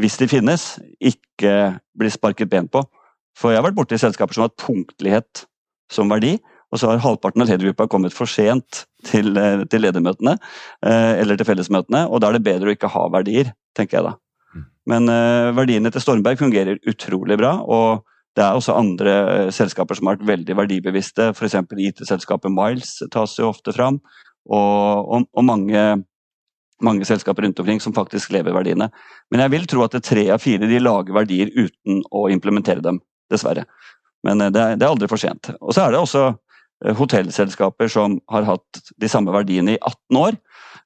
hvis 0.00 0.18
de 0.20 0.28
finnes, 0.30 0.64
ikke 1.00 1.54
blir 1.96 2.12
sparket 2.12 2.50
ben 2.52 2.68
på. 2.68 2.82
For 3.36 3.52
jeg 3.52 3.60
har 3.60 3.66
vært 3.68 3.78
borti 3.78 3.98
selskaper 4.00 4.36
som 4.36 4.44
har 4.44 4.52
hatt 4.52 4.64
punktlighet 4.64 5.46
som 5.92 6.10
verdi, 6.10 6.36
og 6.72 6.80
så 6.80 6.90
har 6.90 7.02
halvparten 7.04 7.44
av 7.44 7.50
ledergruppa 7.50 7.86
kommet 7.90 8.14
for 8.14 8.28
sent 8.28 8.84
til, 9.06 9.36
eh, 9.38 9.62
til 9.70 9.84
ledermøtene 9.84 10.34
eh, 10.34 11.12
eller 11.20 11.38
til 11.38 11.46
fellesmøtene, 11.48 12.06
og 12.10 12.20
da 12.20 12.30
er 12.30 12.38
det 12.38 12.46
bedre 12.48 12.72
å 12.72 12.74
ikke 12.74 12.90
ha 12.90 13.06
verdier, 13.12 13.52
tenker 13.76 14.00
jeg 14.00 14.08
da. 14.08 14.14
Mm. 14.56 14.66
Men 14.90 15.12
uh, 15.12 15.54
verdiene 15.56 15.92
til 15.92 16.02
Stormberg 16.02 16.40
fungerer 16.40 16.80
utrolig 16.90 17.38
bra. 17.38 17.58
og 17.62 18.04
det 18.36 18.44
er 18.44 18.52
også 18.52 18.74
andre 18.76 19.12
selskaper 19.54 19.96
som 19.96 20.10
har 20.10 20.18
vært 20.18 20.28
veldig 20.28 20.56
verdibevisste. 20.58 21.30
F.eks. 21.32 21.54
IT-selskapet 21.56 22.52
Miles 22.52 22.98
tas 23.12 23.38
jo 23.38 23.48
ofte 23.48 23.72
fram. 23.72 23.96
Og, 24.44 25.08
og, 25.08 25.24
og 25.32 25.46
mange, 25.48 25.84
mange, 26.84 27.06
selskaper 27.08 27.46
rundt 27.46 27.60
omkring 27.62 27.80
som 27.80 27.94
faktisk 27.96 28.32
lever 28.34 28.54
verdiene. 28.56 28.90
Men 29.32 29.44
jeg 29.44 29.54
vil 29.54 29.68
tro 29.70 29.84
at 29.86 29.96
tre 30.04 30.26
av 30.34 30.42
fire 30.42 30.68
de 30.68 30.80
lager 30.82 31.16
verdier 31.16 31.52
uten 31.54 32.02
å 32.10 32.26
implementere 32.32 32.84
dem. 32.84 33.00
Dessverre. 33.32 33.64
Men 34.26 34.38
det 34.38 34.60
er, 34.60 34.76
det 34.78 34.84
er 34.84 34.92
aldri 34.92 35.08
for 35.10 35.20
sent. 35.20 35.50
Og 35.60 35.74
så 35.74 35.86
er 35.86 35.94
det 35.94 36.02
også 36.02 36.28
Eh, 36.84 36.92
hotellselskaper 36.96 37.88
som 37.88 38.18
har 38.28 38.44
hatt 38.44 38.82
de 39.00 39.08
samme 39.08 39.32
verdiene 39.32 39.76
i 39.76 39.78
18 39.80 40.18
år. 40.20 40.36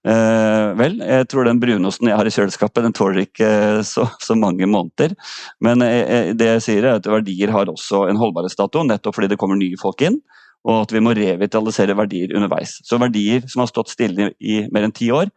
Eh, 0.06 0.68
vel, 0.78 1.00
jeg 1.02 1.26
tror 1.28 1.48
den 1.48 1.58
brunosten 1.60 2.08
jeg 2.08 2.16
har 2.16 2.28
i 2.28 2.32
kjøleskapet, 2.32 2.84
den 2.86 2.94
tåler 2.96 3.24
ikke 3.24 3.48
så, 3.86 4.06
så 4.22 4.36
mange 4.38 4.68
måneder. 4.70 5.16
Men 5.60 5.82
eh, 5.82 6.30
det 6.38 6.52
jeg 6.54 6.66
sier 6.66 6.86
er 6.86 7.00
at 7.00 7.10
verdier 7.10 7.50
har 7.54 7.72
også 7.72 8.06
en 8.08 8.20
holdbarhetsdato, 8.20 8.84
nettopp 8.86 9.18
fordi 9.18 9.32
det 9.32 9.40
kommer 9.40 9.58
nye 9.58 9.80
folk 9.80 10.06
inn. 10.06 10.20
Og 10.68 10.84
at 10.84 10.94
vi 10.94 11.02
må 11.02 11.14
revitalisere 11.16 11.96
verdier 11.96 12.36
underveis. 12.36 12.76
Så 12.86 13.00
verdier 13.00 13.42
som 13.48 13.64
har 13.64 13.70
stått 13.70 13.90
stille 13.90 14.30
i 14.38 14.60
mer 14.70 14.86
enn 14.86 14.94
ti 14.94 15.08
år, 15.10 15.32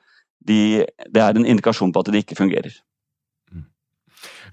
de, 0.47 0.61
det 1.09 1.21
er 1.23 1.37
en 1.37 1.47
indikasjon 1.47 1.93
på 1.93 2.03
at 2.03 2.11
det 2.13 2.23
ikke 2.23 2.39
fungerer. 2.39 2.75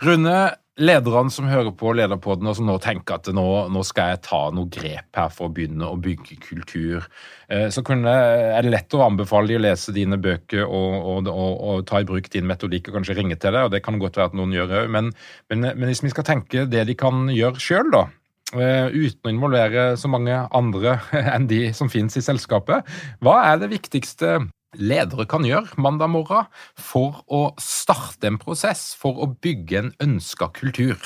Rune, 0.00 0.36
lederne 0.80 1.30
som 1.32 1.48
hører 1.50 1.72
på 1.76 1.92
Lederpodden 1.96 2.48
og 2.48 2.56
som 2.56 2.68
nå 2.68 2.76
tenker 2.80 3.18
at 3.18 3.28
nå, 3.36 3.44
nå, 3.72 3.82
skal 3.86 4.14
jeg 4.14 4.22
ta 4.24 4.40
noe 4.54 4.70
grep 4.72 5.18
her 5.18 5.32
for 5.34 5.48
å 5.48 5.54
begynne 5.54 5.88
å 5.90 5.98
bygge 6.00 6.38
kultur, 6.40 7.04
eh, 7.52 7.66
så 7.72 7.84
kunne, 7.86 8.12
er 8.56 8.64
det 8.64 8.72
lett 8.72 8.96
å 8.96 9.02
anbefale 9.04 9.50
de 9.50 9.58
å 9.58 9.64
lese 9.66 9.94
dine 9.96 10.16
bøker 10.20 10.64
og, 10.64 10.94
og, 11.00 11.28
og, 11.28 11.50
og, 11.58 11.82
ta 11.90 12.00
i 12.00 12.08
bruk 12.08 12.30
din 12.32 12.48
metodikk 12.48 12.88
og 12.88 13.00
kanskje 13.00 13.18
ringe 13.18 13.36
til 13.36 13.52
deg, 13.56 13.66
og 13.66 13.74
det 13.74 13.82
kan 13.84 14.00
godt 14.00 14.16
være 14.20 14.32
at 14.32 14.38
noen 14.40 14.54
gjør 14.56 14.78
òg, 14.84 14.94
men, 14.96 15.12
men, 15.52 15.68
men, 15.68 15.90
hvis 15.90 16.04
vi 16.06 16.14
skal 16.14 16.26
tenke 16.28 16.64
det 16.70 16.86
de 16.88 16.96
kan 16.98 17.28
gjøre 17.34 17.60
sjøl, 17.60 17.92
da, 17.92 18.06
eh, 18.54 18.88
uten 18.88 19.28
å 19.28 19.34
involvere 19.34 19.84
så 20.00 20.08
mange 20.12 20.38
andre 20.48 20.96
enn 21.34 21.50
de 21.50 21.66
som 21.76 21.92
finnes 21.92 22.16
i 22.16 22.24
selskapet, 22.24 22.88
hva 23.20 23.36
er 23.50 23.60
det 23.60 23.74
viktigste 23.74 24.38
ledere 24.78 25.26
kan 25.30 25.46
gjøre 25.46 25.80
mandag 25.80 26.12
morgen 26.12 26.46
for 26.78 27.22
å 27.26 27.48
starte 27.60 28.30
en 28.30 28.38
prosess 28.40 28.92
for 28.98 29.18
å 29.22 29.30
bygge 29.42 29.80
en 29.80 29.90
ønska 30.02 30.50
kultur? 30.56 30.98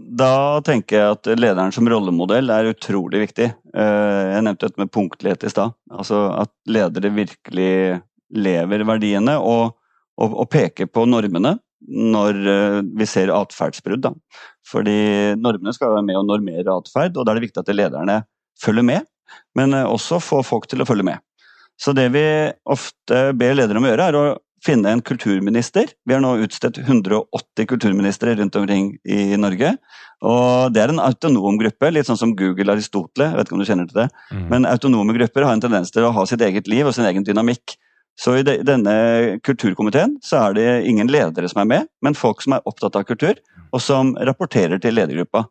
Da 0.00 0.60
tenker 0.64 0.96
jeg 0.96 1.14
at 1.14 1.28
lederen 1.36 1.72
som 1.74 1.88
rollemodell 1.88 2.48
er 2.52 2.70
utrolig 2.70 3.26
viktig. 3.26 3.50
Eh, 3.52 4.22
jeg 4.34 4.44
nevnte 4.46 4.70
dette 4.70 4.80
med 4.80 4.92
punktlighet 4.94 5.44
i 5.44 5.52
stad. 5.52 5.74
Altså 5.92 6.22
at 6.32 6.52
ledere 6.70 7.12
virkelig 7.12 8.00
lever 8.30 8.86
verdiene 8.88 9.36
og, 9.42 9.74
og, 10.16 10.38
og 10.44 10.48
peker 10.52 10.88
på 10.88 11.04
normene 11.08 11.58
når 11.80 12.40
eh, 12.54 12.78
vi 12.96 13.08
ser 13.08 13.32
atferdsbrudd. 13.34 14.08
Fordi 14.70 14.98
normene 15.40 15.74
skal 15.76 15.96
være 15.96 16.06
med 16.08 16.20
å 16.20 16.26
normere 16.26 16.76
atferd, 16.80 17.16
og 17.16 17.26
da 17.26 17.32
er 17.32 17.40
det 17.40 17.48
viktig 17.48 17.62
at 17.62 17.74
lederne 17.74 18.20
følger 18.60 18.86
med, 18.86 19.08
men 19.58 19.76
eh, 19.76 19.88
også 19.88 20.20
få 20.22 20.40
folk 20.46 20.68
til 20.70 20.84
å 20.84 20.88
følge 20.88 21.10
med. 21.12 21.24
Så 21.80 21.94
det 21.96 22.10
vi 22.12 22.24
ofte 22.68 23.30
ber 23.40 23.56
ledere 23.56 23.80
om 23.80 23.86
å 23.88 23.92
gjøre, 23.92 24.08
er 24.10 24.18
å 24.18 24.24
finne 24.64 24.92
en 24.92 25.00
kulturminister. 25.00 25.88
Vi 26.04 26.12
har 26.12 26.20
nå 26.20 26.34
utstedt 26.44 26.78
180 26.82 27.68
kulturministre 27.70 28.34
rundt 28.36 28.56
omkring 28.60 28.90
i 29.08 29.36
Norge. 29.40 29.72
Og 30.20 30.74
det 30.74 30.82
er 30.82 30.92
en 30.92 31.00
autonom 31.00 31.56
gruppe, 31.60 31.92
litt 31.92 32.08
sånn 32.08 32.20
som 32.20 32.34
Google 32.36 32.74
Aristotle. 32.74 33.30
jeg 33.30 33.38
vet 33.38 33.48
ikke 33.48 33.56
om 33.56 33.62
du 33.62 33.68
kjenner 33.68 33.88
til 33.88 34.02
det. 34.02 34.08
Mm. 34.32 34.48
Men 34.52 34.68
autonome 34.68 35.16
grupper 35.16 35.48
har 35.48 35.56
en 35.56 35.64
tendens 35.64 35.92
til 35.94 36.04
å 36.04 36.12
ha 36.12 36.26
sitt 36.28 36.44
eget 36.44 36.68
liv 36.68 36.86
og 36.86 36.92
sin 36.96 37.08
egen 37.08 37.24
dynamikk. 37.24 37.78
Så 38.20 38.36
i 38.36 38.44
denne 38.44 39.38
kulturkomiteen 39.46 40.18
så 40.24 40.42
er 40.42 40.58
det 40.58 40.68
ingen 40.90 41.08
ledere 41.08 41.48
som 41.48 41.62
er 41.62 41.70
med, 41.70 41.88
men 42.04 42.18
folk 42.18 42.44
som 42.44 42.52
er 42.58 42.66
opptatt 42.68 42.98
av 42.98 43.06
kultur, 43.08 43.40
og 43.72 43.80
som 43.80 44.12
rapporterer 44.28 44.82
til 44.82 44.98
ledergruppa. 44.98 45.46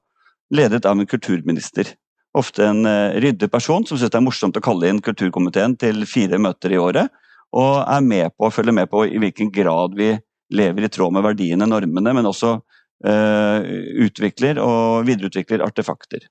Ledet 0.53 0.85
av 0.85 0.99
en 0.99 1.09
kulturminister 1.09 1.95
ofte 2.39 2.65
en 2.65 2.85
uh, 2.87 3.15
ryddig 3.21 3.49
person 3.51 3.85
som 3.87 3.97
syns 3.97 4.11
det 4.11 4.19
er 4.19 4.25
morsomt 4.25 4.57
å 4.57 4.63
kalle 4.63 4.89
inn 4.89 5.01
kulturkomiteen 5.03 5.75
til 5.79 6.05
fire 6.09 6.39
møter 6.41 6.73
i 6.73 6.79
året, 6.81 7.11
og 7.55 7.79
er 7.81 8.01
med 8.05 8.35
på 8.37 8.47
å 8.47 8.53
følge 8.53 8.75
med 8.75 8.89
på 8.91 9.05
i 9.07 9.21
hvilken 9.21 9.51
grad 9.53 9.95
vi 9.97 10.13
lever 10.53 10.85
i 10.85 10.89
tråd 10.91 11.13
med 11.15 11.25
verdiene, 11.25 11.67
normene, 11.69 12.13
men 12.17 12.29
også 12.29 12.55
uh, 12.59 13.69
utvikler 14.05 14.61
og 14.63 15.07
videreutvikler 15.09 15.65
artefakter. 15.65 16.25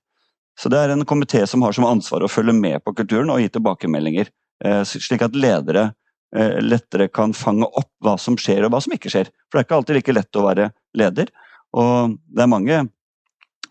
Så 0.59 0.71
det 0.73 0.81
er 0.83 0.95
en 0.95 1.07
komité 1.07 1.45
som 1.47 1.63
har 1.63 1.75
som 1.75 1.87
ansvar 1.87 2.25
å 2.27 2.31
følge 2.31 2.55
med 2.57 2.83
på 2.83 2.95
kulturen 2.99 3.31
og 3.31 3.43
gi 3.43 3.51
tilbakemeldinger, 3.55 4.31
uh, 4.67 4.83
slik 4.89 5.25
at 5.27 5.39
ledere 5.39 5.93
lettere 6.29 7.07
kan 7.09 7.31
fange 7.33 7.65
opp 7.65 7.89
hva 8.05 8.13
som 8.21 8.35
skjer 8.37 8.67
og 8.67 8.75
hva 8.75 8.83
som 8.85 8.93
ikke 8.93 9.09
skjer. 9.09 9.31
For 9.49 9.57
det 9.57 9.63
er 9.63 9.65
ikke 9.65 9.77
alltid 9.79 9.97
like 9.97 10.13
lett 10.13 10.37
å 10.37 10.43
være 10.45 10.67
leder. 11.01 11.31
Og 11.73 12.19
det 12.29 12.45
er 12.45 12.51
mange 12.53 12.83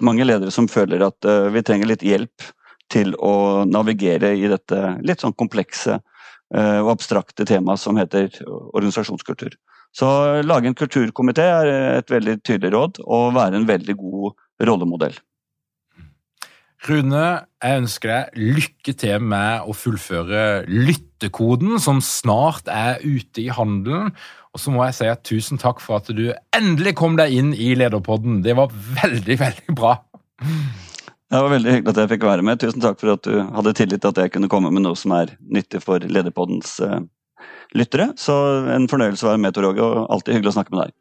mange 0.04 0.26
ledere 0.28 0.54
som 0.54 0.70
føler 0.72 1.04
at 1.06 1.28
uh, 1.28 1.48
vi 1.54 1.64
trenger 1.66 1.92
litt 1.92 2.06
hjelp 2.06 2.50
til 2.92 3.14
å 3.20 3.66
navigere 3.68 4.34
i 4.38 4.48
dette 4.48 4.98
litt 5.04 5.24
sånn 5.24 5.36
komplekse 5.38 5.98
uh, 5.98 6.80
og 6.84 6.94
abstrakte 6.98 7.48
temaet 7.48 7.84
som 7.84 8.00
heter 8.00 8.30
organisasjonskultur. 8.48 9.58
Så 9.98 10.08
lage 10.46 10.70
en 10.70 10.78
kulturkomité 10.78 11.46
er 11.48 11.72
et 11.98 12.12
veldig 12.12 12.38
tydelig 12.46 12.74
råd, 12.76 13.00
og 13.08 13.34
være 13.38 13.58
en 13.58 13.70
veldig 13.70 13.96
god 13.98 14.68
rollemodell. 14.68 15.16
Rune, 16.86 17.24
jeg 17.58 17.82
ønsker 17.82 18.12
deg 18.12 18.42
lykke 18.58 18.94
til 19.02 19.24
med 19.26 19.66
å 19.66 19.74
fullføre 19.74 20.42
lyttekoden, 20.70 21.80
som 21.82 22.04
snart 22.06 22.70
er 22.70 23.02
ute 23.02 23.42
i 23.42 23.50
handelen. 23.50 24.12
Og 24.54 24.62
så 24.62 24.74
må 24.74 24.86
jeg 24.86 24.98
si 25.00 25.08
at 25.10 25.26
tusen 25.26 25.60
takk 25.62 25.82
for 25.84 26.00
at 26.00 26.12
du 26.14 26.30
endelig 26.56 26.94
kom 27.00 27.18
deg 27.18 27.34
inn 27.34 27.50
i 27.58 27.74
Lederpodden. 27.78 28.44
Det 28.46 28.56
var 28.58 28.72
veldig, 28.74 29.40
veldig 29.42 29.78
bra. 29.78 29.98
Det 31.28 31.42
var 31.44 31.52
veldig 31.52 31.74
hyggelig 31.74 31.92
at 31.92 32.00
jeg 32.04 32.12
fikk 32.14 32.30
være 32.30 32.46
med. 32.46 32.62
Tusen 32.62 32.84
takk 32.86 33.02
for 33.02 33.18
at 33.18 33.26
du 33.26 33.42
hadde 33.42 33.76
tillit 33.76 34.04
til 34.06 34.14
at 34.14 34.22
jeg 34.22 34.36
kunne 34.38 34.50
komme 34.52 34.72
med 34.72 34.86
noe 34.86 34.98
som 34.98 35.18
er 35.18 35.34
nyttig 35.44 35.82
for 35.84 36.00
Lederpoddens 36.00 36.78
uh, 36.86 37.02
lyttere. 37.76 38.14
Så 38.22 38.38
en 38.72 38.88
fornøyelse 38.90 39.26
å 39.26 39.34
være 39.34 39.44
med, 39.44 39.58
Tor 39.58 39.68
Åge, 39.74 39.84
og 39.84 40.08
alltid 40.14 40.38
hyggelig 40.38 40.54
å 40.54 40.58
snakke 40.62 40.78
med 40.78 40.86
deg. 40.86 40.96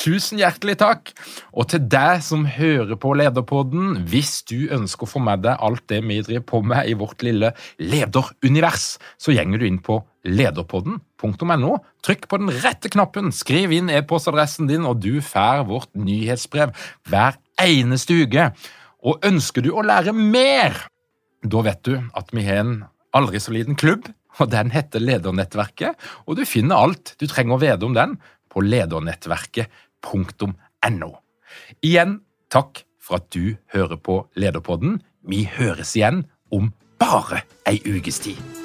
Tusen 0.00 0.38
hjertelig 0.40 0.78
takk! 0.80 1.10
Og 1.52 1.66
til 1.68 1.82
deg 1.92 2.22
som 2.24 2.46
hører 2.48 2.96
på 2.96 3.10
Lederpodden, 3.20 3.98
hvis 4.08 4.38
du 4.48 4.70
ønsker 4.72 5.04
å 5.04 5.10
få 5.10 5.20
med 5.20 5.42
deg 5.44 5.60
alt 5.60 5.82
det 5.92 5.98
vi 6.06 6.22
driver 6.24 6.46
på 6.48 6.60
med 6.64 6.88
i 6.88 6.94
vårt 6.96 7.20
lille 7.26 7.50
lederunivers, 7.76 8.94
så 9.20 9.34
gjenger 9.36 9.60
du 9.60 9.66
inn 9.68 9.80
på 9.84 9.98
lederpodden.no. 10.24 11.74
Trykk 12.06 12.24
på 12.32 12.40
den 12.40 12.52
rette 12.64 12.88
knappen, 12.92 13.28
skriv 13.36 13.74
inn 13.76 13.92
e-postadressen 13.92 14.70
din, 14.70 14.88
og 14.88 15.02
du 15.04 15.20
får 15.20 15.66
vårt 15.68 15.92
nyhetsbrev 15.92 16.72
hver 17.10 17.36
eneste 17.60 18.22
uke. 18.24 18.48
Og 19.04 19.20
ønsker 19.28 19.68
du 19.68 19.74
å 19.74 19.84
lære 19.84 20.16
mer, 20.16 20.80
da 21.44 21.66
vet 21.68 21.84
du 21.84 21.98
at 22.16 22.32
vi 22.32 22.48
har 22.48 22.64
en 22.64 22.74
aldri 23.16 23.36
så 23.36 23.52
liten 23.52 23.76
klubb, 23.76 24.08
og 24.40 24.48
den 24.48 24.72
heter 24.72 25.04
Ledernettverket, 25.04 25.92
og 26.24 26.40
du 26.40 26.46
finner 26.48 26.80
alt 26.80 27.18
du 27.20 27.28
trenger 27.28 27.58
å 27.58 27.60
vite 27.60 27.84
om 27.84 27.92
den 27.92 28.16
på 28.50 28.64
ledernettverket.no 28.64 29.89
lederpodden.no. 30.04 31.10
Igjen 31.82 32.20
takk 32.50 32.84
for 33.00 33.20
at 33.20 33.30
du 33.34 33.56
hører 33.72 33.96
på 33.96 34.28
Lederpodden. 34.36 35.00
Vi 35.22 35.44
høres 35.44 35.96
igjen 35.96 36.26
om 36.52 36.72
bare 36.98 37.44
ei 37.66 37.80
ukes 37.86 38.20
tid. 38.20 38.59